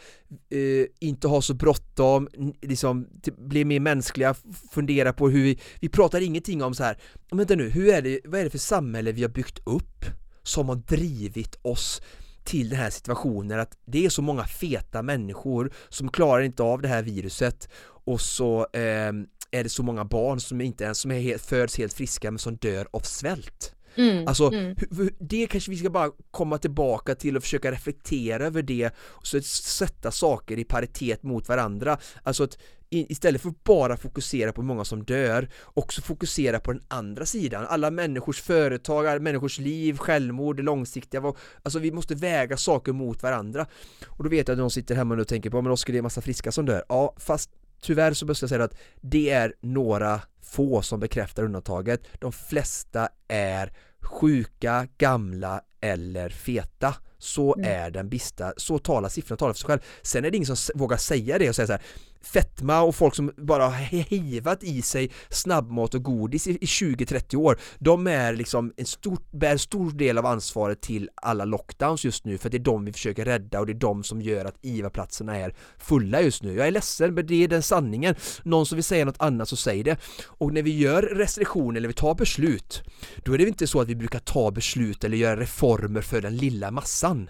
eh, 0.50 0.86
Inte 1.08 1.28
ha 1.28 1.42
så 1.42 1.54
bråttom, 1.54 2.28
liksom 2.62 3.08
bli 3.38 3.64
mer 3.64 3.80
mänskliga, 3.80 4.34
fundera 4.70 5.12
på 5.12 5.28
hur 5.28 5.42
vi 5.42 5.58
Vi 5.80 5.88
pratar 5.88 6.20
ingenting 6.20 6.62
om 6.62 6.74
så 6.74 6.84
här 6.84 6.98
Vänta 7.30 7.54
nu, 7.54 7.68
hur 7.68 7.88
är 7.88 8.02
det, 8.02 8.20
vad 8.24 8.40
är 8.40 8.44
det 8.44 8.50
för 8.50 8.58
samhälle 8.58 9.12
vi 9.12 9.22
har 9.22 9.30
byggt 9.30 9.58
upp? 9.66 10.04
Som 10.42 10.68
har 10.68 10.76
drivit 10.76 11.58
oss 11.62 12.02
till 12.44 12.68
den 12.68 12.78
här 12.78 12.90
situationen 12.90 13.60
att 13.60 13.78
det 13.84 14.04
är 14.04 14.10
så 14.10 14.22
många 14.22 14.44
feta 14.44 15.02
människor 15.02 15.72
som 15.88 16.08
klarar 16.10 16.42
inte 16.42 16.62
av 16.62 16.82
det 16.82 16.88
här 16.88 17.02
viruset 17.02 17.68
och 18.04 18.20
så 18.20 18.60
eh, 18.72 19.12
är 19.50 19.62
det 19.62 19.68
så 19.68 19.82
många 19.82 20.04
barn 20.04 20.40
som 20.40 20.60
inte 20.60 20.84
ens 20.84 20.98
som 20.98 21.10
är 21.10 21.20
helt, 21.20 21.42
föds 21.42 21.78
helt 21.78 21.92
friska 21.92 22.30
men 22.30 22.38
som 22.38 22.56
dör 22.56 22.86
av 22.90 23.00
svält. 23.00 23.74
Mm, 23.96 24.28
alltså, 24.28 24.52
mm. 24.52 24.76
det 25.18 25.46
kanske 25.46 25.70
vi 25.70 25.76
ska 25.76 25.90
bara 25.90 26.10
komma 26.30 26.58
tillbaka 26.58 27.14
till 27.14 27.36
och 27.36 27.42
försöka 27.42 27.72
reflektera 27.72 28.46
över 28.46 28.62
det 28.62 28.90
och 28.98 29.26
så 29.26 29.40
sätta 29.42 30.10
saker 30.10 30.58
i 30.58 30.64
paritet 30.64 31.22
mot 31.22 31.48
varandra. 31.48 31.98
Alltså 32.22 32.44
att 32.44 32.58
istället 32.90 33.42
för 33.42 33.48
att 33.48 33.64
bara 33.64 33.96
fokusera 33.96 34.52
på 34.52 34.60
hur 34.60 34.68
många 34.68 34.84
som 34.84 35.04
dör, 35.04 35.48
också 35.74 36.02
fokusera 36.02 36.60
på 36.60 36.72
den 36.72 36.82
andra 36.88 37.26
sidan, 37.26 37.66
alla 37.68 37.90
människors 37.90 38.40
företag, 38.40 39.22
människors 39.22 39.58
liv, 39.58 39.96
självmord, 39.96 40.56
det 40.56 40.62
långsiktiga, 40.62 41.34
alltså 41.62 41.78
vi 41.78 41.92
måste 41.92 42.14
väga 42.14 42.56
saker 42.56 42.92
mot 42.92 43.22
varandra. 43.22 43.66
Och 44.06 44.24
då 44.24 44.30
vet 44.30 44.48
jag 44.48 44.54
att 44.54 44.58
någon 44.58 44.70
sitter 44.70 44.94
hemma 44.94 45.14
och 45.14 45.28
tänker 45.28 45.50
på, 45.50 45.62
men 45.62 45.72
Oskar 45.72 45.92
det 45.92 45.98
är 45.98 46.02
massa 46.02 46.20
friska 46.20 46.52
som 46.52 46.66
dör. 46.66 46.84
Ja, 46.88 47.14
fast 47.18 47.50
tyvärr 47.84 48.12
så 48.12 48.26
måste 48.26 48.44
jag 48.44 48.50
säga 48.50 48.64
att 48.64 48.76
det 49.00 49.30
är 49.30 49.54
några 49.60 50.20
få 50.42 50.82
som 50.82 51.00
bekräftar 51.00 51.42
undantaget. 51.42 52.02
De 52.18 52.32
flesta 52.32 53.08
är 53.28 53.72
sjuka, 54.02 54.88
gamla 54.98 55.60
eller 55.80 56.28
feta. 56.28 56.94
Så 57.18 57.54
mm. 57.54 57.70
är 57.70 57.90
den 57.90 58.08
bista, 58.08 58.52
så 58.56 58.78
talar 58.78 59.08
siffrorna 59.08 59.36
talar 59.36 59.52
för 59.52 59.58
sig 59.58 59.66
själv. 59.66 59.80
Sen 60.02 60.24
är 60.24 60.30
det 60.30 60.36
ingen 60.36 60.56
som 60.56 60.78
vågar 60.78 60.96
säga 60.96 61.38
det 61.38 61.48
och 61.48 61.56
säga 61.56 61.66
så 61.66 61.72
här 61.72 61.82
fetma 62.24 62.82
och 62.82 62.94
folk 62.94 63.14
som 63.14 63.32
bara 63.36 63.64
har 63.64 63.74
hivat 64.10 64.62
i 64.62 64.82
sig 64.82 65.10
snabbmat 65.28 65.94
och 65.94 66.02
godis 66.02 66.46
i, 66.46 66.50
i 66.50 66.64
20-30 66.64 67.36
år 67.36 67.58
De 67.78 68.06
är 68.06 68.32
liksom 68.32 68.72
en 68.76 68.86
stor, 68.86 69.18
bär 69.30 69.56
stor 69.56 69.90
del 69.90 70.18
av 70.18 70.26
ansvaret 70.26 70.80
till 70.80 71.10
alla 71.14 71.44
lockdowns 71.44 72.04
just 72.04 72.24
nu 72.24 72.38
för 72.38 72.50
det 72.50 72.56
är 72.56 72.58
de 72.58 72.84
vi 72.84 72.92
försöker 72.92 73.24
rädda 73.24 73.60
och 73.60 73.66
det 73.66 73.72
är 73.72 73.74
de 73.74 74.04
som 74.04 74.20
gör 74.20 74.44
att 74.44 74.58
IVA-platserna 74.62 75.36
är 75.36 75.54
fulla 75.78 76.20
just 76.20 76.42
nu. 76.42 76.54
Jag 76.54 76.66
är 76.66 76.70
ledsen 76.70 77.14
men 77.14 77.26
det 77.26 77.44
är 77.44 77.48
den 77.48 77.62
sanningen. 77.62 78.14
Någon 78.42 78.66
som 78.66 78.76
vill 78.76 78.84
säga 78.84 79.04
något 79.04 79.20
annat 79.20 79.48
så 79.48 79.56
säg 79.56 79.82
det. 79.82 79.96
Och 80.26 80.52
när 80.52 80.62
vi 80.62 80.78
gör 80.78 81.02
restriktioner 81.02 81.76
eller 81.76 81.88
vi 81.88 81.94
tar 81.94 82.14
beslut 82.14 82.82
Då 83.24 83.32
är 83.34 83.38
det 83.38 83.48
inte 83.48 83.66
så 83.66 83.80
att 83.80 83.88
vi 83.88 83.96
brukar 83.96 84.18
ta 84.18 84.50
beslut 84.50 85.04
eller 85.04 85.16
göra 85.16 85.40
reformer 85.40 86.00
för 86.00 86.20
den 86.20 86.36
lilla 86.36 86.70
massan. 86.70 87.28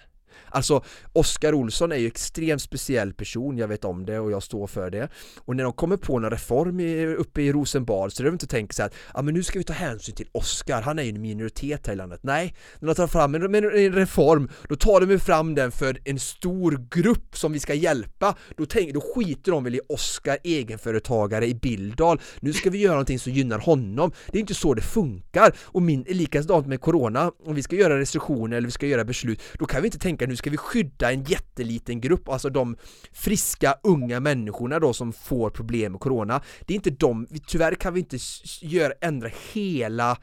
Alltså 0.49 0.83
Oskar 1.13 1.53
Olsson 1.53 1.91
är 1.91 1.95
ju 1.95 2.07
extremt 2.07 2.61
speciell 2.61 3.13
person, 3.13 3.57
jag 3.57 3.67
vet 3.67 3.85
om 3.85 4.05
det 4.05 4.19
och 4.19 4.31
jag 4.31 4.43
står 4.43 4.67
för 4.67 4.89
det. 4.89 5.09
Och 5.37 5.55
när 5.55 5.63
de 5.63 5.73
kommer 5.73 5.97
på 5.97 6.19
någon 6.19 6.31
reform 6.31 6.79
i, 6.79 7.05
uppe 7.05 7.41
i 7.41 7.51
Rosenbad 7.51 8.13
så 8.13 8.23
är 8.23 8.25
det 8.25 8.31
inte 8.31 8.47
tänka 8.47 8.73
så 8.73 8.83
att 8.83 8.93
ja 9.13 9.21
men 9.21 9.33
nu 9.33 9.43
ska 9.43 9.59
vi 9.59 9.65
ta 9.65 9.73
hänsyn 9.73 10.15
till 10.15 10.27
Oskar, 10.31 10.81
han 10.81 10.99
är 10.99 11.03
ju 11.03 11.09
en 11.09 11.21
minoritet 11.21 11.87
här 11.87 11.93
i 11.93 11.97
landet. 11.97 12.19
Nej, 12.23 12.55
när 12.79 12.87
de 12.87 12.95
tar 12.95 13.07
fram 13.07 13.35
en, 13.35 13.55
en, 13.55 13.63
en 13.63 13.93
reform 13.93 14.49
då 14.69 14.75
tar 14.75 15.05
de 15.05 15.19
fram 15.19 15.55
den 15.55 15.71
för 15.71 15.97
en 16.03 16.19
stor 16.19 16.87
grupp 16.89 17.37
som 17.37 17.51
vi 17.51 17.59
ska 17.59 17.73
hjälpa. 17.73 18.35
Då, 18.57 18.65
tänk, 18.65 18.93
då 18.93 19.01
skiter 19.01 19.51
de 19.51 19.63
väl 19.63 19.75
i 19.75 19.79
Oskar, 19.89 20.37
egenföretagare 20.43 21.47
i 21.47 21.55
Bildal. 21.55 22.21
Nu 22.39 22.53
ska 22.53 22.69
vi 22.69 22.77
göra 22.77 22.93
någonting 22.93 23.19
som 23.19 23.33
gynnar 23.33 23.59
honom. 23.59 24.11
Det 24.31 24.37
är 24.37 24.39
inte 24.39 24.53
så 24.53 24.73
det 24.73 24.81
funkar. 24.81 25.55
Och 25.59 25.81
min, 25.81 26.05
likadant 26.07 26.67
med 26.67 26.81
Corona, 26.81 27.31
om 27.45 27.55
vi 27.55 27.63
ska 27.63 27.75
göra 27.75 27.99
restriktioner 27.99 28.57
eller 28.57 28.67
vi 28.67 28.71
ska 28.71 28.85
göra 28.85 29.03
beslut 29.03 29.41
Då 29.59 29.65
kan 29.65 29.81
vi 29.81 29.87
inte 29.87 29.99
tänka 29.99 30.24
nu 30.27 30.35
ska 30.35 30.49
vi 30.49 30.57
skydda 30.57 31.11
en 31.11 31.23
jätteliten 31.23 32.01
grupp, 32.01 32.29
alltså 32.29 32.49
de 32.49 32.77
friska 33.13 33.75
unga 33.83 34.19
människorna 34.19 34.79
då 34.79 34.93
som 34.93 35.13
får 35.13 35.49
problem 35.49 35.91
med 35.91 36.01
Corona. 36.01 36.41
Det 36.65 36.73
är 36.73 36.75
inte 36.75 36.89
de, 36.89 37.27
tyvärr 37.47 37.75
kan 37.75 37.93
vi 37.93 37.99
inte 37.99 38.17
göra, 38.61 38.93
ändra 39.01 39.29
hela 39.53 40.17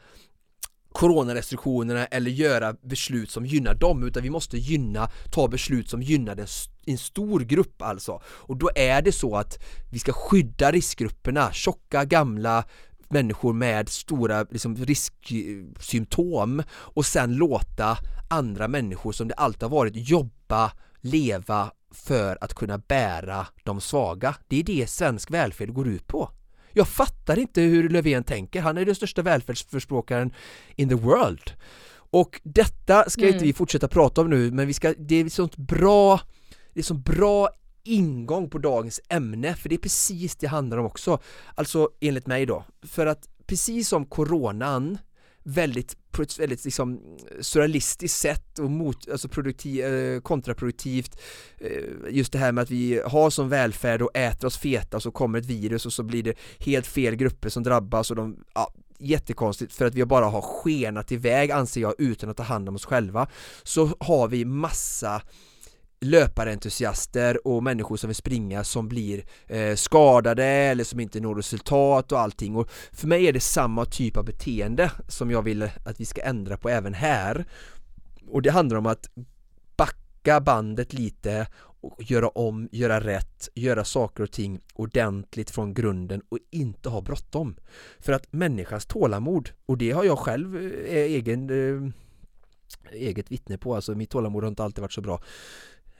coronarestriktionerna 0.93 2.05
eller 2.05 2.31
göra 2.31 2.73
beslut 2.73 3.31
som 3.31 3.45
gynnar 3.45 3.73
dem 3.75 4.03
utan 4.03 4.23
vi 4.23 4.29
måste 4.29 4.57
gynna, 4.57 5.09
ta 5.31 5.47
beslut 5.47 5.89
som 5.89 6.01
gynnar 6.01 6.37
en, 6.37 6.47
en 6.85 6.97
stor 6.97 7.39
grupp 7.39 7.81
alltså. 7.81 8.21
Och 8.25 8.57
då 8.57 8.69
är 8.75 9.01
det 9.01 9.11
så 9.11 9.35
att 9.35 9.63
vi 9.91 9.99
ska 9.99 10.13
skydda 10.13 10.71
riskgrupperna, 10.71 11.51
tjocka, 11.51 12.05
gamla, 12.05 12.63
människor 13.13 13.53
med 13.53 13.89
stora 13.89 14.45
liksom, 14.49 14.75
risksymptom 14.75 16.63
och 16.73 17.05
sen 17.05 17.35
låta 17.35 17.97
andra 18.29 18.67
människor 18.67 19.11
som 19.11 19.27
det 19.27 19.33
alltid 19.33 19.63
har 19.63 19.69
varit 19.69 20.09
jobba, 20.09 20.71
leva 21.01 21.71
för 21.91 22.37
att 22.41 22.53
kunna 22.53 22.77
bära 22.77 23.47
de 23.63 23.81
svaga. 23.81 24.35
Det 24.47 24.59
är 24.59 24.63
det 24.63 24.89
svensk 24.89 25.31
välfärd 25.31 25.73
går 25.73 25.87
ut 25.87 26.07
på. 26.07 26.29
Jag 26.71 26.87
fattar 26.87 27.39
inte 27.39 27.61
hur 27.61 27.89
Löfven 27.89 28.23
tänker, 28.23 28.61
han 28.61 28.77
är 28.77 28.85
den 28.85 28.95
största 28.95 29.21
välfärdsförspråkaren 29.21 30.33
in 30.75 30.89
the 30.89 30.95
world. 30.95 31.51
Och 31.95 32.41
detta 32.43 33.09
ska 33.09 33.21
mm. 33.21 33.33
inte 33.33 33.45
vi 33.45 33.53
fortsätta 33.53 33.87
prata 33.87 34.21
om 34.21 34.29
nu, 34.29 34.51
men 34.51 34.67
vi 34.67 34.73
ska, 34.73 34.93
det 34.97 35.15
är 35.15 35.29
sånt 35.29 35.57
bra, 35.57 36.19
det 36.73 36.79
är 36.79 36.83
sånt 36.83 37.05
bra 37.05 37.49
ingång 37.83 38.49
på 38.49 38.57
dagens 38.57 39.01
ämne, 39.09 39.55
för 39.55 39.69
det 39.69 39.75
är 39.75 39.79
precis 39.79 40.35
det 40.35 40.47
handlar 40.47 40.77
om 40.77 40.85
också. 40.85 41.19
Alltså 41.55 41.89
enligt 41.99 42.27
mig 42.27 42.45
då, 42.45 42.65
för 42.81 43.05
att 43.05 43.29
precis 43.45 43.89
som 43.89 44.05
coronan 44.05 44.97
väldigt, 45.43 45.97
på 46.11 46.21
ett 46.21 46.39
väldigt 46.39 46.65
liksom 46.65 47.17
surrealistiskt 47.41 48.17
sätt 48.17 48.59
och 48.59 48.71
mot, 48.71 49.09
alltså 49.09 49.27
produktiv, 49.27 49.85
eh, 49.85 50.21
kontraproduktivt 50.21 51.19
eh, 51.57 51.83
just 52.09 52.33
det 52.33 52.39
här 52.39 52.51
med 52.51 52.61
att 52.61 52.71
vi 52.71 53.01
har 53.05 53.29
som 53.29 53.49
välfärd 53.49 54.01
och 54.01 54.17
äter 54.17 54.47
oss 54.47 54.57
feta 54.57 54.97
och 54.97 55.03
så 55.03 55.11
kommer 55.11 55.39
ett 55.39 55.45
virus 55.45 55.85
och 55.85 55.93
så 55.93 56.03
blir 56.03 56.23
det 56.23 56.33
helt 56.59 56.87
fel 56.87 57.15
grupper 57.15 57.49
som 57.49 57.63
drabbas 57.63 58.09
och 58.09 58.15
de, 58.15 58.37
ja, 58.53 58.73
jättekonstigt. 58.97 59.73
För 59.73 59.85
att 59.85 59.95
vi 59.95 60.05
bara 60.05 60.25
har 60.25 60.41
skenat 60.41 61.11
iväg 61.11 61.51
anser 61.51 61.81
jag 61.81 61.93
utan 61.97 62.29
att 62.29 62.37
ta 62.37 62.43
hand 62.43 62.69
om 62.69 62.75
oss 62.75 62.85
själva. 62.85 63.27
Så 63.63 63.95
har 63.99 64.27
vi 64.27 64.45
massa 64.45 65.21
löparentusiaster 66.03 67.47
och 67.47 67.63
människor 67.63 67.97
som 67.97 68.07
vill 68.07 68.15
springa 68.15 68.63
som 68.63 68.87
blir 68.87 69.25
eh, 69.47 69.75
skadade 69.75 70.45
eller 70.45 70.83
som 70.83 70.99
inte 70.99 71.19
når 71.19 71.35
resultat 71.35 72.11
och 72.11 72.19
allting. 72.19 72.55
Och 72.55 72.69
för 72.91 73.07
mig 73.07 73.27
är 73.27 73.33
det 73.33 73.39
samma 73.39 73.85
typ 73.85 74.17
av 74.17 74.25
beteende 74.25 74.91
som 75.07 75.31
jag 75.31 75.41
vill 75.41 75.63
att 75.63 75.99
vi 75.99 76.05
ska 76.05 76.21
ändra 76.21 76.57
på 76.57 76.69
även 76.69 76.93
här. 76.93 77.45
Och 78.27 78.41
det 78.41 78.49
handlar 78.49 78.77
om 78.77 78.85
att 78.85 79.09
backa 79.75 80.41
bandet 80.41 80.93
lite 80.93 81.47
och 81.83 82.11
göra 82.11 82.27
om, 82.27 82.69
göra 82.71 82.99
rätt, 82.99 83.49
göra 83.55 83.85
saker 83.85 84.23
och 84.23 84.31
ting 84.31 84.59
ordentligt 84.73 85.51
från 85.51 85.73
grunden 85.73 86.21
och 86.29 86.39
inte 86.49 86.89
ha 86.89 87.01
bråttom. 87.01 87.55
För 87.99 88.13
att 88.13 88.33
människans 88.33 88.85
tålamod, 88.85 89.49
och 89.65 89.77
det 89.77 89.91
har 89.91 90.03
jag 90.03 90.19
själv 90.19 90.55
eh, 90.55 90.97
egen 90.97 91.49
eh, 91.49 91.93
eget 92.91 93.31
vittne 93.31 93.57
på, 93.57 93.75
alltså 93.75 93.95
mitt 93.95 94.09
tålamod 94.09 94.43
har 94.43 94.49
inte 94.49 94.63
alltid 94.63 94.81
varit 94.81 94.93
så 94.93 95.01
bra 95.01 95.21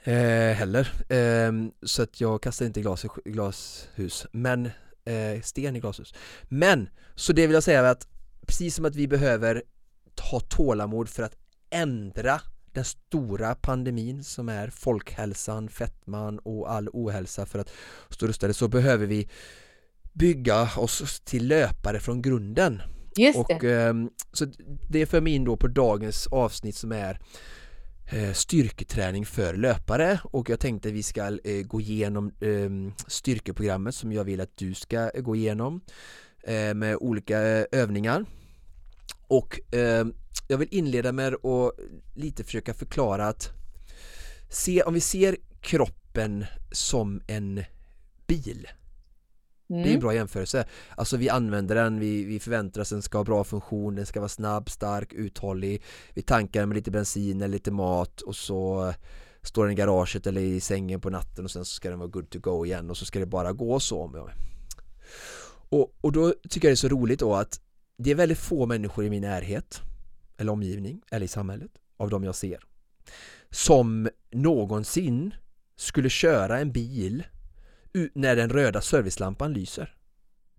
eh, 0.04 0.56
heller. 0.56 0.92
Eh, 1.10 1.52
så 1.84 2.04
att 2.04 2.22
jag 2.22 2.42
kastar 2.42 2.66
inte 2.66 2.82
glas 2.82 3.06
i 3.06 3.32
glashus, 3.32 4.26
men 4.32 4.66
eh, 5.06 5.42
sten 5.42 5.76
i 5.76 5.80
glashus. 5.80 6.14
Men, 6.44 6.90
så 7.16 7.34
det 7.34 7.48
vill 7.48 7.54
jag 7.54 7.64
säga 7.64 7.80
är 7.80 7.92
att 7.92 8.08
precis 8.48 8.76
som 8.76 8.86
att 8.86 8.96
vi 8.96 9.08
behöver 9.08 9.64
ha 10.32 10.40
tålamod 10.40 11.10
för 11.10 11.24
att 11.24 11.36
ändra 11.70 12.42
den 12.74 12.86
stora 12.86 13.56
pandemin 13.56 14.24
som 14.24 14.50
är 14.50 14.70
folkhälsan, 14.70 15.70
fettman 15.70 16.40
och 16.40 16.72
all 16.72 16.90
ohälsa 16.94 17.46
för 17.46 17.60
att 17.60 17.70
stå 18.10 18.28
rustade 18.28 18.54
så 18.54 18.68
behöver 18.68 19.06
vi 19.06 19.30
bygga 20.14 20.70
oss 20.78 21.22
till 21.26 21.48
löpare 21.48 22.00
från 22.00 22.22
grunden. 22.22 22.82
Just 23.18 23.40
och, 23.40 23.52
det. 23.60 23.82
Eh, 23.82 23.94
så 24.34 24.46
det 24.90 25.06
för 25.06 25.22
mig 25.22 25.34
in 25.34 25.44
då 25.44 25.58
på 25.58 25.68
dagens 25.68 26.28
avsnitt 26.28 26.76
som 26.76 26.92
är 26.92 27.20
Eh, 28.06 28.34
styrketräning 28.34 29.26
för 29.26 29.54
löpare. 29.54 30.20
Och 30.24 30.50
jag 30.50 30.60
tänkte 30.60 30.90
att 30.90 30.96
vi 30.96 31.04
ska 31.04 31.40
eh, 31.44 31.64
gå 31.66 31.82
igenom 31.82 32.32
ehm, 32.42 32.92
styrkeprogrammet 33.08 33.96
som 33.96 34.12
jag 34.12 34.24
vill 34.24 34.42
att 34.42 34.58
du 34.58 34.74
ska 34.74 35.10
eh, 35.10 35.22
gå 35.22 35.36
igenom 35.36 35.82
med 36.76 36.96
olika 36.96 37.38
övningar. 37.72 38.26
Och 39.28 39.60
ehm, 39.72 40.14
jag 40.48 40.58
vill 40.58 40.68
inleda 40.72 41.12
med 41.12 41.34
att 41.34 41.72
lite 42.16 42.44
försöka 42.44 42.74
förklara 42.74 43.28
att 43.28 43.50
se, 44.50 44.84
om 44.84 44.94
vi 44.94 45.00
ser 45.00 45.38
kroppen 45.62 46.46
som 46.72 47.22
en 47.28 47.64
bil 48.28 48.68
Mm. 49.74 49.84
Det 49.84 49.90
är 49.90 49.92
en 49.92 49.96
mm. 49.96 50.02
bra 50.02 50.14
jämförelse. 50.14 50.66
Alltså 50.98 51.18
vi 51.18 51.30
använder 51.30 51.76
den, 51.76 52.00
vi, 52.00 52.24
vi 52.24 52.40
förväntar 52.40 52.82
oss 52.82 52.92
att 52.92 52.96
den 52.96 53.02
ska 53.02 53.18
ha 53.18 53.26
bra 53.26 53.44
funktion, 53.44 53.96
den 53.96 54.06
ska 54.06 54.20
vara 54.20 54.30
snabb, 54.30 54.70
stark, 54.70 55.14
uthållig. 55.14 55.84
Vi 56.14 56.22
tankar 56.22 56.60
den 56.60 56.70
med 56.70 56.76
lite 56.76 56.92
bensin 56.92 57.42
eller 57.42 57.54
lite 57.54 57.72
mat 57.72 58.22
och 58.22 58.36
så 58.36 58.94
står 59.42 59.64
den 59.64 59.74
i 59.74 59.76
garaget 59.76 60.28
eller 60.28 60.42
i 60.42 60.60
sängen 60.60 61.02
på 61.02 61.10
natten 61.10 61.46
och 61.46 61.52
sen 61.52 61.66
så 61.66 61.76
ska 61.76 61.90
den 61.90 62.00
vara 62.00 62.10
good 62.10 62.30
to 62.30 62.40
go 62.40 62.66
igen 62.66 62.90
och 62.90 62.98
så 62.98 63.06
ska 63.06 63.20
det 63.20 63.26
bara 63.26 63.54
gå 63.54 63.80
så. 63.80 64.30
Och, 65.70 65.96
och 66.02 66.12
då 66.12 66.34
tycker 66.50 66.68
jag 66.68 66.72
det 66.72 66.74
är 66.74 66.76
så 66.76 66.88
roligt 66.88 67.20
då 67.20 67.36
att 67.36 67.62
det 67.98 68.12
är 68.12 68.16
väldigt 68.16 68.40
få 68.40 68.66
människor 68.66 69.06
i 69.06 69.10
min 69.10 69.22
närhet 69.22 69.82
eller 70.38 70.52
omgivning 70.52 71.02
eller 71.12 71.26
i 71.26 71.30
samhället 71.30 71.72
av 71.98 72.10
de 72.10 72.24
jag 72.24 72.36
ser 72.36 72.60
som 73.54 74.10
någonsin 74.32 75.34
skulle 75.76 76.10
köra 76.10 76.60
en 76.60 76.72
bil 76.72 77.24
när 78.14 78.36
den 78.36 78.50
röda 78.50 78.82
servicelampan 78.82 79.54
lyser. 79.54 79.94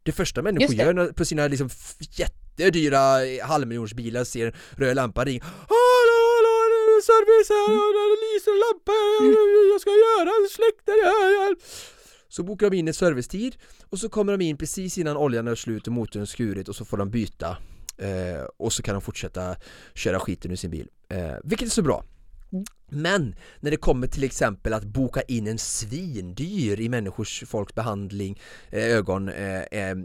Det 0.02 0.12
första 0.12 0.42
människor 0.42 0.74
gör 0.74 1.12
på 1.12 1.24
sina 1.24 1.48
liksom 1.48 1.70
jättedyra 2.10 3.00
halvmiljonsbilar 3.42 4.24
ser 4.24 4.46
en 4.46 4.52
röd 4.70 4.96
lampa 4.96 5.24
ring 5.24 5.40
Hallå, 5.40 6.20
hallå, 6.34 7.00
service 7.02 7.48
här, 7.48 7.68
det 7.94 8.34
lyser 8.34 8.50
en 8.50 8.58
lampa, 8.58 8.92
jag 9.72 9.80
ska 9.80 9.90
göra, 9.90 10.48
släck 10.50 10.78
det 10.84 11.56
Så 12.28 12.42
bokar 12.42 12.70
de 12.70 12.76
in 12.76 12.88
en 12.88 12.94
servicetid 12.94 13.56
och 13.90 13.98
så 13.98 14.08
kommer 14.08 14.32
de 14.32 14.44
in 14.44 14.56
precis 14.56 14.98
innan 14.98 15.16
oljan 15.16 15.48
är 15.48 15.54
slut 15.54 15.86
och 15.86 15.92
motorn 15.92 16.26
skurit 16.26 16.68
och 16.68 16.76
så 16.76 16.84
får 16.84 16.96
de 16.96 17.10
byta 17.10 17.56
eh, 17.98 18.44
och 18.56 18.72
så 18.72 18.82
kan 18.82 18.94
de 18.94 19.02
fortsätta 19.02 19.56
köra 19.94 20.20
skiten 20.20 20.50
ur 20.50 20.56
sin 20.56 20.70
bil. 20.70 20.88
Eh, 21.08 21.34
vilket 21.44 21.66
är 21.66 21.70
så 21.70 21.82
bra. 21.82 22.04
Men 22.88 23.34
när 23.60 23.70
det 23.70 23.76
kommer 23.76 24.06
till 24.06 24.24
exempel 24.24 24.72
att 24.72 24.84
boka 24.84 25.22
in 25.22 25.46
en 25.46 25.58
svindyr 25.58 26.80
i 26.80 26.88
människors 26.88 27.44
folks 27.46 27.74
behandling, 27.74 28.40
eh, 28.70 28.84
ögon, 28.84 29.28
eh, 29.28 29.62
eh, 29.62 29.96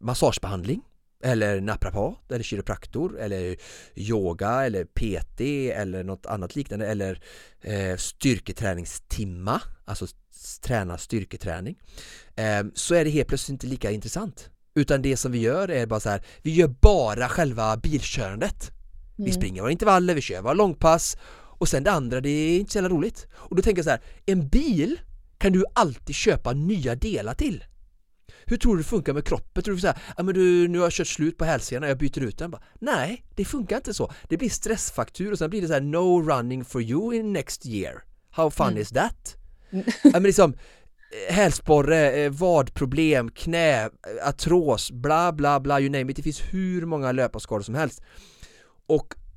massagebehandling 0.00 0.82
eller 1.24 1.60
naprapat 1.60 2.32
eller 2.32 2.42
kiropraktor 2.42 3.18
eller 3.18 3.56
yoga 3.94 4.66
eller 4.66 4.84
PT 4.84 5.40
eller 5.70 6.04
något 6.04 6.26
annat 6.26 6.56
liknande 6.56 6.86
eller 6.86 7.22
eh, 7.60 7.96
styrketräningstimma, 7.96 9.62
alltså 9.84 10.06
träna 10.62 10.98
styrketräning 10.98 11.78
eh, 12.36 12.64
så 12.74 12.94
är 12.94 13.04
det 13.04 13.10
helt 13.10 13.28
plötsligt 13.28 13.52
inte 13.52 13.66
lika 13.66 13.90
intressant 13.90 14.50
utan 14.74 15.02
det 15.02 15.16
som 15.16 15.32
vi 15.32 15.38
gör 15.38 15.68
är 15.68 15.86
bara 15.86 16.00
så 16.00 16.08
här, 16.08 16.22
vi 16.42 16.50
gör 16.50 16.68
bara 16.68 17.28
själva 17.28 17.76
bilkörandet 17.76 18.70
mm. 18.70 19.26
vi 19.26 19.32
springer 19.32 19.62
våra 19.62 19.72
intervaller, 19.72 20.14
vi 20.14 20.20
kör 20.20 20.42
våra 20.42 20.54
långpass 20.54 21.16
och 21.58 21.68
sen 21.68 21.84
det 21.84 21.90
andra, 21.90 22.20
det 22.20 22.28
är 22.28 22.58
inte 22.58 22.72
så 22.72 22.78
jävla 22.78 22.88
roligt. 22.88 23.26
Och 23.32 23.56
då 23.56 23.62
tänker 23.62 23.78
jag 23.78 23.84
så 23.84 23.90
här, 23.90 24.00
en 24.26 24.48
bil 24.48 25.00
kan 25.38 25.52
du 25.52 25.64
alltid 25.72 26.14
köpa 26.14 26.52
nya 26.52 26.94
delar 26.94 27.34
till. 27.34 27.64
Hur 28.46 28.56
tror 28.56 28.76
du 28.76 28.82
det 28.82 28.88
funkar 28.88 29.12
med 29.12 29.24
kroppen? 29.24 29.62
Tror 29.62 29.74
du 29.74 29.80
såhär, 29.80 29.98
ja 30.16 30.22
men 30.22 30.34
du, 30.34 30.68
nu 30.68 30.78
har 30.78 30.84
jag 30.84 30.92
kört 30.92 31.06
slut 31.06 31.38
på 31.38 31.44
hälsenorna, 31.44 31.88
jag 31.88 31.98
byter 31.98 32.20
ut 32.20 32.38
den 32.38 32.50
bara. 32.50 32.62
Nej, 32.78 33.24
det 33.36 33.44
funkar 33.44 33.76
inte 33.76 33.94
så. 33.94 34.12
Det 34.28 34.36
blir 34.36 34.50
stressfaktur 34.50 35.32
och 35.32 35.38
sen 35.38 35.50
blir 35.50 35.62
det 35.62 35.66
så 35.68 35.72
här, 35.72 35.80
no 35.80 36.30
running 36.30 36.64
for 36.64 36.82
you 36.82 37.14
in 37.14 37.32
next 37.32 37.66
year. 37.66 38.02
How 38.30 38.50
fun 38.50 38.66
mm. 38.66 38.78
is 38.78 38.90
that? 38.90 39.36
ja 40.02 40.10
men 40.12 40.22
liksom 40.22 40.54
eh, 41.28 41.34
hälsporre, 41.34 42.12
eh, 42.12 42.30
vadproblem, 42.30 43.30
knä, 43.30 43.90
artros, 44.22 44.90
bla 44.90 45.32
bla 45.32 45.60
bla, 45.60 45.80
you 45.80 45.90
name 45.90 46.10
it. 46.10 46.16
Det 46.16 46.22
finns 46.22 46.40
hur 46.40 46.86
många 46.86 47.12
löparskador 47.12 47.62
som 47.62 47.74
helst. 47.74 48.02
Och 48.86 49.14
eh, 49.14 49.27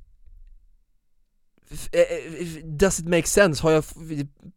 Does 2.64 3.00
it 3.00 3.06
make 3.06 3.26
sense? 3.26 3.62
Har 3.62 3.70
jag 3.70 3.84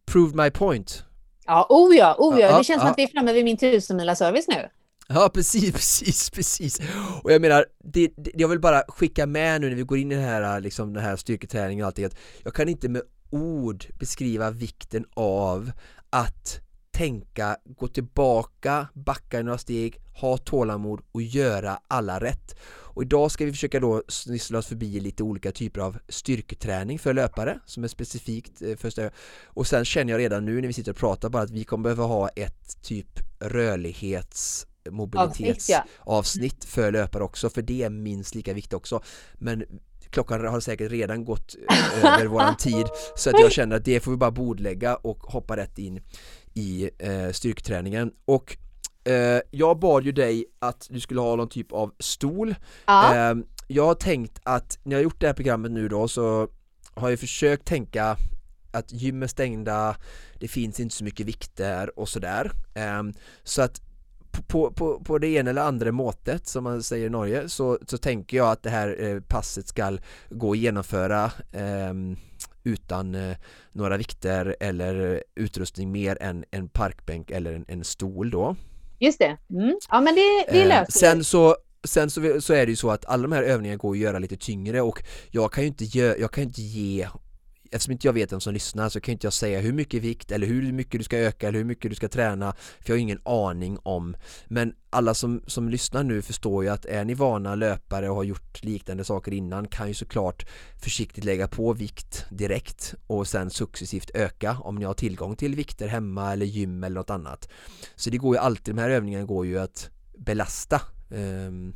proved 0.06 0.34
my 0.34 0.50
point? 0.50 1.04
Ja, 1.46 1.66
oh 1.68 1.96
ja, 1.96 2.16
oh 2.18 2.40
ja. 2.40 2.58
det 2.58 2.64
känns 2.64 2.80
som 2.80 2.90
att 2.90 2.98
vi 2.98 3.02
är 3.02 3.08
framme 3.08 3.32
vid 3.32 3.44
min 3.44 3.56
tusenmila 3.56 4.16
service 4.16 4.48
nu. 4.48 4.68
Ja, 5.08 5.30
precis, 5.34 5.72
precis, 5.72 6.30
precis. 6.30 6.80
Och 7.22 7.32
jag 7.32 7.40
menar, 7.40 7.66
det, 7.84 8.10
det, 8.16 8.30
jag 8.34 8.48
vill 8.48 8.60
bara 8.60 8.82
skicka 8.88 9.26
med 9.26 9.60
nu 9.60 9.68
när 9.68 9.76
vi 9.76 9.82
går 9.82 9.98
in 9.98 10.12
i 10.12 10.14
den 10.14 10.24
här, 10.24 10.60
liksom, 10.60 10.92
den 10.92 11.04
här 11.04 11.16
styrketräningen 11.16 11.84
och 11.84 11.86
allting, 11.86 12.04
att 12.04 12.16
jag 12.42 12.54
kan 12.54 12.68
inte 12.68 12.88
med 12.88 13.02
ord 13.30 13.84
beskriva 13.98 14.50
vikten 14.50 15.04
av 15.14 15.72
att 16.10 16.60
tänka, 16.96 17.56
gå 17.64 17.88
tillbaka, 17.88 18.88
backa 18.94 19.42
några 19.42 19.58
steg, 19.58 20.00
ha 20.20 20.36
tålamod 20.36 21.00
och 21.12 21.22
göra 21.22 21.78
alla 21.88 22.20
rätt. 22.20 22.56
Och 22.68 23.02
idag 23.02 23.30
ska 23.30 23.44
vi 23.44 23.52
försöka 23.52 23.80
då 23.80 24.02
snissla 24.08 24.58
oss 24.58 24.66
förbi 24.66 25.00
lite 25.00 25.22
olika 25.22 25.52
typer 25.52 25.80
av 25.80 25.98
styrketräning 26.08 26.98
för 26.98 27.14
löpare 27.14 27.58
som 27.66 27.84
är 27.84 27.88
specifikt 27.88 28.62
eh, 28.62 28.76
för 28.76 28.90
stöd. 28.90 29.12
Och 29.44 29.66
sen 29.66 29.84
känner 29.84 30.12
jag 30.12 30.18
redan 30.18 30.44
nu 30.44 30.60
när 30.60 30.66
vi 30.68 30.72
sitter 30.72 30.90
och 30.90 30.96
pratar 30.96 31.28
bara 31.28 31.42
att 31.42 31.50
vi 31.50 31.64
kommer 31.64 31.82
behöva 31.82 32.04
ha 32.04 32.28
ett 32.28 32.82
typ 32.82 33.20
rörlighets 33.40 34.66
mobilitetsavsnitt 34.90 36.56
ja. 36.60 36.68
för 36.68 36.92
löpare 36.92 37.24
också 37.24 37.50
för 37.50 37.62
det 37.62 37.82
är 37.82 37.90
minst 37.90 38.34
lika 38.34 38.52
viktigt 38.52 38.72
också 38.72 39.02
men 39.34 39.64
klockan 40.10 40.46
har 40.46 40.60
säkert 40.60 40.90
redan 40.90 41.24
gått 41.24 41.56
eh, 41.70 42.04
över 42.04 42.26
våran 42.26 42.56
tid 42.58 42.86
så 43.16 43.30
att 43.30 43.40
jag 43.40 43.52
känner 43.52 43.76
att 43.76 43.84
det 43.84 44.00
får 44.00 44.10
vi 44.10 44.16
bara 44.16 44.30
bordlägga 44.30 44.96
och 44.96 45.18
hoppa 45.18 45.56
rätt 45.56 45.78
in 45.78 46.00
i 46.56 46.90
eh, 46.98 47.30
styrketräningen 47.32 48.12
och 48.24 48.56
eh, 49.04 49.40
jag 49.50 49.78
bad 49.78 50.04
ju 50.04 50.12
dig 50.12 50.44
att 50.58 50.86
du 50.90 51.00
skulle 51.00 51.20
ha 51.20 51.36
någon 51.36 51.48
typ 51.48 51.72
av 51.72 51.94
stol 51.98 52.54
ja. 52.86 53.30
eh, 53.30 53.36
jag 53.68 53.86
har 53.86 53.94
tänkt 53.94 54.40
att 54.42 54.78
när 54.82 54.92
jag 54.92 54.98
har 54.98 55.04
gjort 55.04 55.20
det 55.20 55.26
här 55.26 55.34
programmet 55.34 55.72
nu 55.72 55.88
då 55.88 56.08
så 56.08 56.48
har 56.94 57.10
jag 57.10 57.20
försökt 57.20 57.64
tänka 57.64 58.16
att 58.70 58.92
gym 58.92 59.22
är 59.22 59.26
stängda, 59.26 59.96
det 60.40 60.48
finns 60.48 60.80
inte 60.80 60.94
så 60.94 61.04
mycket 61.04 61.26
vikter 61.26 61.98
och 61.98 62.08
sådär 62.08 62.52
eh, 62.74 63.02
så 63.44 63.62
att 63.62 63.80
på, 64.46 64.72
på, 64.72 65.00
på 65.04 65.18
det 65.18 65.28
ena 65.28 65.50
eller 65.50 65.62
andra 65.62 65.92
måttet 65.92 66.46
som 66.46 66.64
man 66.64 66.82
säger 66.82 67.06
i 67.06 67.10
Norge 67.10 67.48
så, 67.48 67.78
så 67.86 67.98
tänker 67.98 68.36
jag 68.36 68.50
att 68.50 68.62
det 68.62 68.70
här 68.70 69.04
eh, 69.04 69.20
passet 69.20 69.68
ska 69.68 69.98
gå 70.30 70.52
att 70.52 70.58
genomföra 70.58 71.24
eh, 71.52 71.94
utan 72.66 73.14
eh, 73.14 73.36
några 73.72 73.96
vikter 73.96 74.56
eller 74.60 75.22
utrustning 75.34 75.92
mer 75.92 76.18
än 76.20 76.44
en 76.50 76.68
parkbänk 76.68 77.30
eller 77.30 77.52
en, 77.52 77.64
en 77.68 77.84
stol 77.84 78.30
då. 78.30 78.56
Just 78.98 79.18
det, 79.18 79.36
mm. 79.50 79.78
ja 79.90 80.00
men 80.00 80.14
det, 80.14 80.44
det 80.52 80.62
eh, 80.62 80.68
löser 80.68 80.98
Sen 80.98 81.24
så 81.24 81.56
Sen 81.84 82.10
så, 82.10 82.40
så, 82.40 82.54
är 82.54 82.66
det 82.66 82.70
ju 82.70 82.76
så 82.76 82.90
att 82.90 83.04
alla 83.06 83.22
de 83.22 83.32
här 83.32 83.42
övningarna 83.42 83.76
går 83.76 83.92
att 83.92 83.98
göra 83.98 84.18
lite 84.18 84.36
tyngre 84.36 84.80
och 84.80 85.02
jag 85.30 85.52
kan 85.52 85.64
ju 85.64 85.68
inte, 85.68 85.84
ge, 85.84 86.14
jag 86.14 86.30
kan 86.30 86.44
inte 86.44 86.62
ge 86.62 87.08
eftersom 87.72 87.92
inte 87.92 88.06
jag 88.06 88.12
vet 88.12 88.32
vem 88.32 88.40
som 88.40 88.54
lyssnar 88.54 88.88
så 88.88 89.00
kan 89.00 89.12
inte 89.12 89.26
jag 89.26 89.32
säga 89.32 89.60
hur 89.60 89.72
mycket 89.72 90.02
vikt 90.02 90.32
eller 90.32 90.46
hur 90.46 90.72
mycket 90.72 91.00
du 91.00 91.04
ska 91.04 91.18
öka 91.18 91.48
eller 91.48 91.58
hur 91.58 91.66
mycket 91.66 91.90
du 91.90 91.94
ska 91.94 92.08
träna 92.08 92.54
för 92.80 92.90
jag 92.90 92.94
har 92.94 93.00
ingen 93.00 93.20
aning 93.24 93.78
om. 93.82 94.16
Men 94.46 94.74
alla 94.90 95.14
som, 95.14 95.42
som 95.46 95.68
lyssnar 95.68 96.02
nu 96.02 96.22
förstår 96.22 96.64
ju 96.64 96.70
att 96.70 96.84
är 96.84 97.04
ni 97.04 97.14
vana 97.14 97.54
löpare 97.54 98.10
och 98.10 98.16
har 98.16 98.24
gjort 98.24 98.64
liknande 98.64 99.04
saker 99.04 99.32
innan 99.32 99.68
kan 99.68 99.88
ju 99.88 99.94
såklart 99.94 100.46
försiktigt 100.82 101.24
lägga 101.24 101.48
på 101.48 101.72
vikt 101.72 102.26
direkt 102.30 102.94
och 103.06 103.28
sen 103.28 103.50
successivt 103.50 104.10
öka 104.14 104.58
om 104.60 104.76
ni 104.76 104.84
har 104.84 104.94
tillgång 104.94 105.36
till 105.36 105.54
vikter 105.54 105.88
hemma 105.88 106.32
eller 106.32 106.46
gym 106.46 106.84
eller 106.84 106.96
något 106.96 107.10
annat. 107.10 107.48
Så 107.96 108.10
det 108.10 108.18
går 108.18 108.34
ju 108.34 108.40
alltid, 108.40 108.74
de 108.74 108.80
här 108.80 108.90
övningarna 108.90 109.24
går 109.24 109.46
ju 109.46 109.58
att 109.58 109.90
belasta 110.18 110.80
um, 111.10 111.74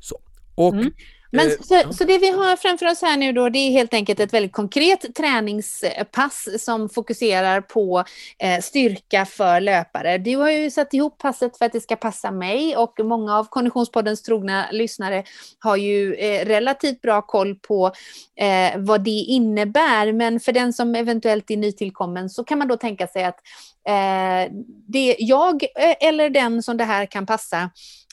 så. 0.00 0.20
Och 0.54 0.74
mm. 0.74 0.92
Men 1.32 1.46
eh, 1.48 1.52
så, 1.62 1.92
så, 1.92 2.04
det 2.04 2.18
vi 2.18 2.30
har 2.30 2.56
framför 2.56 2.86
oss 2.86 3.02
här 3.02 3.16
nu 3.16 3.32
då, 3.32 3.48
det 3.48 3.58
är 3.58 3.70
helt 3.70 3.94
enkelt 3.94 4.20
ett 4.20 4.32
väldigt 4.32 4.52
konkret 4.52 5.14
träningspass 5.14 6.48
som 6.58 6.88
fokuserar 6.88 7.60
på 7.60 8.04
eh, 8.38 8.60
styrka 8.60 9.24
för 9.24 9.60
löpare. 9.60 10.18
Du 10.18 10.36
har 10.36 10.50
ju 10.50 10.70
satt 10.70 10.94
ihop 10.94 11.18
passet 11.18 11.58
för 11.58 11.64
att 11.64 11.72
det 11.72 11.80
ska 11.80 11.96
passa 11.96 12.30
mig 12.30 12.76
och 12.76 13.00
många 13.04 13.38
av 13.38 13.44
Konditionspoddens 13.44 14.22
trogna 14.22 14.66
lyssnare 14.70 15.24
har 15.58 15.76
ju 15.76 16.14
eh, 16.14 16.46
relativt 16.46 17.00
bra 17.00 17.22
koll 17.22 17.54
på 17.54 17.92
vad 18.76 19.04
det 19.04 19.10
innebär. 19.10 20.12
Men 20.12 20.40
för 20.40 20.52
den 20.52 20.72
som 20.72 20.94
eventuellt 20.94 21.50
är 21.50 21.56
nytillkommen 21.56 22.30
så 22.30 22.44
kan 22.44 22.58
man 22.58 22.68
då 22.68 22.76
tänka 22.76 23.06
sig 23.06 23.24
att 23.24 23.36
det 24.86 25.16
jag 25.18 25.64
eller 26.00 26.30
den 26.30 26.62
som 26.62 26.76
det 26.76 26.84
här 26.84 27.06
kan 27.06 27.26
passa 27.26 27.70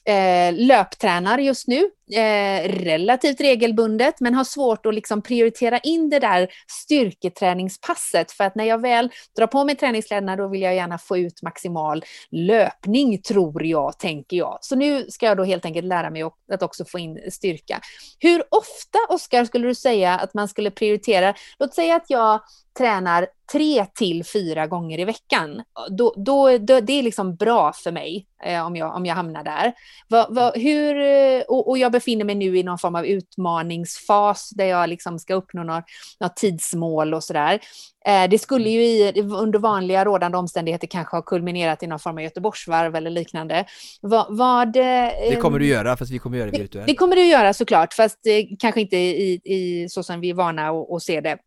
eh, 0.09 0.53
löptränar 0.53 1.38
just 1.38 1.67
nu, 1.67 1.89
eh, 2.14 2.70
relativt 2.70 3.41
regelbundet, 3.41 4.20
men 4.20 4.34
har 4.34 4.43
svårt 4.43 4.86
att 4.86 4.93
liksom 4.93 5.22
prioritera 5.22 5.80
in 5.80 6.10
det 6.10 6.20
där 6.20 6.47
styrketräningspasset. 6.68 8.32
För 8.32 8.43
att 8.43 8.55
när 8.55 8.66
jag 8.66 8.82
väl 8.82 9.10
drar 9.38 9.47
på 9.47 9.64
mig 9.66 9.76
träningskläderna, 9.76 10.36
då 10.36 10.47
vill 10.47 10.62
jag 10.62 10.76
gärna 10.76 10.97
få 10.97 11.18
ut 11.18 11.41
maximal 11.41 12.03
löpning, 12.32 13.22
tror 13.22 13.66
jag, 13.66 13.99
tänker 13.99 14.38
jag. 14.38 14.57
Så 14.62 14.76
nu 14.76 15.05
ska 15.10 15.26
jag 15.26 15.38
då 15.38 15.43
helt 15.43 15.66
enkelt 15.66 15.88
lära 15.88 16.10
mig 16.10 16.24
att 16.51 16.64
också 16.64 16.86
få 16.86 16.99
in 16.99 17.20
styrka. 17.32 17.82
Hur 18.20 18.43
ofta, 18.49 18.99
Oskar, 19.10 19.45
skulle 19.45 19.68
du 19.68 19.76
säga 19.76 20.18
att 20.18 20.34
man 20.34 20.47
skulle 20.47 20.72
prioritera? 20.72 21.34
Låt 21.60 21.74
säga 21.74 21.95
att 21.95 22.05
jag 22.07 22.41
tränar 22.78 23.28
tre 23.51 23.86
till 23.86 24.26
fyra 24.26 24.68
gånger 24.68 24.99
i 24.99 25.05
veckan, 25.05 25.64
då, 25.89 26.14
då, 26.18 26.57
då, 26.57 26.80
det 26.80 26.93
är 26.93 27.03
liksom 27.03 27.36
bra 27.36 27.74
för 27.74 27.91
mig 27.91 28.28
eh, 28.43 28.66
om, 28.66 28.76
jag, 28.76 28.95
om 28.95 29.05
jag 29.05 29.16
hamnar 29.16 29.43
där. 29.43 29.74
Va, 30.10 30.28
va, 30.30 30.51
hur, 30.55 30.99
eh, 30.99 31.41
och, 31.41 31.70
och, 31.70 31.78
jag 31.78 31.91
befinner 32.00 32.26
mig 32.26 32.36
nu 32.36 32.58
i 32.58 32.64
någon 32.64 32.78
form 32.78 32.95
av 32.95 33.06
utmaningsfas 33.06 34.50
där 34.50 34.66
jag 34.66 34.89
liksom 34.89 35.20
ska 35.20 35.34
uppnå 35.34 35.64
något 35.64 36.36
tidsmål 36.36 37.14
och 37.14 37.24
sådär. 37.24 37.60
Eh, 38.06 38.30
det 38.30 38.39
skulle 38.39 38.70
ju 38.70 38.82
i, 38.82 39.22
under 39.22 39.60
vanliga 39.60 40.06
rådande 40.06 40.38
omständigheter 40.38 40.88
kanske 40.88 41.16
ha 41.16 41.22
kulminerat 41.22 41.84
i 41.84 41.88
någon 41.88 42.00
form 42.00 42.18
av 42.18 42.24
Göteborgsvarv 42.24 42.95
eller 42.95 43.10
liknande. 43.10 43.66
Va, 44.02 44.28
vad, 44.30 44.76
eh, 44.76 44.84
det 45.30 45.39
kommer 45.41 45.60
du 45.60 45.66
göra, 45.66 45.97
fast 45.97 46.12
vi 46.12 46.20
kommer 46.20 46.38
göra 46.38 46.52
det 46.52 46.60
virtuellt. 46.60 46.88
Det, 46.88 46.91
det 46.91 46.95
kommer 46.95 47.16
du 47.16 47.26
göra 47.26 47.54
såklart, 47.54 47.93
fast 47.93 48.28
eh, 48.28 48.45
kanske 48.60 48.82
inte 48.82 48.97
i, 48.97 49.41
i 49.43 49.89
så 49.89 50.04
som 50.04 50.20
vi 50.20 50.30
är 50.30 50.34
vana 50.34 50.70
att 50.70 51.04
se 51.04 51.22
det 51.22 51.38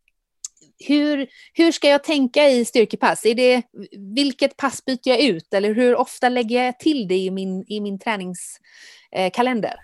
hur, 0.89 1.27
hur 1.53 1.73
ska 1.73 1.89
jag 1.89 2.05
tänka 2.05 2.49
i 2.49 2.65
styrkepass? 2.65 3.27
Är 3.27 3.35
det, 3.35 3.63
vilket 4.15 4.57
pass 4.57 4.85
byter 4.85 5.09
jag 5.09 5.21
ut 5.21 5.55
eller 5.55 5.75
hur 5.75 5.97
ofta 5.97 6.29
lägger 6.29 6.65
jag 6.65 6.79
till 6.79 7.09
det 7.09 7.19
i 7.19 7.31
min, 7.31 7.65
i 7.69 7.81
min 7.81 7.99
träningskalender? 7.99 9.75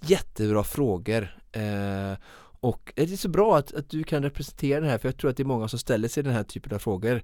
Jättebra 0.00 0.64
frågor. 0.64 1.36
Eh, 1.52 2.14
och 2.60 2.92
det 2.94 3.02
är 3.02 3.16
så 3.16 3.28
bra 3.28 3.56
att, 3.56 3.74
att 3.74 3.90
du 3.90 4.04
kan 4.04 4.22
representera 4.22 4.80
det 4.80 4.86
här 4.86 4.98
för 4.98 5.08
jag 5.08 5.16
tror 5.16 5.30
att 5.30 5.36
det 5.36 5.42
är 5.42 5.44
många 5.44 5.68
som 5.68 5.78
ställer 5.78 6.08
sig 6.08 6.22
den 6.22 6.32
här 6.32 6.44
typen 6.44 6.74
av 6.74 6.78
frågor. 6.78 7.22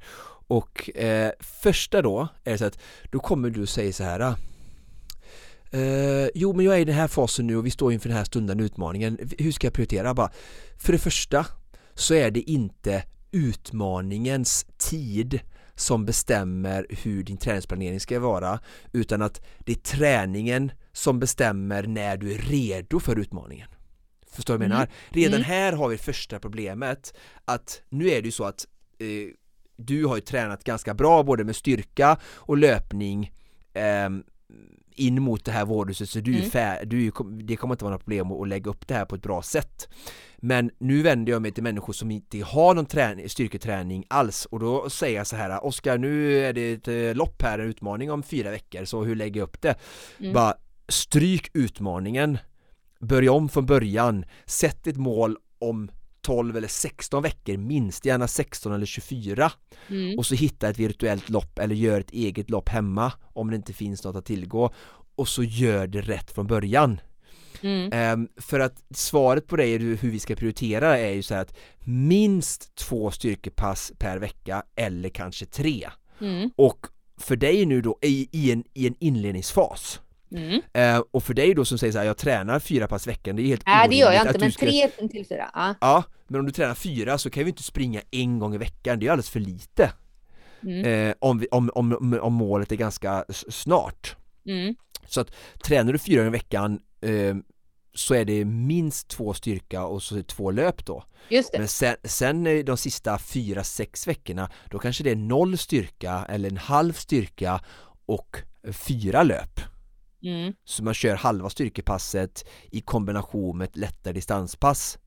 Och 0.49 0.97
eh, 0.97 1.33
första 1.41 2.03
då 2.03 2.29
är 2.45 2.53
det 2.53 2.59
så 2.59 2.65
att 2.65 2.79
då 3.11 3.19
kommer 3.19 3.51
du 3.51 3.67
säga 3.67 3.93
så 3.93 4.05
här 4.05 4.35
Uh, 5.75 6.29
jo 6.35 6.53
men 6.53 6.65
jag 6.65 6.75
är 6.75 6.79
i 6.79 6.85
den 6.85 6.95
här 6.95 7.09
fasen 7.09 7.47
nu 7.47 7.57
och 7.57 7.67
vi 7.67 7.71
står 7.71 7.93
inför 7.93 8.09
den 8.09 8.19
här 8.19 8.25
stundande 8.25 8.65
utmaningen. 8.65 9.19
Hur 9.39 9.53
ska 9.53 9.67
jag 9.67 9.75
prioritera? 9.75 10.15
Bara, 10.15 10.31
för 10.79 10.93
det 10.93 10.99
första 10.99 11.47
så 11.95 12.15
är 12.15 12.31
det 12.31 12.41
inte 12.41 13.05
utmaningens 13.33 14.67
tid 14.79 15.41
som 15.75 16.05
bestämmer 16.05 16.87
hur 16.89 17.23
din 17.23 17.37
träningsplanering 17.37 18.01
ska 18.01 18.21
vara 18.21 18.61
utan 18.93 19.23
att 19.23 19.41
det 19.59 19.73
är 19.73 19.97
träningen 19.97 20.73
som 20.97 21.19
bestämmer 21.19 21.83
när 21.83 22.17
du 22.17 22.33
är 22.33 22.39
redo 22.39 23.01
för 23.01 23.19
utmaningen. 23.19 23.69
Förstår 24.31 24.55
du 24.55 24.59
vad 24.59 24.65
jag 24.65 24.69
menar? 24.69 24.83
Mm. 24.83 24.95
Redan 25.09 25.35
mm. 25.35 25.45
här 25.45 25.73
har 25.73 25.89
vi 25.89 25.99
första 25.99 26.39
problemet 26.39 27.15
att 27.45 27.83
nu 27.89 28.09
är 28.09 28.23
det 28.23 28.27
ju 28.27 28.33
så 28.33 28.45
att 28.45 28.67
eh, 28.99 29.07
du 29.77 30.05
har 30.05 30.17
ju 30.17 30.21
tränat 30.21 30.65
ganska 30.65 30.95
bra 30.95 31.23
både 31.23 31.45
med 31.45 31.57
styrka 31.57 32.19
och 32.25 32.57
löpning 32.57 33.33
eh, 33.73 34.09
in 34.95 35.23
mot 35.23 35.45
det 35.45 35.53
här 35.53 35.65
vårdhuset 35.65 36.09
så 36.09 36.21
du 36.21 36.33
är 36.33 36.39
mm. 36.39 36.51
fär, 36.51 36.85
du, 36.85 37.13
det 37.43 37.57
kommer 37.57 37.75
inte 37.75 37.85
vara 37.85 37.95
något 37.95 38.01
problem 38.01 38.33
att 38.33 38.49
lägga 38.49 38.71
upp 38.71 38.89
det 38.89 38.95
här 38.95 39.05
på 39.05 39.15
ett 39.15 39.23
bra 39.23 39.43
sätt 39.43 39.89
Men 40.37 40.71
nu 40.79 41.03
vänder 41.03 41.33
jag 41.33 41.43
mig 41.43 41.53
till 41.53 41.63
människor 41.63 41.93
som 41.93 42.11
inte 42.11 42.39
har 42.39 42.75
någon 42.75 42.87
träning, 42.87 43.29
styrketräning 43.29 44.05
alls 44.09 44.45
och 44.45 44.61
då 44.61 44.91
säger 44.91 45.17
jag 45.17 45.27
så 45.27 45.37
här 45.37 45.65
Oskar 45.65 45.99
nu 45.99 46.39
är 46.39 46.53
det 46.53 46.73
ett 46.73 46.89
eh, 46.89 47.15
lopp 47.15 47.43
här, 47.43 47.59
en 47.59 47.69
utmaning 47.69 48.11
om 48.11 48.23
fyra 48.23 48.51
veckor 48.51 48.85
så 48.85 49.05
hur 49.05 49.17
lägger 49.17 49.41
jag 49.41 49.47
upp 49.47 49.63
det? 49.63 49.75
Mm. 50.19 50.33
Bara 50.33 50.55
stryk 50.89 51.51
utmaningen 51.55 52.39
Börja 53.01 53.33
om 53.33 53.49
från 53.49 53.67
början 53.67 54.25
Sätt 54.47 54.87
ett 54.87 54.97
mål 54.97 55.37
om 55.59 55.91
12 56.21 56.57
eller 56.57 56.69
16 56.69 57.23
veckor 57.23 57.57
minst, 57.57 58.05
gärna 58.05 58.29
16 58.29 58.73
eller 58.73 58.87
24 58.87 59.53
mm. 59.89 60.19
och 60.19 60.27
så 60.27 60.35
hitta 60.35 60.69
ett 60.69 60.79
virtuellt 60.79 61.29
lopp 61.31 61.59
eller 61.59 61.75
gör 61.75 62.01
ett 62.01 62.11
eget 62.11 62.51
lopp 62.51 62.69
hemma 62.69 63.13
om 63.33 63.51
det 63.51 63.57
inte 63.57 63.73
finns 63.73 64.05
något 64.05 64.17
att 64.17 64.25
tillgå 64.25 64.71
och 65.15 65.29
så 65.29 65.43
gör 65.43 65.87
det 65.87 66.01
rätt 66.01 66.31
från 66.31 66.47
början 66.47 67.01
Mm. 67.63 68.13
Um, 68.13 68.29
för 68.37 68.61
att 68.61 68.85
svaret 68.91 69.47
på 69.47 69.57
det 69.57 69.79
hur 69.79 70.11
vi 70.11 70.19
ska 70.19 70.37
prioritera 70.37 70.99
är 70.99 71.13
ju 71.13 71.23
så 71.23 71.35
att 71.35 71.57
minst 71.85 72.75
två 72.75 73.11
styrkepass 73.11 73.93
per 73.99 74.19
vecka 74.19 74.63
eller 74.75 75.09
kanske 75.09 75.47
tre. 75.47 75.89
Mm. 76.21 76.51
Och 76.57 76.87
för 77.19 77.37
dig 77.37 77.67
nu 77.67 77.83
då 77.83 77.99
i, 78.03 78.29
i, 78.33 78.53
en, 78.53 78.65
i 78.75 78.87
en 78.87 78.95
inledningsfas 78.99 80.01
Mm. 80.37 80.97
Uh, 80.97 81.05
och 81.11 81.23
för 81.23 81.35
dig 81.35 81.55
då 81.55 81.65
som 81.65 81.79
säger 81.79 81.93
så 81.93 81.99
här, 81.99 82.07
jag 82.07 82.17
tränar 82.17 82.59
fyra 82.59 82.89
pass 82.89 83.07
i 83.07 83.11
veckan, 83.11 83.37
det 83.37 83.43
är 83.43 83.47
helt 83.47 83.67
Nej 83.67 83.89
det 83.89 83.97
gör 83.97 84.13
jag 84.13 84.27
inte, 84.27 84.39
men 84.39 84.53
ska... 84.53 84.67
tre 84.67 84.89
till 84.89 85.27
fyra. 85.27 85.51
Ja. 85.55 85.75
ja, 85.81 86.05
men 86.27 86.41
om 86.41 86.47
du 86.47 86.53
tränar 86.53 86.75
fyra 86.75 87.19
så 87.19 87.31
kan 87.31 87.45
vi 87.45 87.51
inte 87.51 87.63
springa 87.63 88.01
en 88.11 88.39
gång 88.39 88.55
i 88.55 88.59
veckan, 88.59 88.99
det 88.99 89.07
är 89.07 89.11
alldeles 89.11 89.31
för 89.31 89.41
lite. 89.41 89.93
Mm. 90.63 90.87
Uh, 90.87 91.15
om, 91.19 91.39
vi, 91.39 91.47
om, 91.51 91.71
om, 91.75 92.19
om 92.23 92.33
målet 92.33 92.73
är 92.73 92.77
ganska 92.77 93.25
snart. 93.49 94.17
Mm. 94.47 94.75
Så 95.09 95.21
att 95.21 95.31
tränar 95.65 95.93
du 95.93 95.99
fyra 95.99 96.17
gånger 96.17 96.29
i 96.29 96.39
veckan 96.39 96.81
uh, 97.05 97.37
så 97.95 98.15
är 98.15 98.25
det 98.25 98.45
minst 98.45 99.09
två 99.09 99.35
styrka 99.35 99.85
och 99.87 100.03
så 100.03 100.23
två 100.23 100.51
löp 100.51 100.87
då. 100.87 101.05
Just 101.29 101.53
det. 101.53 101.59
Men 101.59 101.69
sen, 101.69 101.97
sen 102.05 102.65
de 102.65 102.77
sista 102.77 103.19
fyra, 103.19 103.65
sex 103.65 104.07
veckorna 104.07 104.51
då 104.71 104.79
kanske 104.79 105.05
det 105.05 105.11
är 105.11 105.17
noll 105.17 105.59
styrka 105.59 106.27
eller 106.29 106.51
en 106.51 106.57
halv 106.57 106.93
styrka 106.93 107.61
och 108.07 108.37
fyra 108.73 109.23
löp. 109.23 109.61
Mm. 110.23 110.53
Så 110.65 110.85
man 110.85 110.95
kör 110.95 111.15
halva 111.15 111.51
styrkepasset 111.51 112.49
i 112.71 112.81
kombination 112.81 113.59
med 113.59 113.65
ett 113.65 113.77
lättare 113.77 114.13
distanspass. 114.13 114.99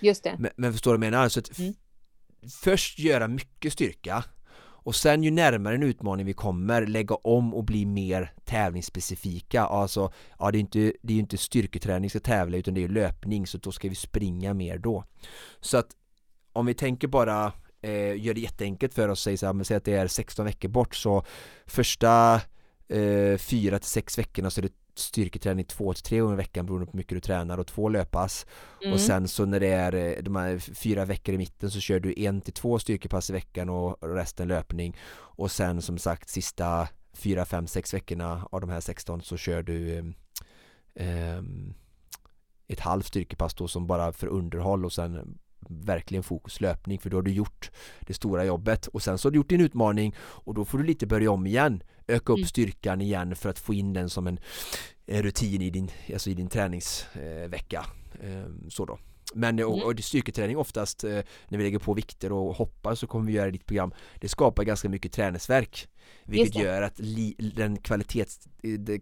Just 0.00 0.24
det. 0.24 0.36
Men, 0.38 0.50
men 0.56 0.72
förstår 0.72 0.92
du 0.92 0.98
vad 0.98 1.06
jag 1.06 1.12
menar? 1.12 1.28
Så 1.28 1.40
att 1.40 1.58
mm. 1.58 1.74
först 2.62 2.98
göra 2.98 3.28
mycket 3.28 3.72
styrka 3.72 4.24
och 4.86 4.94
sen 4.94 5.22
ju 5.22 5.30
närmare 5.30 5.74
en 5.74 5.82
utmaning 5.82 6.26
vi 6.26 6.32
kommer 6.32 6.86
lägga 6.86 7.14
om 7.14 7.54
och 7.54 7.64
bli 7.64 7.86
mer 7.86 8.32
tävlingsspecifika 8.44 9.62
Alltså, 9.62 10.12
ja 10.38 10.50
det 10.50 10.58
är 10.58 10.60
inte, 10.60 10.92
det 11.02 11.14
är 11.14 11.18
inte 11.18 11.38
styrketräning 11.38 12.10
ska 12.10 12.20
tävla 12.20 12.56
utan 12.56 12.74
det 12.74 12.84
är 12.84 12.88
löpning 12.88 13.46
så 13.46 13.58
då 13.58 13.72
ska 13.72 13.88
vi 13.88 13.94
springa 13.94 14.54
mer 14.54 14.78
då 14.78 15.04
Så 15.60 15.76
att 15.76 15.86
om 16.52 16.66
vi 16.66 16.74
tänker 16.74 17.08
bara 17.08 17.52
eh, 17.82 18.24
gör 18.24 18.34
det 18.34 18.40
jätteenkelt 18.40 18.94
för 18.94 19.08
oss, 19.08 19.22
säg, 19.22 19.36
så 19.36 19.46
här, 19.46 19.52
men 19.52 19.64
säg 19.64 19.76
att 19.76 19.84
det 19.84 19.94
är 19.94 20.06
16 20.06 20.44
veckor 20.46 20.68
bort 20.68 20.94
så 20.94 21.24
första 21.66 22.40
eh, 22.88 23.38
4 23.38 23.78
till 23.78 23.90
6 23.90 24.18
veckorna 24.18 24.50
så 24.50 24.60
är 24.60 24.62
det 24.62 24.72
styrketräning 24.94 25.64
två 25.64 25.94
till 25.94 26.02
tre 26.02 26.18
gånger 26.18 26.34
i 26.34 26.36
veckan 26.36 26.66
beroende 26.66 26.86
på 26.86 26.92
hur 26.92 26.98
mycket 26.98 27.16
du 27.16 27.20
tränar 27.20 27.58
och 27.58 27.66
två 27.66 27.88
löppass 27.88 28.46
mm. 28.82 28.92
och 28.92 29.00
sen 29.00 29.28
så 29.28 29.44
när 29.44 29.60
det 29.60 29.68
är 29.68 29.94
eh, 29.94 30.22
de 30.22 30.36
här 30.36 30.58
fyra 30.58 31.04
veckor 31.04 31.34
i 31.34 31.38
mitten 31.38 31.70
så 31.70 31.80
kör 31.80 32.00
du 32.00 32.14
en 32.16 32.40
till 32.40 32.52
två 32.52 32.78
styrkepass 32.78 33.30
i 33.30 33.32
veckan 33.32 33.68
och 33.68 34.14
resten 34.14 34.48
löpning 34.48 34.96
och 35.16 35.50
sen 35.50 35.82
som 35.82 35.98
sagt 35.98 36.28
sista 36.28 36.88
fyra, 37.12 37.44
fem, 37.44 37.66
sex 37.66 37.94
veckorna 37.94 38.48
av 38.52 38.60
de 38.60 38.70
här 38.70 38.80
16 38.80 39.22
så 39.22 39.36
kör 39.36 39.62
du 39.62 39.98
eh, 40.94 41.42
ett 42.68 42.80
halvt 42.80 43.06
styrkepass 43.06 43.54
då 43.54 43.68
som 43.68 43.86
bara 43.86 44.12
för 44.12 44.26
underhåll 44.26 44.84
och 44.84 44.92
sen 44.92 45.38
verkligen 45.68 46.22
fokus 46.22 46.60
löpning 46.60 46.98
för 46.98 47.10
då 47.10 47.16
har 47.16 47.22
du 47.22 47.32
gjort 47.32 47.70
det 48.00 48.14
stora 48.14 48.44
jobbet. 48.44 48.86
Och 48.86 49.02
sen 49.02 49.18
så 49.18 49.28
har 49.28 49.32
du 49.32 49.36
gjort 49.36 49.48
din 49.48 49.60
utmaning 49.60 50.14
och 50.18 50.54
då 50.54 50.64
får 50.64 50.78
du 50.78 50.84
lite 50.84 51.06
börja 51.06 51.30
om 51.30 51.46
igen. 51.46 51.82
Öka 52.08 52.32
upp 52.32 52.38
mm. 52.38 52.48
styrkan 52.48 53.00
igen 53.00 53.36
för 53.36 53.48
att 53.48 53.58
få 53.58 53.74
in 53.74 53.92
den 53.92 54.10
som 54.10 54.26
en 54.26 54.38
rutin 55.06 55.62
i 55.62 55.70
din, 55.70 55.90
alltså 56.12 56.30
i 56.30 56.34
din 56.34 56.48
träningsvecka. 56.48 57.86
Ehm, 58.22 58.70
så 58.70 58.84
då. 58.84 58.98
Men 59.34 59.64
och, 59.64 59.74
mm. 59.74 59.86
och 59.86 60.04
styrketräning 60.04 60.56
oftast 60.56 61.04
eh, 61.04 61.20
när 61.48 61.58
vi 61.58 61.64
lägger 61.64 61.78
på 61.78 61.94
vikter 61.94 62.32
och 62.32 62.54
hoppar 62.54 62.94
så 62.94 63.06
kommer 63.06 63.26
vi 63.26 63.32
göra 63.32 63.50
ditt 63.50 63.66
program 63.66 63.92
Det 64.20 64.28
skapar 64.28 64.64
ganska 64.64 64.88
mycket 64.88 65.12
träningsverk. 65.12 65.88
Vilket 66.24 66.54
gör 66.54 66.82
att 66.82 66.98
li, 66.98 67.34
den 67.56 67.76
kvalitets, 67.76 68.48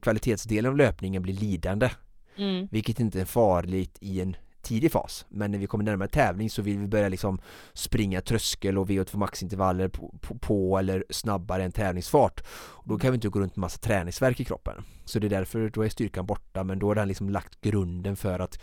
kvalitetsdelen 0.03 0.71
av 0.71 0.77
löpningen 0.77 1.23
blir 1.23 1.35
lidande. 1.35 1.91
Mm. 2.37 2.69
Vilket 2.71 3.01
inte 3.01 3.21
är 3.21 3.25
farligt 3.25 3.99
i 4.01 4.21
en 4.21 4.37
tidig 4.65 4.93
fas 4.93 5.27
men 5.29 5.51
när 5.51 5.59
vi 5.59 5.67
kommer 5.67 5.85
närmare 5.85 6.09
tävling 6.09 6.51
så 6.51 6.63
vill 6.63 6.79
vi 6.79 6.87
börja 6.87 7.09
liksom 7.09 7.41
springa 7.73 8.21
tröskel 8.21 8.79
och 8.79 8.89
VO2 8.89 9.17
maxintervaller 9.17 9.89
på, 9.89 10.15
på, 10.21 10.39
på, 10.39 10.79
eller 10.79 11.05
snabbare 11.11 11.65
än 11.65 11.73
tävlingsfart 11.73 12.41
och 12.57 12.89
då 12.89 12.99
kan 12.99 13.11
vi 13.11 13.15
inte 13.15 13.29
gå 13.29 13.41
runt 13.41 13.57
med 13.57 13.61
massa 13.61 13.79
träningsverk 13.79 14.41
i 14.41 14.45
kroppen 14.45 14.85
så 15.05 15.19
det 15.19 15.27
är 15.27 15.31
därför 15.31 15.69
då 15.69 15.83
är 15.83 15.89
styrkan 15.89 16.27
borta 16.27 16.65
men 16.65 16.79
då 16.79 16.87
har 16.87 16.95
den 16.95 17.09
liksom 17.09 17.31
lagt 17.31 17.61
grunden 17.61 18.17
för 18.17 18.39
att 18.39 18.59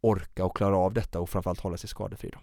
orka 0.00 0.44
och 0.44 0.56
klara 0.56 0.76
av 0.76 0.92
detta 0.92 1.20
och 1.20 1.30
framförallt 1.30 1.60
hålla 1.60 1.76
sig 1.76 1.88
skadefri 1.88 2.30
då. 2.32 2.38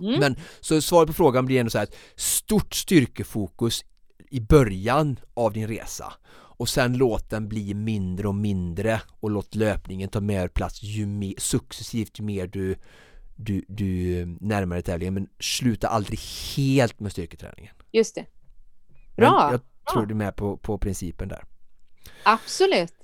Mm. 0.00 0.20
Men 0.20 0.36
så 0.60 0.80
svaret 0.80 1.06
på 1.06 1.12
frågan 1.12 1.46
blir 1.46 1.60
ändå 1.60 1.70
så 1.70 1.78
här 1.78 1.84
ett 1.84 1.96
stort 2.16 2.74
styrkefokus 2.74 3.84
i 4.30 4.40
början 4.40 5.16
av 5.34 5.52
din 5.52 5.68
resa 5.68 6.12
och 6.56 6.68
sen 6.68 6.96
låt 6.96 7.30
den 7.30 7.48
bli 7.48 7.74
mindre 7.74 8.28
och 8.28 8.34
mindre 8.34 9.00
och 9.20 9.30
låt 9.30 9.54
löpningen 9.54 10.08
ta 10.08 10.20
mer 10.20 10.48
plats 10.48 10.82
ju 10.82 11.06
mer, 11.06 11.34
successivt 11.38 12.20
ju 12.20 12.24
mer 12.24 12.46
du, 12.46 12.76
du, 13.36 13.64
du 13.68 14.26
närmar 14.40 14.76
dig 14.76 14.82
tävlingen 14.82 15.14
men 15.14 15.28
sluta 15.40 15.88
aldrig 15.88 16.18
helt 16.56 17.00
med 17.00 17.12
styrketräningen. 17.12 17.74
Just 17.92 18.14
det. 18.14 18.26
Bra! 19.16 19.42
Men 19.42 19.50
jag 19.50 19.60
tror 19.92 20.02
Bra. 20.02 20.06
du 20.06 20.14
är 20.14 20.16
med 20.16 20.36
på, 20.36 20.56
på 20.56 20.78
principen 20.78 21.28
där. 21.28 21.44
Absolut. 22.22 22.94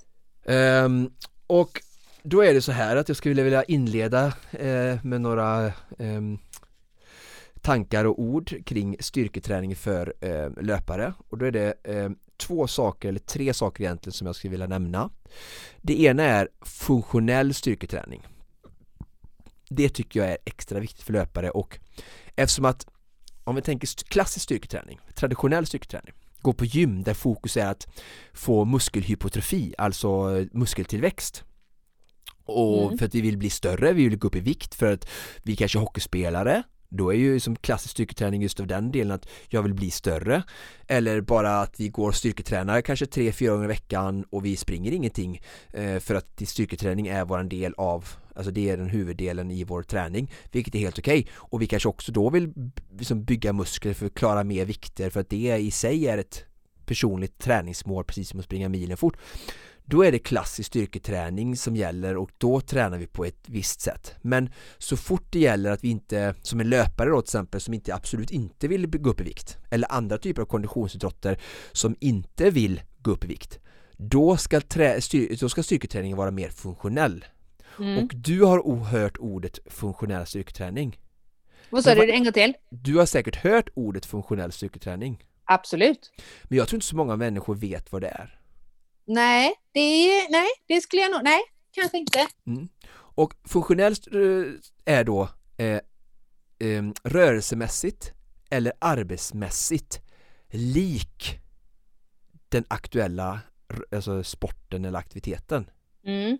Um, 0.45 1.13
och 1.47 1.81
då 2.23 2.43
är 2.43 2.53
det 2.53 2.61
så 2.61 2.71
här 2.71 2.95
att 2.95 3.07
jag 3.07 3.17
skulle 3.17 3.43
vilja 3.43 3.63
inleda 3.63 4.27
uh, 4.27 5.05
med 5.05 5.21
några 5.21 5.73
um, 5.97 6.39
tankar 7.61 8.05
och 8.05 8.19
ord 8.19 8.65
kring 8.65 8.97
styrketräning 8.99 9.75
för 9.75 10.13
uh, 10.25 10.63
löpare 10.63 11.13
och 11.29 11.37
då 11.37 11.45
är 11.45 11.51
det 11.51 11.75
uh, 11.89 12.09
två 12.41 12.67
saker, 12.67 13.09
eller 13.09 13.19
tre 13.19 13.53
saker 13.53 13.83
egentligen 13.83 14.13
som 14.13 14.27
jag 14.27 14.35
skulle 14.35 14.51
vilja 14.51 14.67
nämna. 14.67 15.09
Det 15.81 16.01
ena 16.01 16.23
är 16.23 16.49
funktionell 16.61 17.53
styrketräning. 17.53 18.27
Det 19.69 19.89
tycker 19.89 20.19
jag 20.19 20.29
är 20.29 20.37
extra 20.45 20.79
viktigt 20.79 21.03
för 21.03 21.13
löpare 21.13 21.49
och 21.49 21.79
eftersom 22.35 22.65
att 22.65 22.87
om 23.43 23.55
vi 23.55 23.61
tänker 23.61 24.09
klassisk 24.09 24.43
styrketräning, 24.43 24.99
traditionell 25.15 25.65
styrketräning, 25.65 26.13
gå 26.41 26.53
på 26.53 26.65
gym 26.65 27.03
där 27.03 27.13
fokus 27.13 27.57
är 27.57 27.65
att 27.65 27.87
få 28.33 28.65
muskelhypotrofi, 28.65 29.73
alltså 29.77 30.09
muskeltillväxt 30.51 31.43
och 32.45 32.83
mm. 32.85 32.97
för 32.97 33.05
att 33.05 33.15
vi 33.15 33.21
vill 33.21 33.37
bli 33.37 33.49
större, 33.49 33.93
vi 33.93 34.03
vill 34.03 34.17
gå 34.17 34.27
upp 34.27 34.35
i 34.35 34.39
vikt 34.39 34.75
för 34.75 34.93
att 34.93 35.09
vi 35.43 35.55
kanske 35.55 35.77
är 35.77 35.81
hockeyspelare 35.81 36.63
då 36.91 37.13
är 37.13 37.17
ju 37.17 37.39
som 37.39 37.55
klassisk 37.55 37.91
styrketräning 37.91 38.41
just 38.41 38.59
av 38.59 38.67
den 38.67 38.91
delen 38.91 39.11
att 39.11 39.27
jag 39.47 39.63
vill 39.63 39.73
bli 39.73 39.91
större 39.91 40.43
eller 40.87 41.21
bara 41.21 41.61
att 41.61 41.79
vi 41.79 41.89
går 41.89 42.11
styrketränar 42.11 42.81
kanske 42.81 43.05
tre, 43.05 43.31
fyra 43.31 43.51
gånger 43.51 43.65
i 43.65 43.67
veckan 43.67 44.25
och 44.29 44.45
vi 44.45 44.57
springer 44.57 44.91
ingenting 44.91 45.41
eh, 45.73 45.99
för 45.99 46.15
att 46.15 46.41
styrketräning 46.45 47.07
är 47.07 47.25
våran 47.25 47.49
del 47.49 47.73
av 47.77 48.05
Alltså 48.35 48.51
det 48.51 48.69
är 48.69 48.77
den 48.77 48.89
huvuddelen 48.89 49.51
i 49.51 49.63
vår 49.63 49.83
träning 49.83 50.31
Vilket 50.51 50.75
är 50.75 50.79
helt 50.79 50.99
okej 50.99 51.19
okay. 51.19 51.33
Och 51.35 51.61
vi 51.61 51.67
kanske 51.67 51.89
också 51.89 52.11
då 52.11 52.29
vill 52.29 52.53
liksom 52.97 53.23
bygga 53.23 53.53
muskler 53.53 53.93
för 53.93 54.05
att 54.05 54.13
klara 54.13 54.43
mer 54.43 54.65
vikter 54.65 55.09
för 55.09 55.19
att 55.19 55.29
det 55.29 55.57
i 55.57 55.71
sig 55.71 56.07
är 56.07 56.17
ett 56.17 56.45
personligt 56.85 57.39
träningsmål 57.39 58.03
precis 58.03 58.29
som 58.29 58.39
att 58.39 58.45
springa 58.45 58.69
milen 58.69 58.97
fort 58.97 59.17
då 59.85 60.05
är 60.05 60.11
det 60.11 60.19
klassisk 60.19 60.67
styrketräning 60.67 61.57
som 61.57 61.75
gäller 61.75 62.17
och 62.17 62.29
då 62.37 62.61
tränar 62.61 62.97
vi 62.97 63.07
på 63.07 63.25
ett 63.25 63.43
visst 63.45 63.81
sätt. 63.81 64.15
Men 64.21 64.49
så 64.77 64.97
fort 64.97 65.27
det 65.29 65.39
gäller 65.39 65.71
att 65.71 65.83
vi 65.83 65.89
inte, 65.89 66.35
som 66.41 66.59
en 66.59 66.69
löpare 66.69 67.09
då 67.09 67.21
till 67.21 67.25
exempel, 67.25 67.61
som 67.61 67.73
inte 67.73 67.95
absolut 67.95 68.31
inte 68.31 68.67
vill 68.67 68.87
gå 68.87 69.09
upp 69.09 69.21
i 69.21 69.23
vikt 69.23 69.57
eller 69.69 69.91
andra 69.91 70.17
typer 70.17 70.41
av 70.41 70.45
konditionsidrotter 70.45 71.39
som 71.71 71.95
inte 71.99 72.49
vill 72.49 72.81
gå 73.01 73.11
upp 73.11 73.23
i 73.23 73.27
vikt 73.27 73.59
då 74.09 74.37
ska, 74.37 74.61
trä, 74.61 75.01
styr, 75.01 75.37
då 75.39 75.49
ska 75.49 75.63
styrketräningen 75.63 76.17
vara 76.17 76.31
mer 76.31 76.49
funktionell. 76.49 77.25
Mm. 77.79 78.03
Och 78.03 78.11
du 78.15 78.43
har 78.43 78.83
hört 78.83 79.17
ordet 79.19 79.59
funktionell 79.65 80.25
styrketräning. 80.25 80.99
Vad 81.69 81.83
sa 81.83 81.95
du 81.95 82.11
en 82.11 82.23
gång 82.23 82.33
till? 82.33 82.53
Du 82.69 82.97
har 82.97 83.05
säkert 83.05 83.35
hört 83.35 83.69
ordet 83.73 84.05
funktionell 84.05 84.51
styrketräning. 84.51 85.23
Absolut. 85.45 86.11
Men 86.43 86.57
jag 86.57 86.67
tror 86.67 86.77
inte 86.77 86.85
så 86.85 86.95
många 86.95 87.15
människor 87.15 87.55
vet 87.55 87.91
vad 87.91 88.01
det 88.01 88.07
är. 88.07 88.40
Nej, 89.13 89.53
det, 89.71 90.27
nej, 90.29 90.47
det 90.67 90.81
skulle 90.81 91.01
jag 91.01 91.11
nog, 91.11 91.23
nej, 91.23 91.41
kanske 91.71 91.97
inte. 91.97 92.27
Mm. 92.47 92.69
Och 92.93 93.33
funktionellt 93.43 94.07
eh, 94.07 94.93
är 94.95 95.03
då 95.03 95.29
eh, 95.57 95.79
eh, 96.59 96.83
rörelsemässigt 97.03 98.13
eller 98.49 98.73
arbetsmässigt 98.79 100.01
lik 100.49 101.39
den 102.49 102.65
aktuella 102.67 103.39
alltså 103.91 104.23
sporten 104.23 104.85
eller 104.85 104.99
aktiviteten. 104.99 105.69
Mm. 106.05 106.37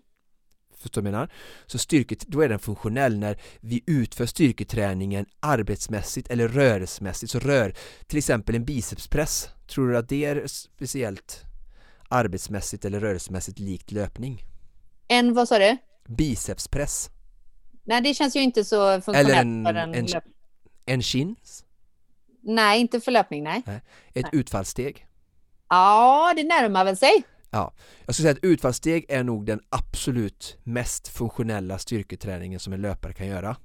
Förstår 0.77 1.01
du 1.01 1.05
vad 1.05 1.13
jag 1.13 1.19
menar? 1.19 1.33
Så 1.65 1.77
styrket, 1.77 2.27
då 2.27 2.41
är 2.41 2.49
den 2.49 2.59
funktionell 2.59 3.17
när 3.17 3.41
vi 3.59 3.83
utför 3.87 4.25
styrketräningen 4.25 5.25
arbetsmässigt 5.39 6.29
eller 6.29 6.47
rörelsemässigt. 6.47 7.31
Så 7.31 7.39
rör 7.39 7.75
till 8.07 8.17
exempel 8.17 8.55
en 8.55 8.65
bicepspress. 8.65 9.49
Tror 9.67 9.89
du 9.89 9.97
att 9.97 10.09
det 10.09 10.25
är 10.25 10.47
speciellt 10.47 11.50
arbetsmässigt 12.11 12.85
eller 12.85 12.99
rörelsemässigt 12.99 13.59
likt 13.59 13.91
löpning. 13.91 14.43
En, 15.07 15.33
vad 15.33 15.47
sa 15.47 15.59
du? 15.59 15.77
Bicepspress. 16.07 17.09
Nej, 17.83 18.01
det 18.01 18.13
känns 18.13 18.35
ju 18.35 18.39
inte 18.39 18.65
så 18.65 19.01
funktionellt 19.01 19.29
Eller 19.29 19.41
en, 19.41 19.65
för 19.65 19.73
en, 19.73 19.93
en, 19.95 20.05
löp... 20.05 20.23
en 20.85 21.01
chins. 21.01 21.65
Nej, 22.43 22.81
inte 22.81 23.01
för 23.01 23.11
löpning, 23.11 23.43
nej. 23.43 23.61
Nej. 23.65 23.81
Ett 24.13 24.25
utfallssteg. 24.31 25.07
Ja, 25.69 26.33
det 26.35 26.43
närmar 26.43 26.85
väl 26.85 26.97
sig. 26.97 27.23
Ja, 27.51 27.73
jag 28.05 28.15
skulle 28.15 28.23
säga 28.25 28.37
att 28.37 28.43
utfallssteg 28.43 29.05
är 29.09 29.23
nog 29.23 29.45
den 29.45 29.59
absolut 29.69 30.57
mest 30.63 31.07
funktionella 31.07 31.77
styrketräningen 31.77 32.59
som 32.59 32.73
en 32.73 32.81
löpare 32.81 33.13
kan 33.13 33.27
göra. 33.27 33.55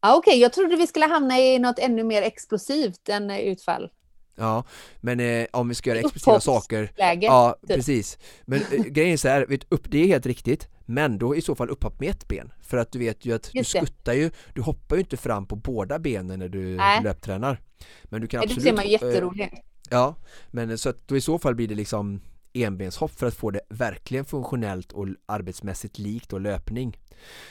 Ja, 0.00 0.16
Okej, 0.16 0.40
jag 0.40 0.52
trodde 0.52 0.76
vi 0.76 0.86
skulle 0.86 1.06
hamna 1.06 1.38
i 1.38 1.58
något 1.58 1.78
ännu 1.78 2.04
mer 2.04 2.22
explosivt 2.22 3.08
än 3.08 3.30
utfall. 3.30 3.90
Ja, 4.34 4.64
men 5.00 5.20
eh, 5.20 5.46
om 5.52 5.68
vi 5.68 5.74
ska 5.74 5.90
göra 5.90 6.00
explosiva 6.00 6.40
saker. 6.40 6.92
Ja, 7.20 7.56
typ. 7.60 7.76
precis. 7.76 8.18
Men 8.44 8.60
eh, 8.72 8.82
grejen 8.86 9.12
är 9.12 9.16
så 9.16 9.28
här, 9.28 9.46
vet, 9.46 9.72
upp, 9.72 9.90
det 9.90 9.98
är 9.98 10.06
helt 10.06 10.26
riktigt 10.26 10.68
Men 10.84 11.18
då 11.18 11.36
i 11.36 11.42
så 11.42 11.54
fall 11.54 11.70
upphopp 11.70 12.00
med 12.00 12.10
ett 12.10 12.28
ben 12.28 12.52
För 12.60 12.76
att 12.76 12.92
du 12.92 12.98
vet 12.98 13.26
ju 13.26 13.34
att 13.34 13.50
du 13.52 13.58
Just 13.58 13.72
det. 13.72 13.78
skuttar 13.78 14.12
ju 14.12 14.30
Du 14.54 14.62
hoppar 14.62 14.96
ju 14.96 15.00
inte 15.00 15.16
fram 15.16 15.46
på 15.46 15.56
båda 15.56 15.98
benen 15.98 16.38
när 16.38 16.48
du 16.48 16.76
Nej. 16.76 17.02
löptränar 17.02 17.60
Men 18.04 18.20
du 18.20 18.26
kan 18.26 18.40
Det 18.40 18.44
absolut 18.44 18.62
ser 18.62 18.72
man 18.72 18.84
eh, 18.84 18.90
jätteroligt. 18.90 19.54
Ja, 19.90 20.16
men 20.50 20.78
så 20.78 20.88
att 20.88 21.08
då 21.08 21.16
i 21.16 21.20
så 21.20 21.38
fall 21.38 21.54
blir 21.54 21.68
det 21.68 21.74
liksom 21.74 22.20
enbenshopp 22.52 23.18
för 23.18 23.26
att 23.26 23.34
få 23.34 23.50
det 23.50 23.60
verkligen 23.68 24.24
funktionellt 24.24 24.92
och 24.92 25.08
arbetsmässigt 25.26 25.98
likt 25.98 26.32
och 26.32 26.40
löpning. 26.40 26.98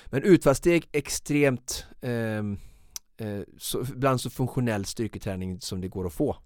Men 0.06 0.24
utfallssteg 0.24 0.90
extremt 0.92 1.86
ehm, 2.02 2.60
eh, 3.18 3.40
så, 3.58 3.82
ibland 3.82 4.22
så 4.22 4.30
funktionell 4.30 4.86
styrketräning 4.86 5.62
som 5.62 5.82
det 5.82 5.88
går 5.88 6.08
att 6.08 6.14
få. 6.14 6.38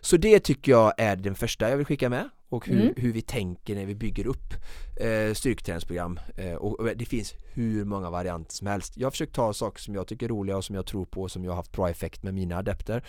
Så 0.00 0.16
det 0.16 0.40
tycker 0.40 0.72
jag 0.72 0.92
är 0.98 1.16
den 1.16 1.34
första 1.34 1.70
jag 1.70 1.76
vill 1.76 1.86
skicka 1.86 2.08
med 2.08 2.28
och 2.48 2.68
hur, 2.68 2.80
Mm. 2.82 2.94
hur 2.96 3.12
vi 3.12 3.22
tänker 3.22 3.74
när 3.74 3.86
vi 3.86 3.94
bygger 3.94 4.26
upp 4.26 4.54
eh, 5.00 5.34
styrketräningsprogram 5.34 6.20
eh, 6.36 6.54
och, 6.54 6.96
det 6.96 7.04
finns 7.04 7.34
hur 7.54 7.84
många 7.84 8.10
varianter 8.10 8.54
som 8.54 8.66
helst. 8.66 8.96
Jag 8.96 9.06
har 9.06 9.10
försökt 9.10 9.34
ta 9.34 9.52
saker 9.52 9.80
som 9.82 9.94
jag 9.94 10.06
tycker 10.06 10.26
är 10.26 10.30
roliga 10.30 10.56
och 10.56 10.64
som 10.64 10.74
jag 10.74 10.86
tror 10.86 11.04
på 11.04 11.22
och 11.22 11.30
som 11.30 11.44
jag 11.44 11.52
har 11.52 11.56
haft 11.56 11.72
bra 11.72 11.90
effekt 11.90 12.22
med 12.22 12.34
mina 12.34 12.56
adepter 12.56 13.04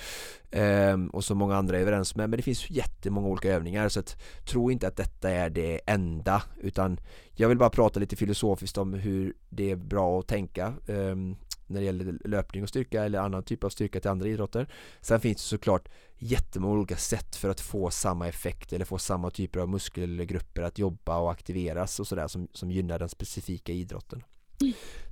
Ehm, 0.56 1.08
och 1.10 1.24
som 1.24 1.38
många 1.38 1.56
andra 1.56 1.78
är 1.78 1.82
överens 1.82 2.16
med 2.16 2.30
men 2.30 2.38
det 2.38 2.44
finns 2.44 2.70
jättemånga 2.70 3.28
olika 3.28 3.50
övningar 3.50 3.90
så 3.90 4.00
att 4.00 4.18
tro 4.46 4.72
inte 4.72 4.88
att 4.88 4.98
detta 4.98 5.30
är 5.30 5.50
det 5.50 5.82
enda 5.86 6.44
utan 6.62 7.00
jag 7.34 7.50
vill 7.50 7.58
bara 7.58 7.70
prata 7.70 8.00
lite 8.00 8.16
filosofiskt 8.16 8.78
om 8.78 8.94
hur 8.94 9.34
det 9.50 9.72
är 9.72 9.76
bra 9.76 10.20
att 10.20 10.28
tänka 10.28 10.74
ehm, 10.88 11.36
när 11.68 11.80
det 11.80 11.86
gäller 11.86 12.18
löpning 12.26 12.64
och 12.64 12.70
styrka 12.70 13.04
eller 13.04 13.20
annan 13.20 13.44
typ 13.44 13.64
av 13.64 13.70
styrka 13.70 14.00
till 14.00 14.10
andra 14.10 14.28
idrotter. 14.28 14.68
Sen 15.02 15.20
finns 15.22 15.38
det 15.38 15.42
såklart 15.50 15.90
jättemånga 16.18 16.74
olika 16.74 16.98
sätt 16.98 17.36
för 17.36 17.50
att 17.50 17.60
få 17.62 17.90
samma 17.90 18.28
effekt 18.28 18.74
eller 18.74 18.86
få 18.86 18.98
samma 18.98 19.30
typer 19.32 19.60
av 19.60 19.70
muskelgrupper 19.70 20.62
att 20.62 20.80
jobba 20.80 21.18
och 21.18 21.32
aktiveras 21.32 22.00
och 22.00 22.08
sådär 22.08 22.28
som, 22.28 22.48
som 22.54 22.72
gynnar 22.72 23.00
den 23.00 23.10
specifika 23.10 23.72
idrotten. 23.74 24.24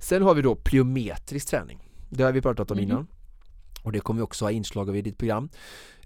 Sen 0.00 0.22
har 0.22 0.34
vi 0.34 0.42
då 0.42 0.54
plyometrisk 0.54 1.48
träning. 1.48 1.88
Det 2.10 2.22
har 2.24 2.32
vi 2.32 2.42
pratat 2.42 2.70
om 2.70 2.76
Mhm. 2.76 2.84
innan. 2.90 3.06
Och 3.82 3.92
det 3.92 4.00
kommer 4.00 4.18
vi 4.18 4.24
också 4.24 4.44
ha 4.44 4.50
inslag 4.50 4.88
av 4.88 4.96
i 4.96 5.02
ditt 5.02 5.18
program. 5.18 5.48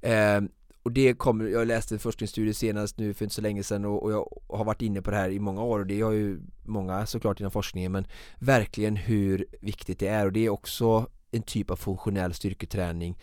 Eh, 0.03 0.41
och 0.89 0.93
det 0.93 1.15
kommer, 1.15 1.45
jag 1.45 1.67
läste 1.67 1.95
en 1.95 1.99
forskningsstudie 1.99 2.55
senast 2.55 2.99
nu 2.99 3.15
för 3.15 3.25
inte 3.25 3.35
så 3.35 3.41
länge 3.41 3.63
sedan 3.63 3.85
och, 3.85 4.03
och 4.03 4.13
jag 4.13 4.29
har 4.49 4.65
varit 4.65 4.83
inne 4.83 5.03
på 5.03 5.11
det 5.11 5.17
här 5.17 5.31
i 5.31 5.39
många 5.39 5.63
år 5.63 5.79
och 5.79 5.87
det 5.87 6.01
har 6.01 6.13
ju 6.13 6.41
många 6.65 7.07
såklart 7.07 7.41
inom 7.41 7.53
forskningen 7.53 7.93
men 7.93 8.07
verkligen 8.39 8.97
hur 8.97 9.47
viktigt 9.61 9.99
det 9.99 10.07
är. 10.07 10.27
Och 10.27 10.33
det 10.33 10.47
är 10.47 10.51
också 10.51 11.07
en 11.31 11.43
typ 11.43 11.71
av 11.71 11.77
funktionell 11.77 12.35
styrketräning 12.35 13.19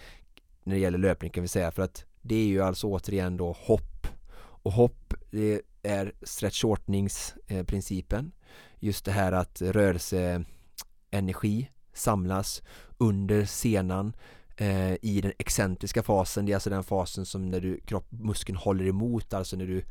när 0.64 0.76
det 0.76 0.80
gäller 0.80 0.98
löpning 0.98 1.32
kan 1.32 1.42
vi 1.42 1.48
säga 1.48 1.72
för 1.72 1.84
att 1.84 2.06
det 2.22 2.36
är 2.36 2.46
ju 2.46 2.62
alltså 2.62 2.88
återigen 2.88 3.38
då 3.38 3.52
hopp. 3.52 4.08
Och 4.38 4.72
hopp 4.72 5.14
det 5.32 5.62
är 5.84 6.14
stretch-shortningsprincipen 6.22 8.32
just 8.80 9.06
det 9.06 9.12
här 9.12 9.32
att 9.32 9.62
rörelseenergi 9.62 11.72
samlas 11.94 12.62
under 12.98 13.46
senan 13.46 14.14
eh, 14.58 14.94
i 15.02 15.22
den 15.22 15.34
excentriska 15.38 16.04
fasen, 16.04 16.46
det 16.46 16.52
är 16.52 16.54
alltså 16.54 16.70
den 16.70 16.84
fasen 16.84 17.26
som 17.26 17.50
när 17.50 17.60
du 17.60 17.80
kropp, 17.80 18.08
muskeln 18.10 18.58
håller 18.58 18.86
emot, 18.88 19.34
alltså 19.34 19.56
när 19.58 19.68
du 19.68 19.84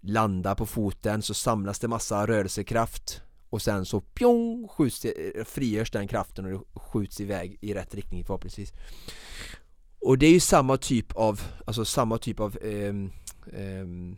landar 0.00 0.54
på 0.54 0.66
foten 0.66 1.22
så 1.22 1.34
samlas 1.34 1.78
det 1.78 1.88
massa 1.88 2.26
rörelsekraft 2.26 3.22
och 3.50 3.62
sen 3.62 3.84
så 3.84 4.00
pjong, 4.00 4.68
skjuts 4.68 5.00
det, 5.00 5.48
frigörs 5.48 5.90
den 5.90 6.08
kraften 6.08 6.44
och 6.44 6.50
det 6.50 6.80
skjuts 6.80 7.20
iväg 7.20 7.58
i 7.60 7.74
rätt 7.74 7.94
riktning 7.94 8.24
förhoppningsvis. 8.24 8.72
Och 10.00 10.18
det 10.18 10.26
är 10.26 10.32
ju 10.32 10.40
samma 10.40 10.76
typ 10.76 11.12
av, 11.16 11.40
alltså 11.66 11.84
samma 11.84 12.18
typ 12.18 12.40
av 12.40 12.58
ehm, 12.62 13.10
ehm, 13.52 14.16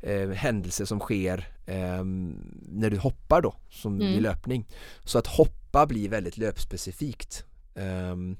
eh, 0.00 0.28
händelse 0.28 0.86
som 0.86 1.00
sker 1.00 1.48
ehm, 1.66 2.36
när 2.68 2.90
du 2.90 2.96
hoppar 2.98 3.42
då, 3.42 3.54
som 3.70 4.00
i 4.00 4.04
Mm. 4.04 4.22
löpning. 4.22 4.66
Så 5.04 5.18
att 5.18 5.26
hoppa 5.26 5.86
blir 5.86 6.08
väldigt 6.08 6.36
löpspecifikt. 6.36 7.44
Ehm, 7.80 8.36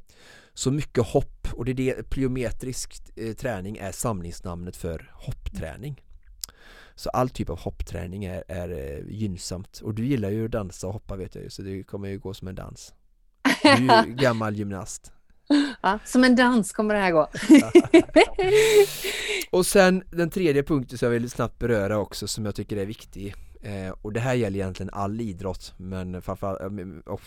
så 0.54 0.70
mycket 0.70 1.06
hopp 1.06 1.48
och 1.52 1.64
det 1.64 1.70
är 1.70 1.74
det 1.74 2.10
plyometrisk 2.10 3.10
eh, 3.16 3.34
träning 3.34 3.76
är 3.76 3.92
samlingsnamnet 3.92 4.76
för 4.76 5.10
hoppträning. 5.14 6.04
Så 6.94 7.10
all 7.10 7.30
typ 7.30 7.50
av 7.50 7.58
hoppträning 7.58 8.24
är, 8.24 8.44
är 8.48 8.68
eh, 8.68 9.06
gynnsamt 9.08 9.80
och 9.80 9.94
du 9.94 10.06
gillar 10.06 10.30
ju 10.30 10.44
att 10.44 10.50
dansa 10.50 10.86
och 10.86 10.92
hoppa 10.92 11.16
vet 11.16 11.34
jag 11.34 11.44
ju 11.44 11.50
så 11.50 11.62
det 11.62 11.82
kommer 11.82 12.08
ju 12.08 12.18
gå 12.18 12.34
som 12.34 12.48
en 12.48 12.54
dans. 12.54 12.94
Du 13.62 13.68
är 13.68 14.06
ju 14.06 14.14
gammal 14.14 14.56
gymnast. 14.56 15.12
Ja, 15.82 15.98
som 16.04 16.24
en 16.24 16.36
dans 16.36 16.72
kommer 16.72 16.94
det 16.94 17.00
här 17.00 17.10
gå. 17.10 17.28
Och 19.58 19.66
sen 19.66 20.02
den 20.10 20.30
tredje 20.30 20.62
punkten 20.62 20.98
som 20.98 21.06
jag 21.06 21.12
vill 21.12 21.30
snabbt 21.30 21.58
beröra 21.58 21.98
också 21.98 22.28
som 22.28 22.44
jag 22.44 22.54
tycker 22.54 22.76
är 22.76 22.86
viktig 22.86 23.34
eh, 23.60 23.94
och 24.02 24.12
det 24.12 24.20
här 24.20 24.34
gäller 24.34 24.58
egentligen 24.58 24.90
all 24.92 25.20
idrott 25.20 25.74
men 25.76 26.22
framförallt 26.22 26.62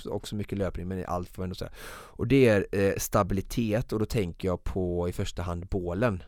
också, 0.05 0.36
mycket 0.36 0.57
löpning 0.57 0.88
men 0.88 1.05
allt 1.07 1.29
får 1.29 1.41
man 1.41 1.45
ändå 1.45 1.55
säga. 1.55 1.71
Och 1.89 2.27
det 2.27 2.47
är 2.47 2.67
eh, 2.71 2.93
stabilitet 2.97 3.93
och 3.93 3.99
då 3.99 4.05
tänker 4.05 4.47
jag 4.47 4.63
på 4.63 5.09
i 5.09 5.13
första 5.13 5.41
hand 5.41 5.67
bålen. 5.67 6.23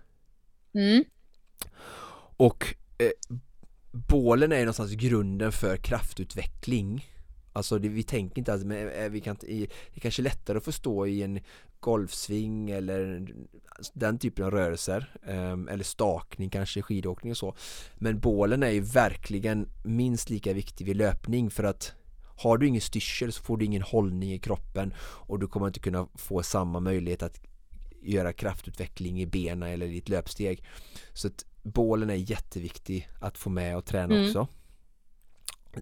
Mm. 0.74 1.04
och 2.38 2.76
eh, 2.98 3.36
bålen 3.92 4.52
är 4.52 4.56
ju 4.56 4.62
någonstans 4.62 4.92
grunden 4.92 5.52
för 5.52 5.78
kraftutveckling 5.78 7.15
Alltså 7.56 7.80
det, 7.80 7.90
vi 7.90 8.04
tänker 8.04 8.38
inte 8.38 8.54
att 8.54 8.66
men, 8.66 8.90
eh, 8.90 9.10
vi 9.10 9.22
kan 9.22 9.38
det 9.42 9.64
är 9.94 10.00
kanske 10.00 10.22
är 10.22 10.24
lättare 10.24 10.58
att 10.58 10.64
förstå 10.64 11.08
i 11.08 11.24
en 11.24 11.40
golfsving 11.80 12.70
eller 12.70 13.28
den 13.94 14.20
typen 14.20 14.46
av 14.46 14.52
rörelser 14.52 15.18
ehm, 15.28 15.68
eller 15.68 15.84
stakning 15.84 16.50
kanske, 16.50 16.82
skidåkning 16.82 17.32
och 17.32 17.38
så. 17.38 17.56
Men 17.96 18.20
bålen 18.20 18.64
är 18.64 18.70
ju 18.70 18.80
verkligen 18.80 19.70
minst 19.84 20.30
lika 20.30 20.54
viktig 20.54 20.86
vid 20.86 20.96
löpning 20.96 21.50
för 21.50 21.64
att 21.64 21.94
har 22.38 22.58
du 22.58 22.68
ingen 22.68 22.82
styrsel 22.82 23.32
så 23.32 23.44
får 23.44 23.58
du 23.58 23.66
ingen 23.66 23.82
hållning 23.82 24.34
i 24.34 24.40
kroppen 24.40 24.94
och 25.00 25.40
du 25.40 25.48
kommer 25.48 25.68
inte 25.68 25.80
kunna 25.80 26.08
få 26.16 26.44
samma 26.44 26.80
möjlighet 26.80 27.24
att 27.24 27.40
göra 28.02 28.34
kraftutveckling 28.34 29.22
i 29.22 29.26
benen 29.26 29.70
eller 29.70 29.86
i 29.86 29.94
ditt 29.94 30.10
löpsteg. 30.10 30.64
Så 31.14 31.28
att 31.28 31.46
bålen 31.64 32.10
är 32.10 32.32
jätteviktig 32.32 33.10
att 33.22 33.38
få 33.38 33.50
med 33.50 33.78
och 33.78 33.86
träna 33.86 34.16
Mm. 34.16 34.28
också 34.28 34.48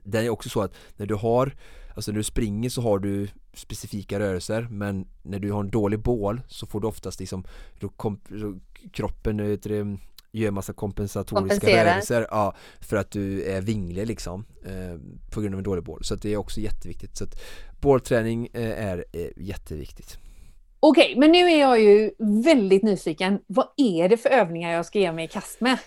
det 0.03 0.19
är 0.19 0.29
också 0.29 0.49
så 0.49 0.61
att 0.61 0.73
när 0.97 1.05
du 1.05 1.15
har 1.15 1.55
Alltså 1.95 2.11
när 2.11 2.17
du 2.17 2.23
springer 2.23 2.69
så 2.69 2.81
har 2.81 2.99
du 2.99 3.27
specifika 3.53 4.19
rörelser 4.19 4.67
men 4.71 5.07
när 5.21 5.39
du 5.39 5.51
har 5.51 5.59
en 5.59 5.69
dålig 5.69 5.99
bål 5.99 6.41
så 6.47 6.65
får 6.65 6.81
du 6.81 6.87
oftast 6.87 7.19
liksom 7.19 7.43
då 7.79 7.89
kom, 7.89 8.19
då 8.27 8.55
kroppen 8.91 9.37
det, 9.37 9.97
gör 10.31 10.51
massa 10.51 10.73
kompensatoriska 10.73 11.67
rörelser 11.67 12.27
ja, 12.31 12.55
för 12.79 12.97
att 12.97 13.11
du 13.11 13.43
är 13.43 13.61
vinglig 13.61 14.07
liksom 14.07 14.45
eh, 14.65 14.99
på 15.31 15.41
grund 15.41 15.55
av 15.55 15.59
en 15.59 15.63
dålig 15.63 15.83
bål 15.83 16.03
så 16.03 16.15
det 16.15 16.33
är 16.33 16.37
också 16.37 16.59
jätteviktigt 16.59 17.17
så 17.17 17.23
att 17.23 17.41
bålträning 17.81 18.47
eh, 18.53 18.85
är 18.85 19.05
eh, 19.13 19.27
jätteviktigt 19.37 20.17
Okej, 20.85 21.15
men 21.17 21.31
nu 21.31 21.37
är 21.37 21.59
jag 21.59 21.81
ju 21.81 22.11
väldigt 22.43 22.83
nyfiken. 22.83 23.39
Vad 23.47 23.67
är 23.77 24.09
det 24.09 24.17
för 24.17 24.29
övningar 24.29 24.71
jag 24.71 24.85
ska 24.85 24.99
ge 24.99 25.11
mig 25.11 25.25
i 25.25 25.27
kast 25.27 25.61
med? 25.61 25.77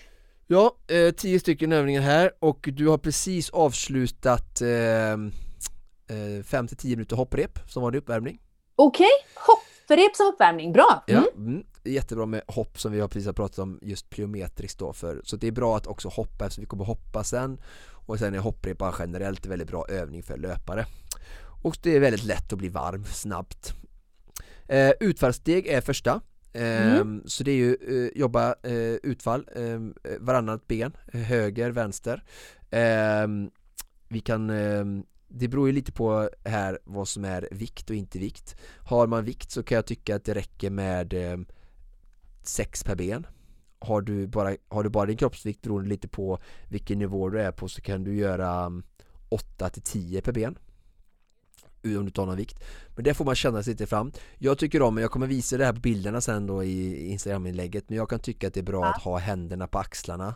Ja, 0.49 0.77
eh, 0.87 1.11
tio 1.11 1.39
stycken 1.39 1.71
övningar 1.71 2.01
här 2.01 2.31
och 2.39 2.69
du 2.73 2.87
har 2.87 2.97
precis 2.97 3.49
avslutat 3.49 4.61
eh, 4.61 4.67
eh, 4.69 5.17
5-10 6.43 6.89
minuter 6.89 7.15
hopprep 7.15 7.59
som 7.69 7.83
var 7.83 7.91
din 7.91 8.01
uppvärmning 8.01 8.39
Okej, 8.75 9.09
hopprep 9.35 10.15
som 10.15 10.25
uppvärmning. 10.25 10.73
Bra! 10.73 11.03
Mm. 11.07 11.23
Ja, 11.23 11.41
mm, 11.41 11.63
jättebra 11.83 12.25
med 12.25 12.41
hopp 12.47 12.79
som 12.79 12.91
vi 12.91 12.99
har 12.99 13.07
precis 13.07 13.25
har 13.25 13.33
pratat 13.33 13.59
om 13.59 13.79
just 13.81 14.09
plyometriskt 14.09 14.79
då 14.79 14.93
för 14.93 15.21
så 15.23 15.35
det 15.35 15.47
är 15.47 15.51
bra 15.51 15.77
att 15.77 15.87
också 15.87 16.09
hoppa 16.09 16.45
eftersom 16.45 16.61
vi 16.61 16.67
kommer 16.67 16.85
hoppa 16.85 17.23
sen 17.23 17.61
och 17.89 18.19
sen 18.19 18.33
är 18.33 18.39
hopprep 18.39 18.77
generellt 18.99 19.45
en 19.45 19.49
väldigt 19.49 19.67
bra 19.67 19.85
övning 19.89 20.23
för 20.23 20.37
löpare 20.37 20.85
och 21.63 21.77
det 21.83 21.95
är 21.95 21.99
väldigt 21.99 22.23
lätt 22.23 22.53
att 22.53 22.59
bli 22.59 22.69
varm 22.69 23.05
snabbt 23.05 23.73
eh, 24.67 24.91
Utfallssteg 24.99 25.67
är 25.67 25.81
första 25.81 26.21
Mm. 26.57 27.01
Ehm, 27.01 27.23
så 27.25 27.43
det 27.43 27.51
är 27.51 27.55
ju 27.55 27.77
eh, 27.87 28.19
jobba 28.19 28.55
eh, 28.63 28.93
utfall, 29.03 29.47
ehm, 29.55 29.93
eh, 30.03 30.17
varannat 30.19 30.67
ben, 30.67 30.97
höger, 31.13 31.71
vänster. 31.71 32.23
Ehm, 32.71 33.51
vi 34.07 34.19
kan 34.19 34.51
det 35.27 35.47
beror 35.47 35.67
ju 35.67 35.73
lite 35.73 35.91
på 35.91 36.29
här 36.45 36.79
vad 36.83 37.07
som 37.07 37.25
är 37.25 37.47
vikt 37.51 37.89
och 37.89 37.95
inte 37.95 38.19
vikt. 38.19 38.55
Har 38.77 39.07
man 39.07 39.25
vikt 39.25 39.51
så 39.51 39.63
kan 39.63 39.75
jag 39.75 39.85
tycka 39.85 40.15
att 40.15 40.25
det 40.25 40.33
räcker 40.33 40.69
med 40.69 41.13
eh, 41.13 41.37
sex 42.43 42.83
per 42.83 42.95
ben. 42.95 43.27
Har 43.79 44.01
du, 44.01 44.27
bara, 44.27 44.55
har 44.69 44.83
du 44.83 44.89
bara 44.89 45.05
din 45.05 45.17
kroppsvikt 45.17 45.61
beroende 45.61 45.89
lite 45.89 46.07
på 46.07 46.39
vilken 46.69 46.99
nivå 46.99 47.29
du 47.29 47.41
är 47.41 47.51
på 47.51 47.67
så 47.67 47.81
kan 47.81 48.03
du 48.03 48.15
göra 48.15 48.71
8 49.29 49.69
till 49.69 49.81
10 49.81 50.21
per 50.21 50.31
ben 50.31 50.57
om 51.83 52.05
du 52.05 52.11
tar 52.11 52.25
någon 52.25 52.37
vikt. 52.37 52.63
Men 52.95 53.03
det 53.03 53.13
får 53.13 53.25
man 53.25 53.35
känna 53.35 53.63
sig 53.63 53.73
lite 53.73 53.87
fram. 53.87 54.11
Jag 54.37 54.57
tycker 54.57 54.81
om, 54.81 54.97
jag 54.97 55.11
kommer 55.11 55.27
visa 55.27 55.57
det 55.57 55.65
här 55.65 55.73
på 55.73 55.79
bilderna 55.79 56.21
sen 56.21 56.47
då 56.47 56.63
i 56.63 57.07
Instagram-inlägget, 57.07 57.89
men 57.89 57.97
jag 57.97 58.09
kan 58.09 58.19
tycka 58.19 58.47
att 58.47 58.53
det 58.53 58.59
är 58.59 58.63
bra 58.63 58.81
ja. 58.81 58.89
att 58.89 59.01
ha 59.01 59.17
händerna 59.17 59.67
på 59.67 59.79
axlarna 59.79 60.35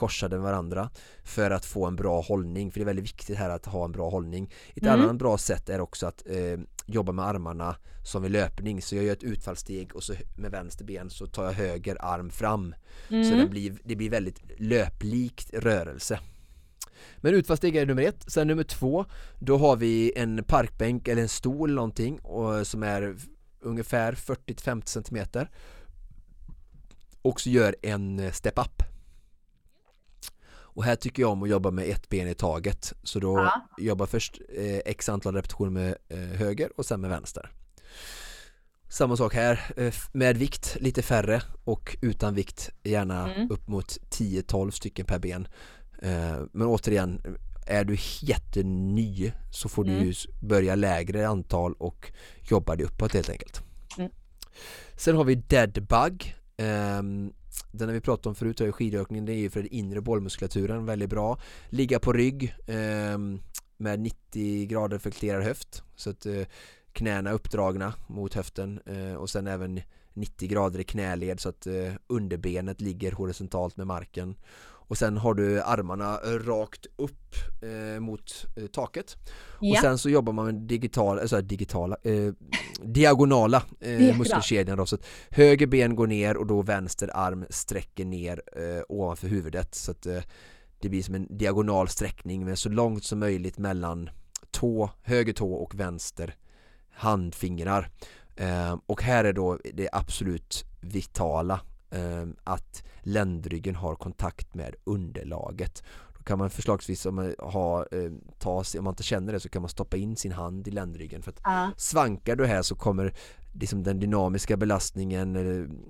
korsade 0.00 0.36
med 0.36 0.44
varandra 0.44 0.90
för 1.24 1.50
att 1.50 1.64
få 1.64 1.86
en 1.86 1.96
bra 1.96 2.20
hållning, 2.20 2.70
för 2.70 2.80
det 2.80 2.84
är 2.84 2.86
väldigt 2.86 3.04
viktigt 3.04 3.36
här 3.36 3.50
att 3.50 3.66
ha 3.66 3.84
en 3.84 3.92
bra 3.92 4.10
hållning. 4.10 4.52
Ett 4.74 4.82
mm. 4.82 5.00
annat 5.00 5.16
bra 5.16 5.38
sätt 5.38 5.68
är 5.68 5.80
också 5.80 6.06
att 6.06 6.22
eh, 6.26 6.60
jobba 6.86 7.12
med 7.12 7.24
armarna 7.24 7.76
som 8.04 8.22
vid 8.22 8.30
löpning, 8.30 8.82
så 8.82 8.96
jag 8.96 9.04
gör 9.04 9.12
ett 9.12 9.22
utfallssteg 9.22 9.96
och 9.96 10.02
så 10.02 10.14
med 10.36 10.50
vänster 10.50 10.84
ben 10.84 11.10
så 11.10 11.26
tar 11.26 11.44
jag 11.44 11.52
höger 11.52 11.96
arm 12.00 12.30
fram. 12.30 12.74
Mm. 13.08 13.24
Så 13.24 13.34
det 13.34 13.46
blir, 13.46 13.78
det 13.84 13.96
blir 13.96 14.10
väldigt 14.10 14.40
löplikt 14.58 15.54
rörelse. 15.54 16.18
Men 17.16 17.34
utfallssteg 17.34 17.76
är 17.76 17.86
nummer 17.86 18.02
ett, 18.02 18.24
sen 18.26 18.46
nummer 18.46 18.64
två 18.64 19.04
Då 19.38 19.56
har 19.56 19.76
vi 19.76 20.12
en 20.16 20.44
parkbänk 20.44 21.08
eller 21.08 21.22
en 21.22 21.28
stol 21.28 21.68
eller 21.68 21.76
någonting 21.76 22.18
och, 22.18 22.66
som 22.66 22.82
är 22.82 23.16
ungefär 23.60 24.12
40-50 24.12 24.86
cm 24.86 25.46
Och 27.22 27.40
så 27.40 27.50
gör 27.50 27.76
en 27.82 28.32
step 28.32 28.58
up. 28.58 28.82
Och 30.72 30.84
här 30.84 30.96
tycker 30.96 31.22
jag 31.22 31.30
om 31.30 31.42
att 31.42 31.48
jobba 31.48 31.70
med 31.70 31.88
ett 31.88 32.08
ben 32.08 32.28
i 32.28 32.34
taget. 32.34 32.92
Så 33.02 33.20
då 33.20 33.38
ja. 33.38 33.68
jobbar 33.78 34.06
först 34.06 34.40
eh, 34.48 34.78
x 34.84 35.08
antal 35.08 35.34
repetitioner 35.34 35.70
med 35.70 35.96
eh, 36.08 36.18
höger 36.18 36.70
och 36.76 36.86
sen 36.86 37.00
med 37.00 37.10
vänster. 37.10 37.50
Samma 38.88 39.16
sak 39.16 39.34
här, 39.34 39.60
eh, 39.76 39.94
med 40.12 40.36
vikt 40.36 40.76
lite 40.80 41.02
färre 41.02 41.42
och 41.64 41.96
utan 42.02 42.34
vikt 42.34 42.70
gärna 42.82 43.34
mm. 43.34 43.50
upp 43.50 43.68
mot 43.68 43.98
10-12 44.10 44.70
stycken 44.70 45.06
per 45.06 45.18
ben. 45.18 45.42
Eh, 45.42 45.79
men 46.52 46.66
återigen, 46.66 47.20
är 47.70 47.84
du 47.84 47.96
jätteny 48.20 49.32
så 49.50 49.68
får 49.68 49.86
mm. 49.86 50.04
du 50.04 50.12
börja 50.40 50.74
lägre 50.74 51.28
antal 51.28 51.74
och 51.78 52.12
jobba 52.50 52.76
dig 52.76 52.86
uppåt 52.86 53.14
helt 53.14 53.30
enkelt. 53.30 53.62
Mm. 53.98 54.10
Sen 54.96 55.16
har 55.16 55.24
vi 55.24 55.34
deadbug. 55.34 56.36
Um, 56.58 57.32
den 57.72 57.88
har 57.88 57.92
vi 57.92 58.00
pratat 58.00 58.26
om 58.26 58.34
förut, 58.34 58.74
skidökningen, 58.74 59.24
det 59.24 59.32
är 59.32 59.36
ju 59.36 59.50
för 59.50 59.62
den 59.62 59.72
inre 59.72 60.00
bollmuskulaturen 60.00 60.86
väldigt 60.86 61.10
bra. 61.10 61.38
Ligga 61.68 61.98
på 61.98 62.12
rygg 62.12 62.56
um, 62.66 63.40
med 63.76 64.00
90 64.00 64.66
grader 64.66 64.98
flekterad 64.98 65.42
höft 65.42 65.82
så 65.96 66.10
att 66.10 66.26
uh, 66.26 66.44
knäna 66.92 67.32
uppdragna 67.32 67.94
mot 68.06 68.34
höften 68.34 68.80
uh, 68.90 69.14
och 69.14 69.30
sen 69.30 69.46
även 69.46 69.80
90 70.12 70.48
grader 70.48 70.80
i 70.80 70.84
knäled 70.84 71.40
så 71.40 71.48
att 71.48 71.66
underbenet 72.06 72.80
ligger 72.80 73.12
horisontalt 73.12 73.76
med 73.76 73.86
marken 73.86 74.36
och 74.90 74.98
sen 74.98 75.16
har 75.16 75.34
du 75.34 75.62
armarna 75.62 76.16
rakt 76.46 76.86
upp 76.96 77.34
eh, 77.62 78.00
mot 78.00 78.46
eh, 78.56 78.66
taket. 78.66 79.16
Ja. 79.60 79.72
och 79.72 79.82
sen 79.82 79.98
så 79.98 80.10
jobbar 80.10 80.32
man 80.32 80.44
med 80.46 80.54
digital, 80.54 81.18
alltså 81.18 81.40
digitala, 81.40 81.96
eh, 82.02 82.32
diagonala 82.82 83.62
eh, 83.80 84.18
muskelkedjan 84.18 84.78
då. 84.78 84.86
Så 84.86 84.94
att 84.94 85.06
höger 85.30 85.66
ben 85.66 85.96
går 85.96 86.06
ner 86.06 86.36
och 86.36 86.46
då 86.46 86.62
vänster 86.62 87.10
arm 87.16 87.46
sträcker 87.50 88.04
ner 88.04 88.42
eh, 88.56 88.82
ovanför 88.88 89.28
huvudet. 89.28 89.74
Så 89.74 89.90
att 89.90 90.06
eh, 90.06 90.22
det 90.80 90.88
blir 90.88 91.02
som 91.02 91.14
en 91.14 91.36
diagonal 91.38 91.88
sträckning 91.88 92.44
med 92.44 92.58
så 92.58 92.68
långt 92.68 93.04
som 93.04 93.18
möjligt 93.18 93.58
mellan 93.58 94.10
tå, 94.50 94.90
höger 95.02 95.32
tå 95.32 95.52
och 95.52 95.74
vänster 95.74 96.34
handfingrar. 96.90 97.88
Eh, 98.36 98.76
och 98.86 99.02
här 99.02 99.24
är 99.24 99.32
då 99.32 99.58
det 99.74 99.88
absolut 99.92 100.64
vitala. 100.80 101.54
eh, 101.54 101.69
att 102.44 102.82
ländryggen 103.00 103.74
har 103.74 103.94
kontakt 103.94 104.54
med 104.54 104.74
underlaget. 104.84 105.82
Då 106.18 106.24
kan 106.24 106.38
man 106.38 106.50
förslagsvis 106.50 107.06
om 107.06 107.14
man, 107.14 107.34
ha, 107.38 107.86
eh, 107.86 108.10
ta, 108.38 108.64
om 108.78 108.84
man 108.84 108.92
inte 108.92 109.02
känner 109.02 109.32
det 109.32 109.40
så 109.40 109.48
kan 109.48 109.62
man 109.62 109.68
stoppa 109.68 109.96
in 109.96 110.16
sin 110.16 110.32
hand 110.32 110.68
i 110.68 110.70
ländryggen 110.70 111.22
för 111.22 111.30
att 111.30 111.46
uh. 111.46 111.76
svankar 111.76 112.36
du 112.36 112.46
här 112.46 112.62
så 112.62 112.74
kommer 112.74 113.14
liksom 113.52 113.82
den 113.82 114.00
dynamiska 114.00 114.56
belastningen 114.56 115.32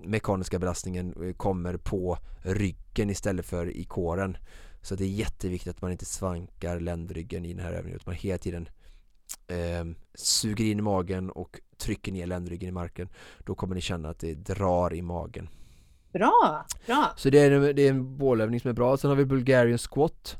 mekaniska 0.04 0.58
belastningen 0.58 1.14
eh, 1.22 1.32
kommer 1.32 1.76
på 1.76 2.18
ryggen 2.42 3.10
istället 3.10 3.46
för 3.46 3.76
i 3.76 3.84
kåren. 3.84 4.36
Så 4.82 4.94
det 4.94 5.04
är 5.04 5.08
jätteviktigt 5.08 5.70
att 5.70 5.82
man 5.82 5.92
inte 5.92 6.04
svankar 6.04 6.80
ländryggen 6.80 7.44
i 7.44 7.54
den 7.54 7.64
här 7.64 7.72
övningen 7.72 7.96
utan 7.96 8.10
man 8.10 8.14
hela 8.14 8.38
tiden 8.38 8.68
eh, 9.46 9.84
suger 10.14 10.64
in 10.64 10.78
i 10.78 10.82
magen 10.82 11.30
och 11.30 11.60
trycker 11.78 12.12
ner 12.12 12.26
ländryggen 12.26 12.68
i 12.68 12.72
marken. 12.72 13.08
Då 13.44 13.54
kommer 13.54 13.74
ni 13.74 13.80
känna 13.80 14.08
att 14.08 14.18
det 14.18 14.34
drar 14.34 14.94
i 14.94 15.02
magen. 15.02 15.48
Bra, 16.12 16.66
bra. 16.86 17.12
Så 17.16 17.30
det 17.30 17.38
är, 17.38 17.72
det 17.72 17.82
är 17.82 17.90
en 17.90 18.18
bålövning 18.18 18.60
som 18.60 18.68
är 18.70 18.74
bra. 18.74 18.96
Sen 18.96 19.10
har 19.10 19.16
vi 19.16 19.24
Bulgarian 19.24 19.78
squat. 19.78 20.36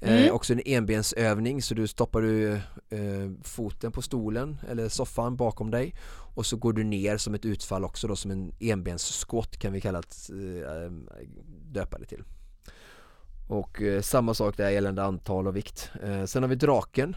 Eh, 0.00 0.12
mm. 0.12 0.24
Eh, 0.24 0.34
också 0.34 0.52
en 0.52 0.62
enbensövning 0.64 1.62
så 1.62 1.74
du 1.74 1.86
stoppar 1.86 2.22
du 2.22 2.52
eh, 2.52 3.30
foten 3.42 3.92
på 3.92 4.02
stolen 4.02 4.58
eller 4.68 4.88
soffan 4.88 5.36
bakom 5.36 5.70
dig 5.70 5.94
och 6.34 6.46
så 6.46 6.56
går 6.56 6.72
du 6.72 6.84
ner 6.84 7.16
som 7.16 7.34
ett 7.34 7.44
utfall 7.44 7.84
också 7.84 8.08
då 8.08 8.16
som 8.16 8.30
en 8.30 8.52
enbens 8.60 9.26
kan 9.58 9.72
vi 9.72 9.80
kalla 9.80 9.98
att 9.98 10.30
eh, 10.30 10.92
döpa 11.72 11.98
det 11.98 12.06
till. 12.06 12.24
Och 13.48 13.82
eh, 13.82 14.00
samma 14.00 14.34
sak 14.34 14.56
där 14.56 14.70
gällande 14.70 15.02
antal 15.02 15.46
och 15.46 15.56
vikt. 15.56 15.90
Eh, 16.02 16.24
sen 16.24 16.42
har 16.42 16.48
vi 16.48 16.56
draken. 16.56 17.16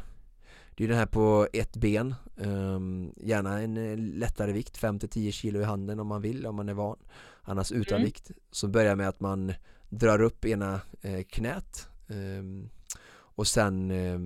Det 0.75 0.83
är 0.83 0.87
den 0.87 0.97
här 0.97 1.05
på 1.05 1.47
ett 1.53 1.75
ben, 1.75 2.15
um, 2.35 3.13
gärna 3.17 3.61
en 3.61 3.95
lättare 4.09 4.51
vikt, 4.51 4.81
5-10 4.81 5.31
kilo 5.31 5.59
i 5.59 5.63
handen 5.63 5.99
om 5.99 6.07
man 6.07 6.21
vill, 6.21 6.45
om 6.45 6.55
man 6.55 6.69
är 6.69 6.73
van 6.73 6.97
annars 7.45 7.71
utan 7.71 7.95
mm. 7.95 8.05
vikt 8.05 8.31
så 8.51 8.67
börjar 8.67 8.95
med 8.95 9.09
att 9.09 9.19
man 9.19 9.53
drar 9.89 10.21
upp 10.21 10.45
ena 10.45 10.81
eh, 11.01 11.23
knät 11.23 11.87
eh, 12.07 12.69
och 13.11 13.47
sen 13.47 13.91
eh, 13.91 14.19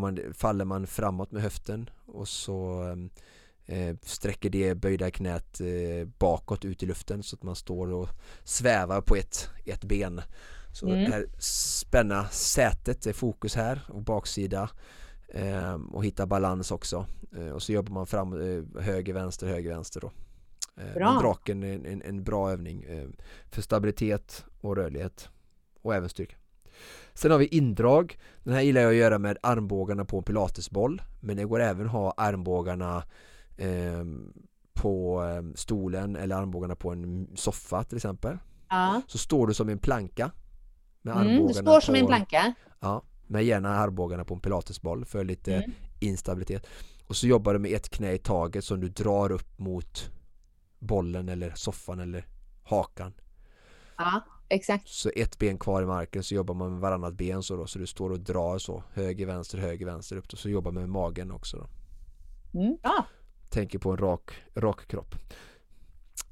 man, 0.00 0.18
faller 0.34 0.64
man 0.64 0.86
framåt 0.86 1.32
med 1.32 1.42
höften 1.42 1.90
och 2.06 2.28
så 2.28 2.84
eh, 3.66 3.96
sträcker 4.02 4.50
det 4.50 4.74
böjda 4.74 5.10
knät 5.10 5.60
eh, 5.60 6.08
bakåt 6.18 6.64
ut 6.64 6.82
i 6.82 6.86
luften 6.86 7.22
så 7.22 7.36
att 7.36 7.42
man 7.42 7.56
står 7.56 7.92
och 7.92 8.08
svävar 8.44 9.00
på 9.00 9.16
ett, 9.16 9.48
ett 9.66 9.84
ben 9.84 10.20
så 10.72 10.88
mm. 10.88 11.12
här 11.12 11.26
spänna 11.38 12.28
sätet 12.28 13.06
är 13.06 13.12
fokus 13.12 13.54
här 13.54 13.80
och 13.88 14.02
baksida 14.02 14.70
eh, 15.28 15.74
och 15.74 16.04
hitta 16.04 16.26
balans 16.26 16.70
också 16.70 17.06
eh, 17.36 17.48
och 17.48 17.62
så 17.62 17.72
jobbar 17.72 17.92
man 17.92 18.06
fram 18.06 18.32
höger 18.80 19.12
vänster 19.12 19.46
höger 19.46 19.70
vänster 19.70 20.00
då 20.00 20.12
bra. 20.74 21.12
Men 21.12 21.22
draken 21.22 21.62
är 21.62 21.74
en, 21.74 21.86
en, 21.86 22.02
en, 22.02 22.24
bra 22.24 22.50
övning 22.50 22.82
eh, 22.82 23.08
för 23.50 23.62
stabilitet 23.62 24.44
och 24.60 24.76
rörlighet 24.76 25.28
och 25.82 25.94
även 25.94 26.08
styrka. 26.08 26.36
Sen 27.14 27.30
har 27.30 27.38
vi 27.38 27.46
indrag. 27.46 28.18
Den 28.44 28.54
här 28.54 28.60
gillar 28.60 28.80
jag 28.80 28.90
att 28.90 28.96
göra 28.96 29.18
med 29.18 29.38
armbågarna 29.42 30.04
på 30.04 30.18
en 30.18 30.24
pilatesboll 30.24 31.02
men 31.20 31.36
det 31.36 31.44
går 31.44 31.60
även 31.60 31.86
att 31.86 31.92
ha 31.92 32.14
armbågarna 32.16 33.04
eh, 33.56 34.04
på 34.74 35.24
eh, 35.24 35.54
stolen 35.54 36.16
eller 36.16 36.36
armbågarna 36.36 36.76
på 36.76 36.90
en 36.90 37.28
soffa 37.34 37.84
till 37.84 37.96
exempel. 37.96 38.38
Ja. 38.68 39.02
Så 39.06 39.18
står 39.18 39.46
du 39.46 39.54
som 39.54 39.68
en 39.68 39.78
planka. 39.78 40.30
Med 41.02 41.16
mm, 41.16 41.46
du 41.46 41.54
står 41.54 41.80
som 41.80 41.94
på, 41.94 41.98
en 41.98 42.06
planka. 42.06 42.54
Ja, 42.80 43.02
med 43.26 43.44
gärna 43.44 43.68
armbågarna 43.68 44.24
på 44.24 44.34
en 44.34 44.40
pilatesboll 44.40 45.04
för 45.04 45.24
lite 45.24 45.54
mm. 45.54 45.70
instabilitet. 46.00 46.66
Och 47.06 47.16
så 47.16 47.26
jobbar 47.26 47.52
du 47.52 47.58
med 47.58 47.72
ett 47.72 47.88
knä 47.88 48.12
i 48.12 48.18
taget 48.18 48.64
som 48.64 48.80
du 48.80 48.88
drar 48.88 49.32
upp 49.32 49.58
mot 49.58 50.10
bollen 50.82 51.28
eller 51.28 51.52
soffan 51.54 52.00
eller 52.00 52.26
hakan. 52.62 53.12
Ja, 53.96 54.24
exakt. 54.48 54.88
Så 54.88 55.10
ett 55.16 55.38
ben 55.38 55.58
kvar 55.58 55.82
i 55.82 55.86
marken 55.86 56.22
så 56.22 56.34
jobbar 56.34 56.54
man 56.54 56.72
med 56.72 56.80
varannat 56.80 57.14
ben 57.14 57.42
så 57.42 57.56
då 57.56 57.66
så 57.66 57.78
du 57.78 57.86
står 57.86 58.10
och 58.10 58.20
drar 58.20 58.58
så 58.58 58.82
höger 58.92 59.26
vänster 59.26 59.58
höger 59.58 59.86
vänster 59.86 60.16
upp 60.16 60.32
och 60.32 60.38
så 60.38 60.48
jobbar 60.48 60.72
man 60.72 60.82
med 60.82 60.90
magen 60.90 61.30
också 61.30 61.56
då. 61.56 61.66
Mm, 62.60 62.78
ja. 62.82 63.06
Tänker 63.50 63.78
på 63.78 63.90
en 63.90 63.96
rak, 63.96 64.30
rak 64.54 64.86
kropp. 64.88 65.14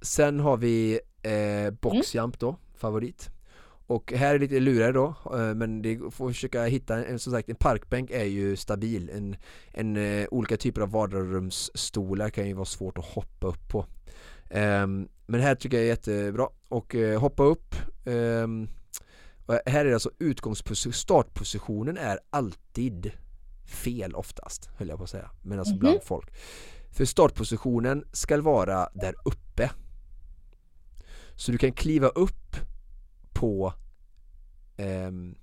Sen 0.03 0.41
har 0.41 0.57
vi 0.57 1.01
eh, 1.23 1.71
boxjump 1.71 2.39
då, 2.39 2.57
favorit. 2.75 3.31
Och 3.87 4.13
här 4.13 4.35
är 4.35 4.39
lite 4.39 4.61
lurigare 4.61 4.93
då, 4.93 5.15
eh, 5.25 5.55
men 5.55 5.83
det 5.83 5.99
får 6.11 6.29
försöka 6.29 6.65
hitta, 6.65 7.05
en, 7.05 7.19
som 7.19 7.33
sagt 7.33 7.49
en 7.49 7.57
parkbänk 7.57 8.11
är 8.11 8.25
ju 8.25 8.57
stabil. 8.57 9.11
En, 9.11 9.37
en, 9.73 9.97
uh, 9.97 10.27
olika 10.31 10.57
typer 10.57 10.81
av 10.81 10.91
vardagsrumsstolar 10.91 12.31
kan 12.31 12.47
ju 12.47 12.55
vara 12.55 12.65
svårt 12.65 12.99
att 12.99 13.05
hoppa 13.05 13.47
upp 13.47 13.69
på. 13.69 13.87
Um, 14.51 15.09
men 15.27 15.41
här 15.41 15.55
tycker 15.55 15.77
jag 15.77 15.85
är 15.85 15.89
jättebra. 15.89 16.49
Och 16.69 16.95
uh, 16.95 17.19
hoppa 17.19 17.43
upp. 17.43 17.75
Um, 18.05 18.69
här 19.67 19.85
är 19.87 19.93
alltså 19.93 20.11
utgångsposition, 20.19 20.93
startpositionen 20.93 21.99
är 21.99 22.19
alltid 22.31 23.13
fel 23.65 24.15
oftast 24.15 24.71
höll 24.77 24.89
jag 24.89 24.99
på 24.99 25.05
att 25.05 25.11
säga. 25.11 25.31
Men 25.43 25.59
alltså 25.59 25.73
mm 25.73 25.79
-hmm. 25.79 25.81
bland 25.81 26.03
folk. 26.03 26.31
För 26.91 27.05
startpositionen 27.05 28.05
ska 28.13 28.41
vara 28.41 28.89
där 28.95 29.15
uppe. 29.25 29.71
Så 31.35 31.53
du 31.53 31.59
kan 31.59 31.73
kliva 31.73 32.09
upp 32.09 32.57
på 33.33 33.73
um, 34.79 35.35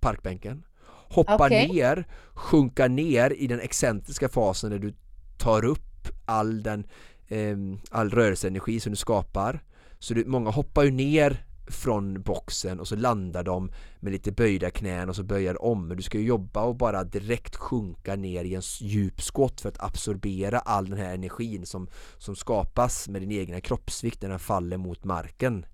parkbänken 0.00 0.64
hoppa 1.10 1.46
okay. 1.46 1.68
ner, 1.68 2.04
sjunka 2.32 2.88
ner 2.88 3.32
i 3.32 3.46
den 3.46 3.60
excentriska 3.60 4.28
fasen 4.28 4.70
där 4.70 4.78
du 4.78 4.94
tar 5.38 5.64
upp 5.64 6.08
all 6.24 6.62
den 6.62 6.86
eh, 7.30 7.56
all 7.90 8.10
rörelseenergi 8.10 8.80
som 8.80 8.92
du 8.92 8.96
skapar. 8.96 9.62
Så 9.98 10.14
du, 10.14 10.24
många 10.24 10.50
hoppar 10.50 10.82
ju 10.82 10.90
ner 10.90 11.44
från 11.70 12.22
boxen 12.22 12.80
och 12.80 12.88
så 12.88 12.96
landar 12.96 13.42
de 13.44 13.72
med 14.00 14.12
lite 14.12 14.32
böjda 14.32 14.70
knän 14.70 15.08
och 15.08 15.16
så 15.16 15.22
böjer 15.22 15.62
om. 15.62 15.88
Men 15.88 15.96
du 15.96 16.02
ska 16.02 16.18
ju 16.18 16.26
jobba 16.26 16.62
och 16.62 16.76
bara 16.76 17.04
direkt 17.04 17.56
sjunka 17.56 18.16
ner 18.16 18.44
i 18.44 18.54
en 18.54 18.62
djup 18.80 19.22
skott 19.22 19.60
för 19.60 19.68
att 19.68 19.82
absorbera 19.82 20.58
all 20.58 20.90
den 20.90 20.98
här 20.98 21.14
energin 21.14 21.66
som, 21.66 21.88
som 22.18 22.36
skapas 22.36 23.08
med 23.08 23.22
din 23.22 23.32
egna 23.32 23.60
kroppsvikt 23.60 24.22
när 24.22 24.28
den 24.28 24.38
faller 24.38 24.76
mot 24.76 25.04
marken. 25.04 25.66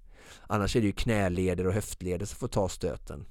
Annars 0.47 0.77
är 0.77 0.81
det 0.81 0.87
ju 0.87 0.93
knäleder 0.93 1.67
och 1.67 1.73
höftleder 1.73 2.27
som 2.27 2.37
får 2.37 2.49
ta 2.49 2.69
stöten. 2.69 3.25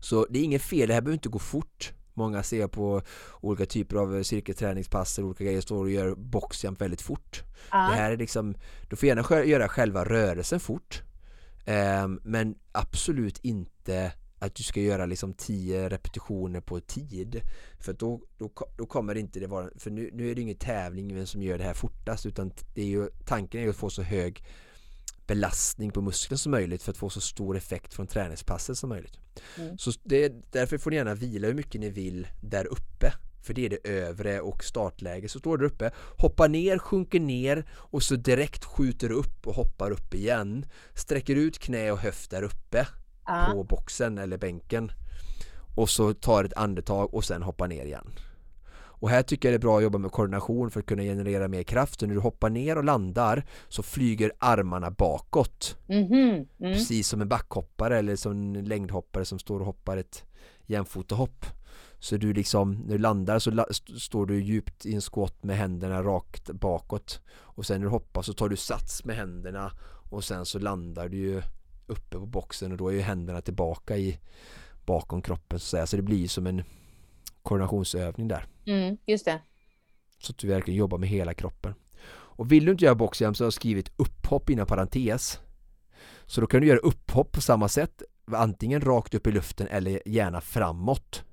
Så 0.00 0.26
det 0.30 0.38
är 0.38 0.44
inget 0.44 0.62
fel, 0.62 0.88
det 0.88 0.94
här 0.94 1.00
behöver 1.00 1.16
inte 1.16 1.28
gå 1.28 1.38
fort. 1.38 1.92
Många 2.14 2.42
ser 2.42 2.68
på 2.68 3.02
olika 3.40 3.66
typer 3.66 3.96
av 3.96 4.22
cirkelträningspass 4.22 5.18
och 5.18 5.24
olika 5.24 5.44
grejer 5.44 5.60
står 5.60 5.84
och 5.84 5.90
gör 5.90 6.14
boxjump 6.14 6.80
väldigt 6.80 7.02
fort. 7.02 7.42
Ja. 7.70 7.76
Det 7.76 7.94
här 7.94 8.12
är 8.12 8.16
liksom, 8.16 8.54
du 8.88 8.96
får 8.96 9.06
gärna 9.06 9.44
göra 9.44 9.68
själva 9.68 10.04
rörelsen 10.04 10.60
fort. 10.60 11.02
Um, 11.66 12.20
men 12.24 12.54
absolut 12.72 13.38
inte 13.42 14.12
att 14.38 14.54
du 14.54 14.62
ska 14.62 14.80
göra 14.80 15.06
liksom 15.06 15.34
10 15.34 15.88
repetitioner 15.88 16.60
på 16.60 16.80
tid. 16.80 17.40
För 17.78 17.92
då, 17.92 18.20
då, 18.38 18.50
då 18.76 18.86
kommer 18.86 19.14
inte 19.14 19.40
det 19.40 19.46
vara, 19.46 19.68
för 19.76 19.90
nu, 19.90 20.10
nu 20.12 20.30
är 20.30 20.34
det 20.34 20.40
ingen 20.40 20.56
tävling 20.56 21.14
vem 21.14 21.26
som 21.26 21.42
gör 21.42 21.58
det 21.58 21.64
här 21.64 21.74
fortast 21.74 22.26
utan 22.26 22.52
det 22.74 22.82
är 22.82 22.86
ju, 22.86 23.08
tanken 23.26 23.60
är 23.60 23.64
ju 23.64 23.70
att 23.70 23.76
få 23.76 23.90
så 23.90 24.02
hög 24.02 24.44
belastning 25.26 25.90
på 25.90 26.00
muskeln 26.00 26.38
som 26.38 26.50
möjligt 26.50 26.82
för 26.82 26.90
att 26.90 26.96
få 26.96 27.10
så 27.10 27.20
stor 27.20 27.56
effekt 27.56 27.94
från 27.94 28.06
träningspasset 28.06 28.78
som 28.78 28.88
möjligt. 28.88 29.18
Mm. 29.58 29.78
Så 29.78 29.92
det, 30.02 30.32
därför 30.52 30.78
får 30.78 30.90
ni 30.90 30.96
gärna 30.96 31.14
vila 31.14 31.46
hur 31.46 31.54
mycket 31.54 31.80
ni 31.80 31.90
vill 31.90 32.26
där 32.40 32.66
uppe. 32.66 33.12
För 33.42 33.54
det 33.54 33.66
är 33.66 33.70
det 33.70 33.88
övre 33.88 34.40
och 34.40 34.64
startläge. 34.64 35.28
Så 35.28 35.38
står 35.38 35.58
du 35.58 35.66
uppe, 35.66 35.90
hoppar 36.18 36.48
ner, 36.48 36.78
sjunker 36.78 37.20
ner 37.20 37.64
och 37.70 38.02
så 38.02 38.16
direkt 38.16 38.64
skjuter 38.64 39.12
upp 39.12 39.46
och 39.46 39.54
hoppar 39.54 39.90
upp 39.90 40.14
igen. 40.14 40.66
Sträcker 40.94 41.36
ut 41.36 41.58
knä 41.58 41.90
och 41.92 41.98
höft 41.98 42.30
där 42.30 42.42
uppe 42.42 42.86
ah. 43.24 43.52
på 43.52 43.64
boxen 43.64 44.18
eller 44.18 44.38
bänken. 44.38 44.92
Och 45.74 45.90
så 45.90 46.14
tar 46.14 46.44
ett 46.44 46.54
andetag 46.56 47.14
och 47.14 47.24
sen 47.24 47.42
hoppar 47.42 47.68
ner 47.68 47.84
igen. 47.84 48.10
Och 49.04 49.10
här 49.10 49.22
tycker 49.22 49.48
jag 49.48 49.52
det 49.52 49.56
är 49.56 49.66
bra 49.66 49.76
att 49.76 49.82
jobba 49.82 49.98
med 49.98 50.12
koordination 50.12 50.70
för 50.70 50.80
att 50.80 50.86
kunna 50.86 51.02
generera 51.02 51.48
mer 51.48 51.62
kraft. 51.62 52.02
Och 52.02 52.08
när 52.08 52.14
du 52.14 52.20
hoppar 52.20 52.50
ner 52.50 52.78
och 52.78 52.84
landar 52.84 53.46
så 53.68 53.82
flyger 53.82 54.32
armarna 54.38 54.90
bakåt. 54.90 55.76
Mm 55.88 56.08
-hmm. 56.08 56.46
mm. 56.60 56.72
Precis 56.72 57.08
som 57.08 57.20
en 57.20 57.28
backhoppare 57.28 57.98
eller 57.98 58.16
som 58.16 58.32
en 58.32 58.64
längdhoppare 58.64 59.24
som 59.24 59.38
står 59.38 59.60
och 59.60 59.66
hoppar 59.66 59.96
ett 59.96 60.24
jämfotahopp. 60.66 61.46
Så 61.98 62.16
du 62.16 62.32
liksom, 62.32 62.74
när 62.74 62.92
du 62.92 62.98
landar 62.98 63.38
så 63.38 63.50
la 63.50 63.66
står 63.98 64.26
du 64.26 64.40
djupt 64.42 64.86
i 64.86 64.94
en 64.94 65.02
skott 65.02 65.44
med 65.44 65.56
händerna 65.56 66.02
rakt 66.02 66.50
bakåt. 66.50 67.20
Och 67.30 67.66
sen 67.66 67.80
när 67.80 67.84
du 67.84 67.90
hoppar 67.90 68.22
så 68.22 68.32
tar 68.32 68.48
du 68.48 68.56
sats 68.56 69.04
med 69.04 69.16
händerna 69.16 69.72
och 70.10 70.24
sen 70.24 70.46
så 70.46 70.58
landar 70.58 71.08
du 71.08 71.16
ju 71.16 71.42
uppe 71.86 72.18
på 72.18 72.26
boxen 72.26 72.72
och 72.72 72.78
då 72.78 72.88
är 72.88 72.92
ju 72.92 73.00
händerna 73.00 73.40
tillbaka 73.40 73.96
i 73.96 74.18
bakom 74.86 75.22
kroppen 75.22 75.58
så 75.58 75.64
att 75.64 75.70
säga. 75.70 75.86
Så 75.86 75.96
det 75.96 76.02
blir 76.02 76.28
som 76.28 76.46
en 76.46 76.62
koordinationsövning 77.44 78.28
där. 78.28 78.46
Mm, 78.66 78.96
just 79.06 79.24
det. 79.24 79.40
Så 80.18 80.32
att 80.32 80.38
du 80.38 80.48
verkligen 80.48 80.78
jobbar 80.78 80.98
med 80.98 81.08
hela 81.08 81.34
kroppen. 81.34 81.74
Och 82.36 82.52
vill 82.52 82.64
du 82.64 82.72
inte 82.72 82.84
göra 82.84 82.94
boxjump 82.94 83.36
så 83.36 83.44
har 83.44 83.46
jag 83.46 83.52
skrivit 83.52 83.92
upphopp 83.96 84.50
innan 84.50 84.66
parentes. 84.66 85.40
Så 86.26 86.40
då 86.40 86.46
kan 86.46 86.60
du 86.60 86.66
göra 86.66 86.78
upphopp 86.78 87.32
på 87.32 87.40
samma 87.40 87.68
sätt, 87.68 88.02
antingen 88.26 88.80
rakt 88.80 89.14
upp 89.14 89.26
i 89.26 89.32
luften 89.32 89.68
eller 89.68 90.08
gärna 90.08 90.40
framåt. 90.40 91.24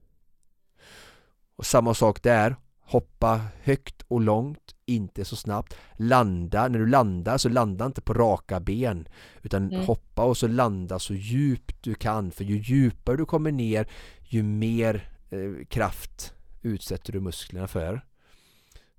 Och 1.55 1.66
samma 1.66 1.93
sak 1.93 2.24
där, 2.24 2.55
hoppa 2.80 3.41
högt 3.62 4.01
och 4.07 4.22
långt, 4.22 4.76
inte 4.86 5.26
så 5.26 5.36
snabbt. 5.36 5.76
Landa, 5.95 6.68
när 6.68 6.80
du 6.80 6.88
landar 6.88 7.38
så 7.38 7.49
landa 7.49 7.86
inte 7.86 8.01
på 8.01 8.14
raka 8.14 8.59
ben 8.59 9.07
utan 9.41 9.72
mm. 9.72 9.86
hoppa 9.86 10.24
och 10.24 10.38
så 10.38 10.47
landa 10.47 10.99
så 10.99 11.14
djupt 11.14 11.84
du 11.84 11.95
kan 11.95 12.32
för 12.32 12.43
ju 12.43 12.57
djupare 12.57 13.18
du 13.18 13.26
kommer 13.26 13.51
ner 13.51 13.88
ju 14.22 14.43
mer 14.43 15.11
eh, 15.32 15.66
kraft 15.70 16.34
utsätter 16.62 17.14
du 17.14 17.20
musklerna 17.20 17.68
för. 17.68 18.06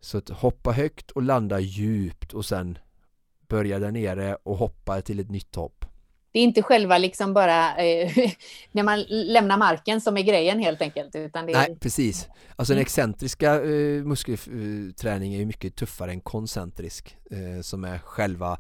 Så 0.00 0.18
att 0.18 0.28
hoppa 0.28 0.72
högt 0.72 1.10
och 1.10 1.22
landa 1.22 1.60
djupt 1.60 2.32
och 2.32 2.44
sen 2.44 2.78
börja 3.48 3.78
där 3.78 3.90
nere 3.90 4.36
och 4.42 4.56
hoppa 4.56 5.02
till 5.02 5.20
ett 5.20 5.30
nytt 5.30 5.54
hopp. 5.54 5.84
Det 6.32 6.38
är 6.38 6.42
inte 6.42 6.62
själva 6.62 6.98
liksom 6.98 7.34
bara 7.34 7.76
eh, 7.76 8.10
när 8.72 8.82
man 8.82 9.04
lämnar 9.08 9.56
marken 9.56 10.00
som 10.00 10.16
är 10.16 10.22
grejen 10.22 10.58
helt 10.58 10.82
enkelt. 10.82 11.16
Utan 11.16 11.46
det 11.46 11.52
är... 11.52 11.56
Nej, 11.56 11.78
precis. 11.80 12.28
Alltså 12.56 12.72
den 12.72 12.78
mm. 12.78 12.82
excentriska 12.82 13.54
eh, 13.54 14.04
muskelträningen 14.04 15.40
är 15.40 15.46
mycket 15.46 15.76
tuffare 15.76 16.10
än 16.10 16.20
koncentrisk 16.20 17.16
eh, 17.30 17.62
som 17.62 17.84
är 17.84 17.98
själva 17.98 18.58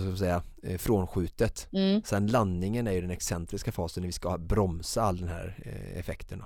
ska 0.00 0.16
säga, 0.16 0.42
eh, 0.62 0.78
frånskjutet. 0.78 1.68
Mm. 1.72 2.02
Sen 2.04 2.26
landningen 2.26 2.86
är 2.86 2.92
ju 2.92 3.00
den 3.00 3.10
excentriska 3.10 3.72
fasen 3.72 4.00
när 4.00 4.08
vi 4.08 4.12
ska 4.12 4.38
bromsa 4.38 5.02
all 5.02 5.16
den 5.16 5.28
här 5.28 5.58
eh, 5.64 5.98
effekten. 5.98 6.42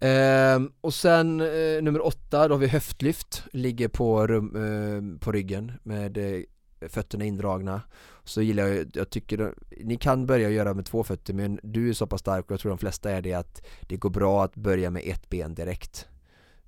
Ehm, 0.00 0.72
och 0.80 0.94
sen 0.94 1.40
eh, 1.40 1.82
nummer 1.82 2.06
åtta, 2.06 2.48
då 2.48 2.54
har 2.54 2.58
vi 2.58 2.66
höftlyft, 2.66 3.42
ligger 3.52 3.88
på, 3.88 4.26
rum, 4.26 4.56
eh, 4.56 5.18
på 5.20 5.32
ryggen 5.32 5.72
med 5.82 6.18
eh, 6.18 6.42
fötterna 6.88 7.24
indragna. 7.24 7.80
Så 8.24 8.42
gillar 8.42 8.66
jag, 8.66 8.90
jag 8.94 9.10
tycker, 9.10 9.54
ni 9.84 9.96
kan 9.96 10.26
börja 10.26 10.50
göra 10.50 10.74
med 10.74 10.86
två 10.86 11.04
fötter 11.04 11.34
men 11.34 11.60
du 11.62 11.88
är 11.88 11.92
så 11.92 12.06
pass 12.06 12.20
stark 12.20 12.44
och 12.44 12.50
jag 12.50 12.60
tror 12.60 12.70
de 12.70 12.78
flesta 12.78 13.10
är 13.10 13.22
det 13.22 13.34
att 13.34 13.66
det 13.80 13.96
går 13.96 14.10
bra 14.10 14.44
att 14.44 14.54
börja 14.54 14.90
med 14.90 15.02
ett 15.04 15.30
ben 15.30 15.54
direkt. 15.54 16.08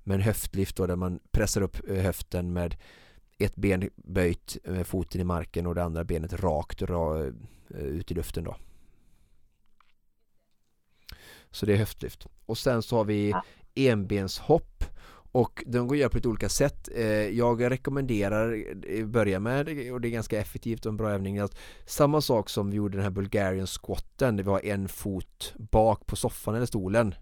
Men 0.03 0.21
höftlyft 0.21 0.77
då 0.77 0.87
där 0.87 0.95
man 0.95 1.19
pressar 1.31 1.61
upp 1.61 1.89
eh, 1.89 1.95
höften 1.95 2.53
med 2.53 2.75
ett 3.37 3.55
ben 3.55 3.89
böjt 3.95 4.57
med 4.63 4.87
foten 4.87 5.21
i 5.21 5.23
marken 5.23 5.67
och 5.67 5.75
det 5.75 5.83
andra 5.83 6.03
benet 6.03 6.33
rakt 6.33 6.81
ra, 6.81 7.25
eh, 7.25 7.31
ut 7.69 8.11
i 8.11 8.13
luften 8.13 8.43
då. 8.43 8.55
Så 11.51 11.65
det 11.65 11.73
är 11.73 11.77
höftlyft. 11.77 12.27
Och 12.45 12.57
sen 12.57 12.81
så 12.81 12.95
har 12.97 13.05
vi 13.05 13.33
enbenshopp 13.75 14.83
och 15.31 15.63
de 15.67 15.87
går 15.87 15.95
att 15.95 15.99
göra 15.99 16.09
på 16.09 16.17
lite 16.17 16.27
olika 16.27 16.49
sätt. 16.49 16.89
Eh, 16.95 17.05
jag 17.29 17.71
rekommenderar 17.71 18.63
eh, 18.87 19.05
börja 19.05 19.39
med, 19.39 19.91
och 19.91 20.01
det 20.01 20.07
är 20.07 20.11
ganska 20.11 20.41
effektivt 20.41 20.85
och 20.85 20.89
en 20.89 20.97
bra 20.97 21.11
övning, 21.11 21.39
att 21.39 21.57
samma 21.85 22.21
sak 22.21 22.49
som 22.49 22.69
vi 22.69 22.77
gjorde 22.77 22.97
den 22.97 23.03
här 23.03 23.11
Bulgarian 23.11 23.67
squatten, 23.67 24.37
där 24.37 24.43
vi 24.43 24.49
har 24.49 24.65
en 24.65 24.87
fot 24.87 25.53
bak 25.57 26.05
på 26.05 26.15
soffan 26.15 26.55
eller 26.55 26.65
stolen. 26.65 27.15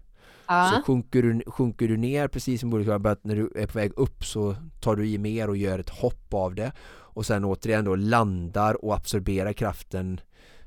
Ja. 0.48 0.72
Så 0.74 0.82
sjunker 0.82 1.22
du, 1.22 1.42
sjunker 1.46 1.88
du 1.88 1.96
ner 1.96 2.28
precis 2.28 2.60
som 2.60 2.70
borde 2.70 3.10
att 3.10 3.24
när 3.24 3.36
du 3.36 3.52
är 3.56 3.66
på 3.66 3.78
väg 3.78 3.92
upp 3.96 4.24
så 4.24 4.56
tar 4.80 4.96
du 4.96 5.08
i 5.08 5.18
mer 5.18 5.48
och 5.48 5.56
gör 5.56 5.78
ett 5.78 5.90
hopp 5.90 6.34
av 6.34 6.54
det 6.54 6.72
och 7.16 7.26
sen 7.26 7.44
återigen 7.44 7.84
då 7.84 7.94
landar 7.94 8.84
och 8.84 8.94
absorberar 8.94 9.52
kraften 9.52 10.20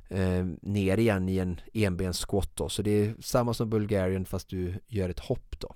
eh, 0.09 0.45
ner 0.61 0.97
igen 0.97 1.29
i 1.29 1.39
en 1.39 1.59
enbens 1.73 2.25
squat 2.25 2.51
då. 2.53 2.69
Så 2.69 2.81
det 2.81 2.91
är 2.91 3.15
samma 3.21 3.53
som 3.53 3.69
Bulgarian 3.69 4.25
fast 4.25 4.49
du 4.49 4.73
gör 4.87 5.09
ett 5.09 5.19
hopp 5.19 5.59
då. 5.59 5.75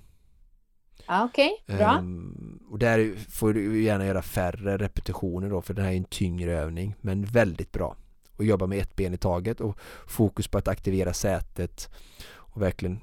Ja, 1.08 1.24
okej, 1.24 1.52
okay. 1.64 1.78
bra. 1.78 1.98
Um, 1.98 2.64
och 2.70 2.80
där 2.80 3.16
får 3.30 3.54
du 3.54 3.84
gärna 3.84 4.06
göra 4.06 4.22
färre 4.22 4.78
repetitioner 4.78 5.50
då 5.50 5.62
för 5.62 5.74
det 5.74 5.82
här 5.82 5.92
är 5.92 5.98
en 5.98 6.04
tyngre 6.04 6.52
övning 6.52 6.96
men 7.02 7.26
väldigt 7.26 7.72
bra. 7.72 7.96
Och 8.38 8.46
jobba 8.46 8.68
med 8.68 8.80
ett 8.80 8.96
ben 8.96 9.14
i 9.14 9.18
taget 9.18 9.62
och 9.62 9.80
fokus 10.08 10.48
på 10.48 10.58
att 10.58 10.68
aktivera 10.68 11.14
sätet 11.14 11.90
och 12.26 12.62
verkligen 12.62 13.00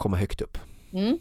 komma 0.00 0.16
högt 0.16 0.40
upp. 0.40 0.58
Mm. 0.92 1.18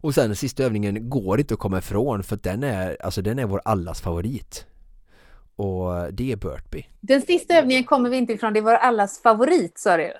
Och 0.00 0.14
sen 0.14 0.26
den 0.26 0.36
sista 0.36 0.62
övningen 0.62 1.10
går 1.10 1.40
inte 1.40 1.54
att 1.54 1.60
komma 1.60 1.78
ifrån 1.78 2.22
för 2.22 2.36
den 2.36 2.62
är, 2.62 3.02
alltså 3.02 3.22
den 3.22 3.38
är 3.38 3.46
vår 3.46 3.60
allas 3.64 4.00
favorit. 4.00 4.66
Och 5.56 6.12
det 6.12 6.32
är 6.32 6.36
Burtby. 6.36 6.86
Den 7.00 7.22
sista 7.22 7.54
övningen 7.54 7.84
kommer 7.84 8.10
vi 8.10 8.16
inte 8.16 8.32
ifrån, 8.32 8.52
det 8.52 8.60
var 8.60 8.74
allas 8.74 9.22
favorit 9.22 9.78
sa 9.78 9.96
du? 9.96 10.12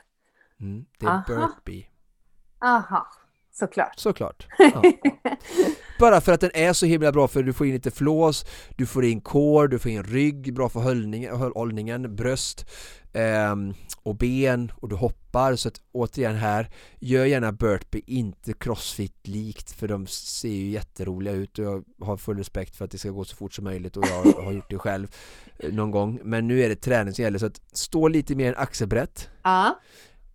Mm, 0.60 0.84
det 0.98 1.06
är 1.06 1.10
Aha. 1.10 1.24
Burtby. 1.26 1.88
Aha, 2.60 3.06
såklart. 3.58 3.98
Såklart. 3.98 4.46
Ja. 4.58 4.82
Bara 6.00 6.20
för 6.20 6.32
att 6.32 6.40
den 6.40 6.50
är 6.54 6.72
så 6.72 6.86
himla 6.86 7.12
bra 7.12 7.28
för 7.28 7.42
du 7.42 7.52
får 7.52 7.66
in 7.66 7.72
lite 7.72 7.90
flås, 7.90 8.44
du 8.76 8.86
får 8.86 9.04
in 9.04 9.20
core, 9.20 9.68
du 9.68 9.78
får 9.78 9.90
in 9.90 10.02
rygg, 10.02 10.54
bra 10.54 10.68
för 10.68 10.80
hållningen, 10.80 11.36
hållningen 11.36 12.16
bröst 12.16 12.66
eh, 13.12 13.56
och 14.02 14.16
ben 14.16 14.72
och 14.76 14.88
du 14.88 14.96
hoppar 14.96 15.56
så 15.56 15.68
att 15.68 15.80
återigen 15.92 16.36
här 16.36 16.70
gör 16.98 17.24
gärna 17.24 17.52
burpee 17.52 18.02
inte 18.06 18.52
crossfit 18.52 19.26
likt 19.26 19.70
för 19.70 19.88
de 19.88 20.06
ser 20.06 20.48
ju 20.48 20.70
jätteroliga 20.70 21.34
ut 21.34 21.58
och 21.58 21.64
jag 21.64 21.84
har 22.00 22.16
full 22.16 22.38
respekt 22.38 22.76
för 22.76 22.84
att 22.84 22.90
det 22.90 22.98
ska 22.98 23.10
gå 23.10 23.24
så 23.24 23.36
fort 23.36 23.54
som 23.54 23.64
möjligt 23.64 23.96
och 23.96 24.04
jag 24.06 24.42
har 24.42 24.52
gjort 24.52 24.70
det 24.70 24.78
själv 24.78 25.08
eh, 25.58 25.72
någon 25.72 25.90
gång 25.90 26.20
men 26.22 26.48
nu 26.48 26.62
är 26.62 26.68
det 26.68 26.76
träning 26.76 27.14
som 27.14 27.22
gäller 27.22 27.38
så 27.38 27.46
att 27.46 27.60
stå 27.72 28.08
lite 28.08 28.34
mer 28.34 28.48
än 28.48 28.58
axelbrett 28.58 29.28
ja. 29.42 29.78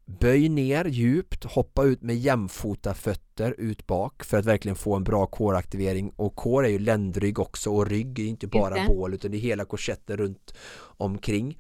Böj 0.06 0.50
ner 0.50 0.86
djupt, 0.86 1.44
hoppa 1.44 1.84
ut 1.84 2.02
med 2.02 2.16
jämfota 2.16 2.94
fötter 2.94 3.56
ut 3.58 3.88
bak 3.88 4.24
för 4.24 4.38
att 4.38 4.46
verkligen 4.46 4.76
få 4.76 4.96
en 4.96 5.04
bra 5.04 5.26
kåraktivering 5.26 6.10
och 6.16 6.36
kår 6.36 6.66
är 6.66 6.70
ju 6.70 6.80
ländrygg 6.80 7.40
också 7.40 7.70
och 7.70 7.88
rygg 7.88 8.20
är 8.20 8.24
inte 8.26 8.48
bara 8.48 8.88
bål 8.88 9.14
utan 9.14 9.32
det 9.32 9.38
är 9.38 9.40
hela 9.40 9.66
korsetten 9.66 10.18
runt 10.18 10.54
omkring 10.98 11.58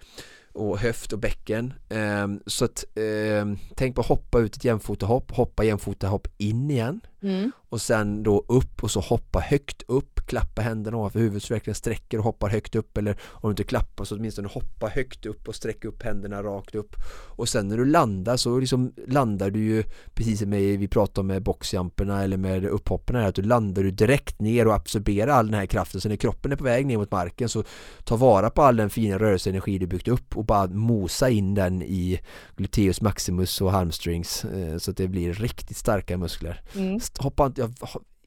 och 0.53 0.77
höft 0.77 1.13
och 1.13 1.19
bäcken. 1.19 1.73
Um, 1.89 2.41
så 2.45 2.65
att 2.65 2.85
um, 2.95 3.57
tänk 3.75 3.95
på 3.95 4.01
att 4.01 4.07
hoppa 4.07 4.39
ut 4.39 4.55
ett 4.55 4.65
jämfotahopp, 4.65 5.31
hoppa 5.31 5.63
jämfotahopp 5.63 6.27
in 6.37 6.71
igen. 6.71 7.01
Mm. 7.21 7.51
Och 7.73 7.81
sen 7.81 8.23
då 8.23 8.45
upp 8.47 8.83
och 8.83 8.91
så 8.91 8.99
hoppa 8.99 9.39
högt 9.39 9.83
upp, 9.87 10.19
klappa 10.27 10.61
händerna 10.61 10.97
ovanför 10.97 11.19
huvudet 11.19 11.43
så 11.43 11.53
verkligen 11.53 11.75
sträcker 11.75 12.17
och 12.17 12.23
hoppar 12.23 12.49
högt 12.49 12.75
upp 12.75 12.97
eller 12.97 13.17
om 13.29 13.49
du 13.49 13.49
inte 13.49 13.63
klappar 13.63 14.05
så 14.05 14.15
åtminstone 14.15 14.47
hoppa 14.47 14.87
högt 14.87 15.25
upp 15.25 15.47
och 15.47 15.55
sträcka 15.55 15.87
upp 15.87 16.03
händerna 16.03 16.43
rakt 16.43 16.75
upp 16.75 16.95
och 17.35 17.49
sen 17.49 17.67
när 17.67 17.77
du 17.77 17.85
landar 17.85 18.37
så 18.37 18.59
liksom 18.59 18.93
landar 19.07 19.49
du 19.49 19.59
ju 19.59 19.83
precis 20.13 20.39
som 20.39 20.51
vi 20.51 20.87
pratade 20.87 21.19
om 21.19 21.27
med 21.27 21.43
boxjumperna 21.43 22.23
eller 22.23 22.37
med 22.37 22.65
upphopparna 22.65 23.25
att 23.25 23.35
du 23.35 23.41
landar 23.41 23.83
du 23.83 23.91
direkt 23.91 24.39
ner 24.39 24.67
och 24.67 24.75
absorberar 24.75 25.31
all 25.31 25.45
den 25.45 25.59
här 25.59 25.65
kraften 25.65 26.01
så 26.01 26.09
när 26.09 26.15
kroppen 26.15 26.51
är 26.51 26.55
på 26.55 26.63
väg 26.63 26.85
ner 26.85 26.97
mot 26.97 27.11
marken 27.11 27.49
så 27.49 27.63
ta 28.03 28.15
vara 28.15 28.49
på 28.49 28.61
all 28.61 28.75
den 28.75 28.89
fina 28.89 29.19
rörelseenergi 29.19 29.77
du 29.77 29.87
byggt 29.87 30.07
upp 30.07 30.37
och 30.37 30.45
bara 30.45 30.67
mosa 30.67 31.29
in 31.29 31.55
den 31.55 31.81
i 31.81 32.19
gluteus 32.55 33.01
maximus 33.01 33.61
och 33.61 33.71
hamstrings 33.71 34.45
eh, 34.45 34.77
så 34.77 34.91
att 34.91 34.97
det 34.97 35.07
blir 35.07 35.33
riktigt 35.33 35.77
starka 35.77 36.17
muskler. 36.17 36.61
Mm. 36.75 36.99
Hoppa 37.19 37.45
inte, 37.45 37.62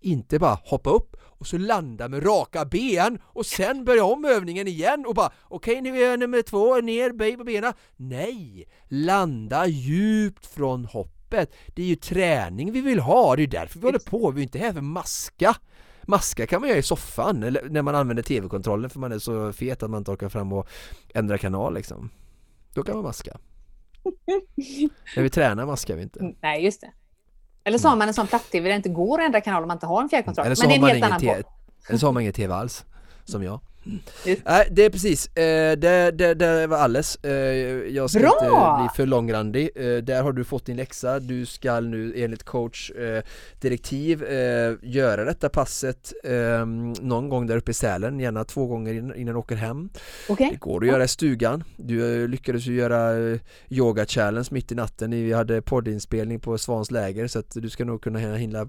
inte 0.01 0.39
bara 0.39 0.59
hoppa 0.65 0.91
upp 0.91 1.17
och 1.23 1.47
så 1.47 1.59
landa 1.59 2.09
med 2.09 2.27
raka 2.27 2.65
ben 2.65 3.19
och 3.25 3.47
sen 3.47 3.85
börja 3.85 4.05
om 4.05 4.25
övningen 4.25 4.69
igen 4.69 5.05
och 5.09 5.15
bara 5.15 5.31
okej 5.43 5.73
okay, 5.73 5.93
nu 5.93 6.03
är 6.03 6.11
jag 6.11 6.19
nummer 6.19 6.43
två, 6.43 6.77
ner, 6.77 7.13
böj 7.13 7.37
på 7.37 7.45
benen. 7.45 7.73
Nej! 7.97 8.69
Landa 8.89 9.67
djupt 9.67 10.47
från 10.47 10.85
hoppet. 10.85 11.53
Det 11.67 11.83
är 11.83 11.87
ju 11.87 11.97
träning 11.97 12.73
vi 12.73 12.81
vill 12.81 12.99
ha, 12.99 13.37
det 13.37 13.43
är 13.43 13.47
därför 13.47 13.79
vi 13.79 13.87
håller 13.87 13.99
på, 13.99 14.31
vi 14.31 14.41
är 14.41 14.43
inte 14.43 14.59
här 14.59 14.73
för 14.73 14.81
maska. 14.81 15.57
Maska 16.03 16.47
kan 16.47 16.61
man 16.61 16.69
göra 16.69 16.79
i 16.79 16.83
soffan 16.83 17.43
eller 17.43 17.69
när 17.69 17.83
man 17.83 17.95
använder 17.95 18.23
tv-kontrollen 18.23 18.91
för 18.91 19.01
man 19.01 19.13
är 19.13 19.19
så 19.19 19.53
fet 19.53 19.83
att 19.83 19.91
man 19.91 19.99
inte 19.99 20.11
orkar 20.11 20.29
fram 20.29 20.53
och 20.53 20.69
ändra 21.15 21.39
kanal 21.39 21.75
liksom. 21.75 22.11
Då 22.75 22.83
kan 22.83 22.95
man 22.95 23.05
maska. 23.05 23.39
när 25.17 25.23
vi 25.23 25.31
tränar 25.31 25.67
maskar 25.67 25.97
vi 25.97 26.03
inte. 26.03 26.35
Nej, 26.43 26.65
just 26.65 26.81
det. 26.81 26.93
Eller 27.67 27.79
så 27.79 27.89
har 27.89 27.97
man 27.97 28.09
en 28.09 28.15
sån 28.15 28.27
platt-tv 28.27 28.69
där 28.69 28.71
det 28.71 28.77
inte 28.77 28.89
går 28.89 29.21
att 29.21 29.27
ändra 29.27 29.41
kanal 29.41 29.63
om 29.63 29.69
man 29.69 29.75
inte 29.77 29.87
har 29.87 30.03
en 30.03 30.09
fjärrkontroll. 30.09 30.47
Men 30.47 30.69
det 30.69 30.75
är 30.75 30.79
en 30.79 30.85
helt 30.85 31.05
annan. 31.05 31.43
Eller 31.89 31.99
så 31.99 32.07
har 32.07 32.13
man 32.13 32.21
ingen 32.23 32.33
tv 32.33 32.55
alls, 32.55 32.85
som 33.25 33.43
jag. 33.43 33.61
Nej, 34.45 34.69
det 34.71 34.85
är 34.85 34.91
precis, 34.91 35.27
eh, 35.27 35.79
det, 35.79 36.11
det, 36.11 36.35
det 36.35 36.67
var 36.67 36.77
alles. 36.77 37.17
Eh, 37.17 37.33
jag 37.95 38.11
ska 38.11 38.19
Bra! 38.19 38.33
inte 38.33 38.83
bli 38.83 38.97
för 38.97 39.07
långrandig. 39.07 39.71
Eh, 39.75 39.97
där 39.97 40.23
har 40.23 40.33
du 40.33 40.45
fått 40.45 40.67
din 40.67 40.77
läxa. 40.77 41.21
Du 41.21 41.47
ska 41.47 41.81
nu 41.81 42.13
enligt 42.17 42.43
coach 42.43 42.93
direktiv 43.61 44.25
göra 44.83 45.25
detta 45.25 45.49
passet 45.49 46.13
någon 47.01 47.29
gång 47.29 47.47
där 47.47 47.57
uppe 47.57 47.71
i 47.71 47.75
Sälen, 47.75 48.21
gärna 48.21 48.45
två 48.45 48.67
gånger 48.67 48.95
innan 48.95 49.35
du 49.35 49.35
åker 49.35 49.57
hem. 49.57 49.89
Okay. 50.29 50.51
Det 50.51 50.57
går 50.57 50.85
att 50.85 50.89
göra 50.89 51.05
i 51.05 51.09
stugan. 51.09 51.65
Du 51.77 52.29
lyckades 52.29 52.67
ju 52.67 52.75
göra 52.75 53.13
yoga 53.69 54.07
challenge 54.07 54.49
mitt 54.51 54.73
i 54.73 54.75
natten. 54.75 55.11
Vi 55.11 55.33
hade 55.33 55.63
poddinspelning 55.63 56.41
på 56.41 56.59
Svans 56.59 56.91
läger 56.91 57.27
så 57.27 57.39
att 57.39 57.51
du 57.55 57.71
ska 57.71 57.85
nog 57.85 58.03
kunna 58.03 58.19
hinna 58.19 58.69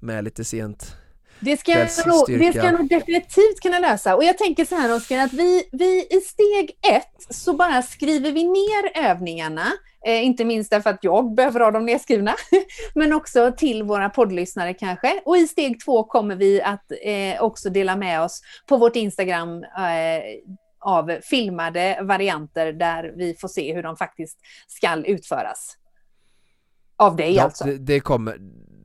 med 0.00 0.24
lite 0.24 0.44
sent 0.44 0.96
det 1.40 1.56
ska, 1.56 1.72
nog, 2.06 2.38
det 2.38 2.52
ska 2.52 2.64
jag 2.64 2.74
nog 2.74 2.88
definitivt 2.88 3.60
kunna 3.62 3.78
lösa. 3.78 4.16
Och 4.16 4.24
jag 4.24 4.38
tänker 4.38 4.64
så 4.64 4.74
här 4.74 4.96
Oskar, 4.96 5.18
att 5.18 5.32
vi, 5.32 5.68
vi 5.72 6.06
i 6.10 6.20
steg 6.20 6.70
ett 6.92 7.34
så 7.34 7.52
bara 7.52 7.82
skriver 7.82 8.32
vi 8.32 8.44
ner 8.44 9.10
övningarna. 9.10 9.66
Eh, 10.06 10.24
inte 10.24 10.44
minst 10.44 10.70
därför 10.70 10.90
att 10.90 11.04
jag 11.04 11.34
behöver 11.34 11.60
ha 11.60 11.70
dem 11.70 11.86
nedskrivna, 11.86 12.34
men 12.94 13.12
också 13.12 13.52
till 13.56 13.82
våra 13.82 14.08
poddlyssnare 14.08 14.74
kanske. 14.74 15.20
Och 15.24 15.36
i 15.36 15.46
steg 15.46 15.84
två 15.84 16.04
kommer 16.04 16.36
vi 16.36 16.62
att 16.62 16.92
eh, 17.02 17.42
också 17.42 17.70
dela 17.70 17.96
med 17.96 18.22
oss 18.22 18.40
på 18.68 18.76
vårt 18.76 18.96
Instagram 18.96 19.64
eh, 19.64 20.22
av 20.80 21.18
filmade 21.22 21.98
varianter 22.02 22.72
där 22.72 23.12
vi 23.16 23.34
får 23.34 23.48
se 23.48 23.74
hur 23.74 23.82
de 23.82 23.96
faktiskt 23.96 24.38
skall 24.68 25.04
utföras. 25.06 25.76
Av 26.96 27.16
dig 27.16 27.34
ja, 27.34 27.42
alltså. 27.42 27.64
Det, 27.64 27.78
det 27.78 28.00
kommer 28.00 28.38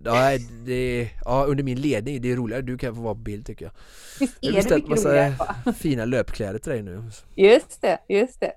Ja, 0.04 0.38
det, 0.66 1.10
ja, 1.26 1.46
under 1.48 1.64
min 1.64 1.82
ledning, 1.82 2.22
det 2.22 2.32
är 2.32 2.36
roligare, 2.36 2.62
du 2.62 2.78
kan 2.78 2.96
få 2.96 3.02
vara 3.02 3.14
på 3.14 3.20
bild 3.20 3.46
tycker 3.46 3.66
jag 3.66 3.72
Visst 4.20 4.38
är 4.42 4.48
jag 4.48 4.52
har 4.52 4.56
beställt 4.56 4.90
massa 4.90 5.34
fina 5.78 6.06
löpkläder 6.06 6.60
till 6.60 6.72
dig 6.72 6.82
nu 6.82 7.04
Just 7.36 7.82
det, 7.82 7.98
just 8.08 8.40
det 8.40 8.52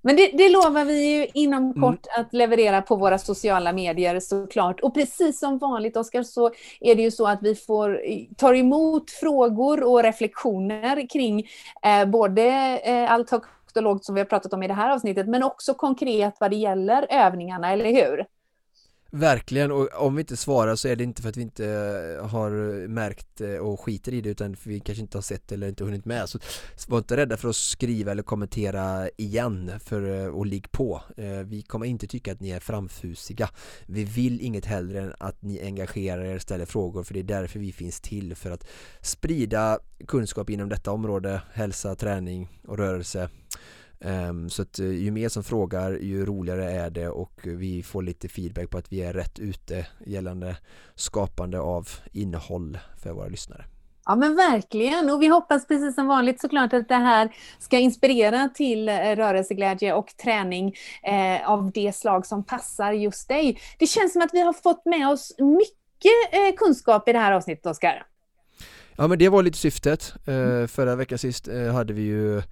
men 0.00 0.16
det, 0.16 0.30
det 0.34 0.48
lovar 0.48 0.84
vi 0.84 1.16
ju 1.16 1.26
inom 1.34 1.64
mm. 1.64 1.80
kort 1.80 2.06
att 2.18 2.34
leverera 2.34 2.82
på 2.82 2.96
våra 2.96 3.18
sociala 3.18 3.72
medier 3.72 4.20
såklart. 4.20 4.80
Och 4.80 4.94
precis 4.94 5.38
som 5.38 5.58
vanligt 5.58 5.96
Oskar 5.96 6.22
så 6.22 6.50
är 6.80 6.94
det 6.94 7.02
ju 7.02 7.10
så 7.10 7.26
att 7.26 7.38
vi 7.42 7.54
får, 7.54 8.00
tar 8.36 8.54
emot 8.54 9.10
frågor 9.10 9.82
och 9.82 10.02
reflektioner 10.02 11.08
kring 11.08 11.48
eh, 11.82 12.04
både 12.04 12.44
eh, 12.84 13.12
allt 13.12 13.30
högt 13.30 13.76
och 13.76 13.82
lågt 13.82 14.04
som 14.04 14.14
vi 14.14 14.20
har 14.20 14.26
pratat 14.26 14.52
om 14.52 14.62
i 14.62 14.68
det 14.68 14.74
här 14.74 14.90
avsnittet 14.90 15.28
men 15.28 15.42
också 15.42 15.74
konkret 15.74 16.36
vad 16.40 16.50
det 16.50 16.56
gäller 16.56 17.06
övningarna, 17.10 17.72
eller 17.72 17.92
hur? 17.92 18.26
Verkligen, 19.10 19.72
och 19.72 19.88
om 19.94 20.14
vi 20.14 20.20
inte 20.20 20.36
svarar 20.36 20.76
så 20.76 20.88
är 20.88 20.96
det 20.96 21.04
inte 21.04 21.22
för 21.22 21.28
att 21.28 21.36
vi 21.36 21.42
inte 21.42 21.66
eh, 21.66 22.26
har 22.26 22.50
eh, 22.50 22.88
märkt 22.88 23.40
eh, 23.40 23.54
och 23.54 23.80
skiter 23.80 24.14
i 24.14 24.20
det 24.20 24.28
utan 24.28 24.56
för 24.56 24.70
vi 24.70 24.80
kanske 24.80 25.02
inte 25.02 25.16
har 25.16 25.22
sett 25.22 25.52
eller 25.52 25.68
inte 25.68 25.84
hunnit 25.84 26.04
med. 26.04 26.28
Så 26.28 26.38
var 26.88 26.98
inte 26.98 27.16
rädda 27.16 27.36
för 27.36 27.48
att 27.48 27.56
skriva 27.56 28.12
eller 28.12 28.22
kommentera 28.22 29.08
igen 29.16 29.72
för 29.84 30.28
och 30.30 30.46
ligg 30.46 30.70
på. 30.72 31.02
Vi 31.44 31.62
kommer 31.62 31.86
inte 31.86 32.06
tycka 32.06 32.32
att 32.32 32.40
ni 32.40 32.50
är 32.50 32.60
framfusiga. 32.60 33.50
Vi 33.86 34.04
vill 34.04 34.40
inget 34.40 34.64
hellre 34.64 35.00
än 35.00 35.14
att 35.18 35.42
ni 35.42 35.62
engagerar 35.62 36.24
er, 36.24 36.38
ställer 36.38 36.66
frågor 36.66 37.02
för 37.02 37.14
det 37.14 37.20
är 37.20 37.24
därför 37.24 37.58
vi 37.58 37.72
finns 37.72 38.00
till 38.00 38.34
för 38.34 38.50
att 38.50 38.66
sprida 39.00 39.78
kunskap 40.06 40.50
inom 40.50 40.68
detta 40.68 40.90
område 40.90 41.42
hälsa, 41.52 41.94
träning 41.94 42.48
och 42.66 42.78
rörelse 42.78 43.28
så 44.50 44.62
att 44.62 44.78
eh, 44.78 44.90
ju 44.90 45.10
mer 45.10 45.28
som 45.28 45.44
frågar 45.44 45.90
ju 45.90 46.26
roligare 46.26 46.70
är 46.72 46.90
det 46.90 47.08
och 47.08 47.40
vi 47.44 47.82
får 47.82 48.02
lite 48.02 48.28
feedback 48.28 48.70
på 48.70 48.78
att 48.78 48.92
vi 48.92 49.00
är 49.00 49.12
rätt 49.12 49.38
ute 49.38 49.86
gällande 50.06 50.56
skapande 50.94 51.60
av 51.60 51.88
innehåll 52.12 52.78
för 53.02 53.12
våra 53.12 53.28
lyssnare. 53.28 53.64
Ja 54.04 54.16
men 54.16 54.36
verkligen 54.36 55.10
och 55.10 55.22
vi 55.22 55.26
hoppas 55.26 55.66
precis 55.66 55.94
som 55.94 56.06
vanligt 56.06 56.40
såklart 56.40 56.72
att 56.72 56.88
det 56.88 56.94
här 56.94 57.34
ska 57.58 57.78
inspirera 57.78 58.48
till 58.54 58.88
eh, 58.88 58.94
rörelseglädje 58.94 59.94
och 59.94 60.06
träning 60.22 60.74
eh, 61.02 61.50
av 61.50 61.72
det 61.72 61.96
slag 61.96 62.26
som 62.26 62.44
passar 62.44 62.92
just 62.92 63.28
dig. 63.28 63.60
Det 63.78 63.86
känns 63.86 64.12
som 64.12 64.22
att 64.22 64.30
vi 64.32 64.40
har 64.40 64.52
fått 64.52 64.84
med 64.84 65.08
oss 65.08 65.34
mycket 65.38 66.32
eh, 66.32 66.56
kunskap 66.56 67.08
i 67.08 67.12
det 67.12 67.18
här 67.18 67.32
avsnittet 67.32 67.66
Oskar. 67.66 68.06
Ja 68.96 69.06
men 69.06 69.18
det 69.18 69.28
var 69.28 69.42
lite 69.42 69.58
syftet. 69.58 70.14
Eh, 70.26 70.66
förra 70.66 70.96
veckan 70.96 71.18
sist 71.18 71.48
eh, 71.48 71.72
hade 71.72 71.92
vi 71.92 72.02
ju 72.02 72.42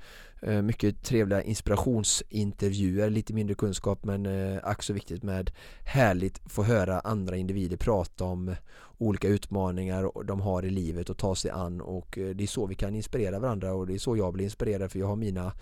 Eh, 0.43 0.63
mycket 0.63 1.03
trevliga 1.03 1.43
inspirationsintervjuer, 1.43 3.11
lite 3.11 3.35
mindre 3.35 3.55
kunskap 3.55 4.05
men 4.05 4.27
eh, 4.27 4.59
ack 4.63 4.83
så 4.83 4.93
viktigt 4.93 5.23
med 5.23 5.51
härligt 5.85 6.41
få 6.47 6.63
höra 6.63 7.01
andra 7.01 7.37
individer 7.37 7.77
prata 7.77 8.25
om 8.25 8.55
olika 8.99 9.29
utmaningar 9.29 10.25
de 10.25 10.41
har 10.41 10.65
i 10.65 10.71
livet 10.71 11.11
och 11.11 11.19
ta 11.19 11.35
sig 11.35 11.51
an 11.51 11.81
och 11.81 12.19
eh, 12.19 12.29
det 12.29 12.45
är 12.45 12.49
så 12.49 12.67
vi 12.67 12.75
kan 12.75 12.95
inspirera 12.95 13.39
varandra 13.39 13.73
och 13.73 13.87
det 13.87 13.95
är 13.95 13.99
så 13.99 14.17
jag 14.17 14.33
blir 14.33 14.45
inspirerad 14.45 14.93
för 14.93 14.99
jag 14.99 15.07
har 15.07 15.17
mina 15.17 15.53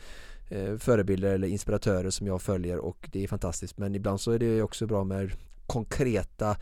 förebilder 0.79 1.35
eller 1.35 1.49
inspiratörer 1.49 2.11
som 2.11 2.27
jag 2.27 2.43
följer 2.43 2.79
och 2.79 3.09
det 3.12 3.25
är 3.25 3.29
fantastiskt. 3.29 3.79
Men 3.79 3.95
ibland 3.95 4.20
så 4.20 4.31
är 4.31 4.39
det 4.39 4.62
också 4.62 4.87
bra 4.87 5.05
med 5.05 5.33
konkreta 5.66 6.57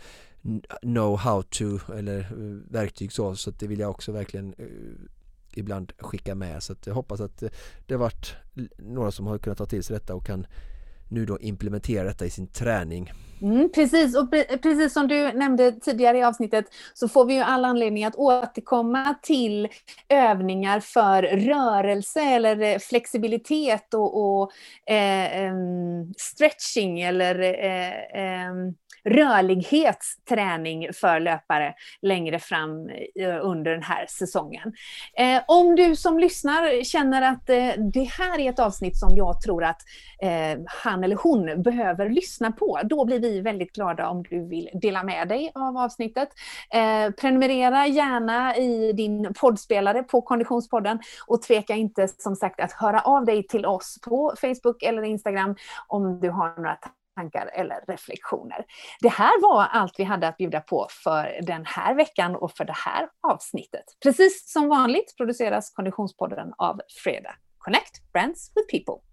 know 0.80 1.16
how 1.16 1.42
to 1.42 1.92
eller 1.94 2.26
verktyg 2.70 3.12
så 3.12 3.36
så 3.36 3.50
det 3.50 3.66
vill 3.66 3.78
jag 3.78 3.90
också 3.90 4.12
verkligen 4.12 4.54
ibland 5.54 5.92
skicka 5.98 6.34
med 6.34 6.62
så 6.62 6.72
att 6.72 6.86
jag 6.86 6.94
hoppas 6.94 7.20
att 7.20 7.42
det 7.86 7.94
har 7.94 7.98
varit 7.98 8.34
några 8.78 9.10
som 9.10 9.26
har 9.26 9.38
kunnat 9.38 9.58
ta 9.58 9.66
till 9.66 9.82
sig 9.82 9.94
detta 9.94 10.14
och 10.14 10.26
kan 10.26 10.46
nu 11.12 11.26
då 11.26 11.38
implementera 11.40 12.04
detta 12.04 12.26
i 12.26 12.30
sin 12.30 12.46
träning. 12.46 13.12
Mm, 13.42 13.72
precis, 13.74 14.16
och 14.16 14.30
pre 14.30 14.44
precis 14.44 14.92
som 14.92 15.08
du 15.08 15.32
nämnde 15.32 15.72
tidigare 15.72 16.18
i 16.18 16.22
avsnittet 16.22 16.64
så 16.94 17.08
får 17.08 17.24
vi 17.24 17.34
ju 17.34 17.40
all 17.40 17.64
anledning 17.64 18.04
att 18.04 18.16
återkomma 18.16 19.14
till 19.22 19.68
övningar 20.08 20.80
för 20.80 21.22
rörelse 21.22 22.20
eller 22.20 22.60
eh, 22.60 22.78
flexibilitet 22.78 23.94
och, 23.94 24.40
och 24.40 24.52
eh, 24.92 25.52
stretching 26.16 27.00
eller 27.00 27.40
eh, 27.40 28.52
rörlighetsträning 29.04 30.88
för 30.92 31.20
löpare 31.20 31.74
längre 32.02 32.38
fram 32.38 32.88
eh, 32.88 33.38
under 33.42 33.70
den 33.70 33.82
här 33.82 34.06
säsongen. 34.08 34.72
Eh, 35.18 35.42
om 35.48 35.76
du 35.76 35.96
som 35.96 36.18
lyssnar 36.18 36.84
känner 36.84 37.22
att 37.22 37.50
eh, 37.50 37.68
det 37.92 38.04
här 38.04 38.38
är 38.38 38.50
ett 38.50 38.58
avsnitt 38.58 38.96
som 38.96 39.16
jag 39.16 39.40
tror 39.40 39.64
att 39.64 39.80
han 40.66 41.04
eller 41.04 41.16
hon 41.16 41.62
behöver 41.62 42.08
lyssna 42.08 42.52
på, 42.52 42.80
då 42.84 43.04
blir 43.04 43.20
vi 43.20 43.40
väldigt 43.40 43.72
glada 43.72 44.08
om 44.08 44.22
du 44.22 44.48
vill 44.48 44.68
dela 44.74 45.02
med 45.02 45.28
dig 45.28 45.52
av 45.54 45.76
avsnittet. 45.76 46.28
Prenumerera 47.20 47.86
gärna 47.86 48.56
i 48.56 48.92
din 48.92 49.34
poddspelare 49.34 50.02
på 50.02 50.22
Konditionspodden 50.22 50.98
och 51.26 51.42
tveka 51.42 51.74
inte 51.74 52.08
som 52.08 52.36
sagt 52.36 52.60
att 52.60 52.72
höra 52.72 53.00
av 53.00 53.24
dig 53.24 53.46
till 53.46 53.66
oss 53.66 53.98
på 54.02 54.34
Facebook 54.40 54.82
eller 54.82 55.02
Instagram 55.02 55.56
om 55.88 56.20
du 56.20 56.30
har 56.30 56.56
några 56.56 56.78
tankar 57.14 57.50
eller 57.54 57.84
reflektioner. 57.88 58.64
Det 59.00 59.08
här 59.08 59.42
var 59.42 59.64
allt 59.64 59.94
vi 59.98 60.04
hade 60.04 60.28
att 60.28 60.36
bjuda 60.36 60.60
på 60.60 60.86
för 61.04 61.40
den 61.42 61.64
här 61.66 61.94
veckan 61.94 62.36
och 62.36 62.52
för 62.52 62.64
det 62.64 62.76
här 62.76 63.08
avsnittet. 63.28 63.84
Precis 64.02 64.52
som 64.52 64.68
vanligt 64.68 65.16
produceras 65.16 65.70
Konditionspodden 65.70 66.52
av 66.58 66.80
Freda 67.04 67.34
Connect 67.58 68.12
Brands 68.12 68.52
with 68.54 68.66
People. 68.70 69.11